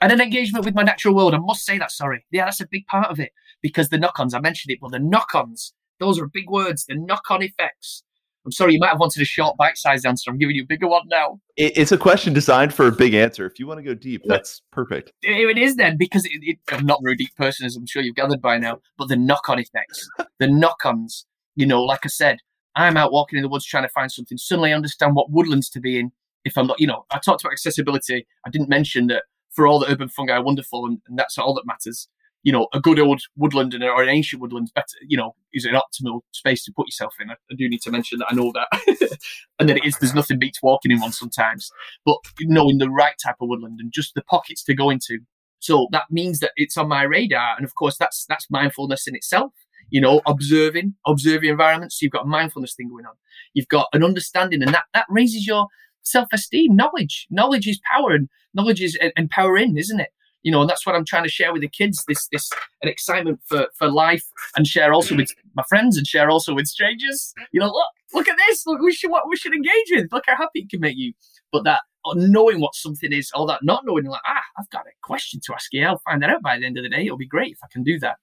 [0.00, 1.34] and an engagement with my natural world.
[1.34, 2.24] I must say that, sorry.
[2.30, 3.32] Yeah, that's a big part of it
[3.62, 6.86] because the knock ons, I mentioned it, but the knock ons, those are big words,
[6.86, 8.02] the knock on effects.
[8.44, 10.30] I'm sorry, you might have wanted a short, bite sized answer.
[10.30, 11.40] I'm giving you a bigger one now.
[11.56, 13.44] It's a question designed for a big answer.
[13.44, 15.12] If you want to go deep, that's perfect.
[15.22, 18.02] It is then, because it, it, I'm not a very deep person, as I'm sure
[18.02, 20.08] you've gathered by now, but the knock on effects,
[20.38, 22.38] the knock ons, you know, like I said,
[22.76, 24.38] I'm out walking in the woods trying to find something.
[24.38, 26.12] Suddenly I understand what woodlands to be in.
[26.44, 28.26] If I'm not, you know, I talked about accessibility.
[28.46, 31.52] I didn't mention that for all the urban fungi are wonderful, and, and that's all
[31.54, 32.08] that matters.
[32.42, 35.64] You know, a good old woodland and, or an ancient woodland better, you know, is
[35.64, 37.30] an optimal space to put yourself in.
[37.30, 39.18] I, I do need to mention that I know that,
[39.58, 39.98] and that it is.
[39.98, 41.70] There's nothing beats walking in one sometimes,
[42.04, 45.18] but knowing the right type of woodland and just the pockets to go into.
[45.58, 49.14] So that means that it's on my radar, and of course, that's that's mindfulness in
[49.14, 49.52] itself
[49.90, 51.98] you know, observing, observing environments.
[51.98, 53.14] So you've got a mindfulness thing going on.
[53.54, 55.66] You've got an understanding, and that that raises your
[56.02, 57.26] self-esteem, knowledge.
[57.30, 60.10] Knowledge is power, and knowledge is empowering, isn't it?
[60.42, 62.04] You know, and that's what I'm trying to share with the kids.
[62.06, 62.50] This this
[62.82, 64.24] an excitement for for life,
[64.56, 67.34] and share also with my friends, and share also with strangers.
[67.52, 68.66] You know, look look at this.
[68.66, 70.12] Look, we should what we should engage with.
[70.12, 71.12] Look how happy it can make you.
[71.52, 74.86] But that uh, knowing what something is, or that not knowing, like ah, I've got
[74.86, 75.84] a question to ask you.
[75.84, 77.04] I'll find that out by the end of the day.
[77.04, 78.16] It'll be great if I can do that.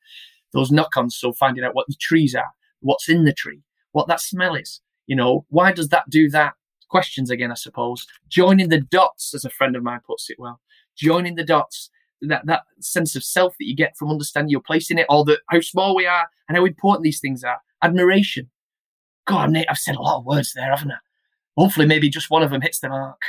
[0.53, 3.61] Those knock-ons, so finding out what the trees are, what's in the tree,
[3.91, 4.81] what that smell is.
[5.05, 6.53] You know, why does that do that?
[6.87, 8.05] questions again, I suppose.
[8.27, 10.61] Joining the dots, as a friend of mine puts it well.
[10.95, 11.89] Joining the dots,
[12.21, 15.25] that, that sense of self that you get from understanding your place in it, or
[15.25, 17.59] the, how small we are and how important these things are.
[17.81, 18.49] Admiration.
[19.25, 20.97] God, Nate, I've said a lot of words there, haven't I?
[21.57, 23.21] Hopefully, maybe just one of them hits the mark.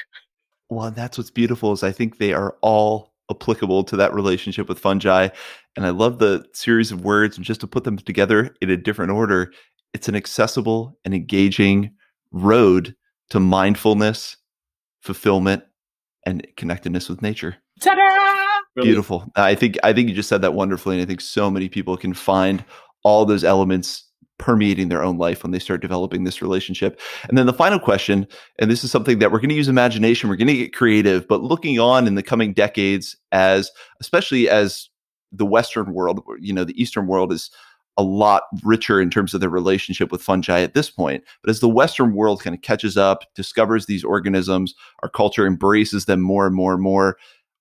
[0.71, 4.79] Well, that's what's beautiful is I think they are all applicable to that relationship with
[4.79, 5.29] fungi.
[5.77, 8.77] And I love the series of words and just to put them together in a
[8.77, 9.53] different order
[9.95, 11.91] it's an accessible and engaging
[12.31, 12.95] road
[13.31, 14.37] to mindfulness,
[15.01, 15.63] fulfillment,
[16.27, 17.57] and connectedness with nature.
[17.81, 18.48] Ta-da!
[18.85, 19.31] Beautiful.
[19.37, 21.97] I think I think you just said that wonderfully, and I think so many people
[21.97, 22.65] can find
[23.03, 24.05] all those elements
[24.39, 27.01] permeating their own life when they start developing this relationship.
[27.29, 28.27] And then the final question,
[28.59, 31.27] and this is something that we're going to use imagination, we're going to get creative,
[31.27, 34.89] but looking on in the coming decades as especially as
[35.33, 37.51] the western world, you know, the eastern world is
[37.99, 41.25] a lot richer in terms of their relationship with fungi at this point.
[41.43, 44.73] But as the Western world kind of catches up, discovers these organisms,
[45.03, 47.19] our culture embraces them more and more and more.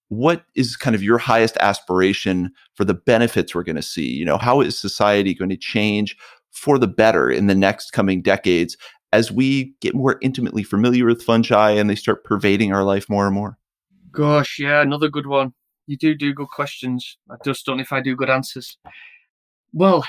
[0.09, 4.07] What is kind of your highest aspiration for the benefits we're going to see?
[4.07, 6.15] You know, how is society going to change
[6.51, 8.77] for the better in the next coming decades
[9.13, 13.25] as we get more intimately familiar with fungi and they start pervading our life more
[13.25, 13.57] and more?
[14.11, 15.53] Gosh, yeah, another good one.
[15.85, 17.17] You do do good questions.
[17.29, 18.77] I just don't know if I do good answers.
[19.73, 20.05] Well,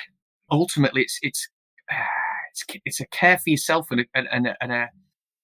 [0.50, 1.48] ultimately it's it's
[2.52, 4.88] it's, it's a care for yourself and a, and, a, and a,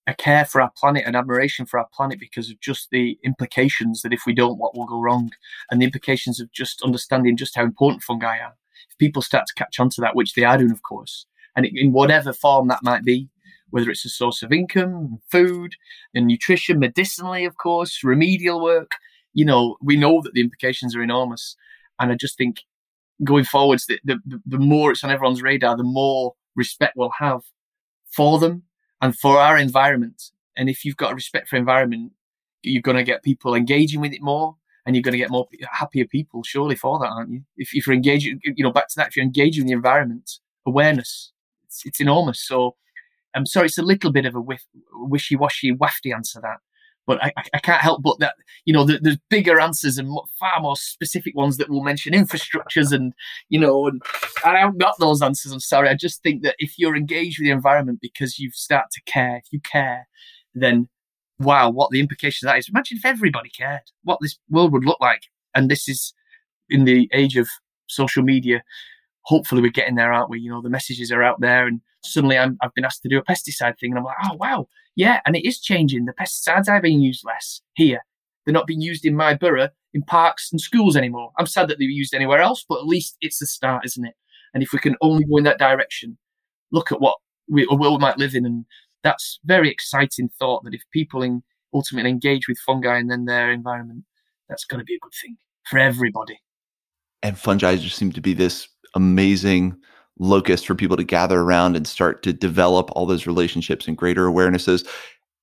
[0.07, 4.03] a care for our planet and admiration for our planet because of just the implications
[4.03, 5.31] that if we don't, what will go wrong,
[5.71, 8.55] and the implications of just understanding just how important fungi are.
[8.91, 11.27] If people start to catch on to that, which they are doing, of course,
[11.57, 13.29] and in whatever form that might be,
[13.71, 15.75] whether it's a source of income, food,
[16.15, 18.93] and nutrition, medicinally, of course, remedial work,
[19.33, 21.57] you know, we know that the implications are enormous.
[21.99, 22.61] And I just think
[23.23, 27.43] going forwards, the, the, the more it's on everyone's radar, the more respect we'll have
[28.07, 28.63] for them
[29.05, 30.31] and for our environment.
[30.57, 32.13] And if you've got a respect for environment,
[32.63, 34.57] you're going to get people engaging with it more
[34.87, 37.43] and you're going to get more happier people surely for that, aren't you?
[37.59, 40.39] If, if you're engaging, you know, back to that, if you're engaging in the environment,
[40.65, 41.33] awareness,
[41.67, 42.41] it's, it's enormous.
[42.41, 42.77] So
[43.35, 44.43] I'm sorry, it's a little bit of a
[44.95, 46.61] wishy-washy, wafty answer that.
[47.07, 50.09] But I, I can't help but that, you know, the, there's bigger answers and
[50.41, 53.13] far more specific ones that will mention infrastructures and,
[53.51, 54.01] you know, and
[54.45, 55.53] I haven't got those answers.
[55.53, 55.89] I'm sorry.
[55.91, 59.37] I just think that if you're engaged with the environment because you start to care,
[59.37, 60.09] if you care,
[60.55, 60.89] then
[61.39, 62.69] wow, what the implications of that is.
[62.69, 65.23] Imagine if everybody cared, what this world would look like.
[65.55, 66.15] And this is
[66.71, 67.49] in the age of
[67.89, 68.63] social media.
[69.25, 70.41] Hopefully, we're getting there, aren't we?
[70.41, 73.19] You know, the messages are out there, and suddenly i have been asked to do
[73.19, 76.05] a pesticide thing, and I'm like, oh wow, yeah, and it is changing.
[76.05, 78.05] The pesticides are being used less here.
[78.45, 81.31] They're not being used in my borough in parks and schools anymore.
[81.39, 84.15] I'm sad that they're used anywhere else, but at least it's a start, isn't it?
[84.53, 86.19] And if we can only go in that direction,
[86.73, 87.17] look at what
[87.49, 88.65] we, a world we might live in, and
[89.03, 90.65] that's very exciting thought.
[90.65, 91.43] That if people in,
[91.73, 94.05] ultimately engage with fungi and then their environment,
[94.49, 96.41] that's going to be a good thing for everybody.
[97.23, 99.77] And fungi just seem to be this amazing
[100.19, 104.27] locus for people to gather around and start to develop all those relationships and greater
[104.27, 104.87] awarenesses.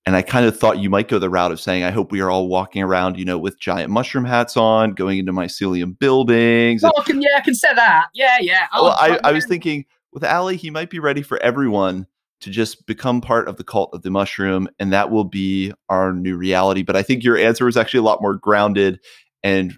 [0.06, 2.22] And I kind of thought you might go the route of saying, I hope we
[2.22, 6.84] are all walking around, you know, with giant mushroom hats on, going into mycelium buildings.
[6.84, 8.08] Oh, I can, yeah, I can say that.
[8.14, 8.68] Yeah, yeah.
[8.72, 12.08] I well, I, I was thinking with Ali, he might be ready for everyone
[12.40, 16.12] to just become part of the cult of the mushroom, and that will be our
[16.12, 16.82] new reality.
[16.82, 19.00] But I think your answer was actually a lot more grounded
[19.44, 19.78] and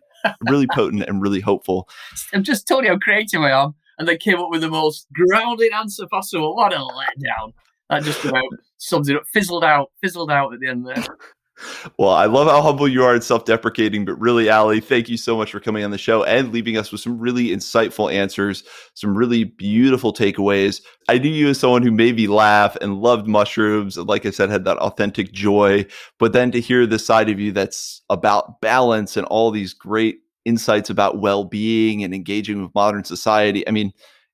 [0.49, 1.87] really potent and really hopeful.
[2.33, 5.07] I'm just telling you how creative I am and they came up with the most
[5.13, 6.55] grounded answer possible.
[6.55, 7.53] What a letdown!
[7.89, 8.45] That just about
[8.77, 9.27] sums it up.
[9.27, 11.05] Fizzled out, fizzled out at the end there.
[11.98, 15.18] Well, I love how humble you are and self deprecating, but really, Ali, thank you
[15.18, 18.64] so much for coming on the show and leaving us with some really insightful answers,
[18.94, 20.81] some really beautiful takeaways.
[21.10, 24.31] I knew you as someone who made me laugh and loved mushrooms, and like I
[24.31, 25.85] said, had that authentic joy.
[26.19, 30.19] But then to hear this side of you that's about balance and all these great
[30.45, 33.68] insights about well-being and engaging with modern society.
[33.68, 33.94] I mean,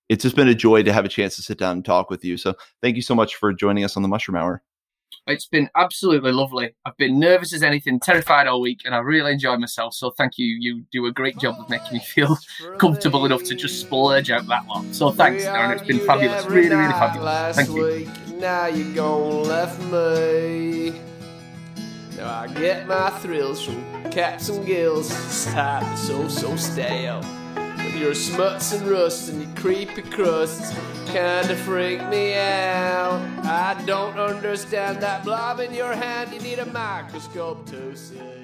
[0.10, 2.26] it's just been a joy to have a chance to sit down and talk with
[2.26, 2.36] you.
[2.38, 4.64] So thank you so much for joining us on the Mushroom Hour.
[5.30, 6.76] It's been absolutely lovely.
[6.86, 9.94] I've been nervous as anything, terrified all week, and I really enjoyed myself.
[9.94, 10.46] So thank you.
[10.60, 12.38] You do a great job of making me feel
[12.78, 14.92] comfortable enough to just splurge out that long.
[14.92, 15.78] So thanks, Darren.
[15.78, 16.46] It's been fabulous.
[16.46, 17.56] Really, really fabulous.
[17.56, 18.12] Thank you.
[18.40, 21.00] Now you're gone left me.
[22.18, 25.10] Now I get my thrills from caps and gills.
[25.10, 27.22] Stop, so, so stale.
[27.98, 30.74] Your smuts and rust and your creepy crusts,
[31.07, 33.20] kinda freak me out.
[33.44, 36.32] I don't understand that blob in your hand.
[36.34, 38.39] You need a microscope to see.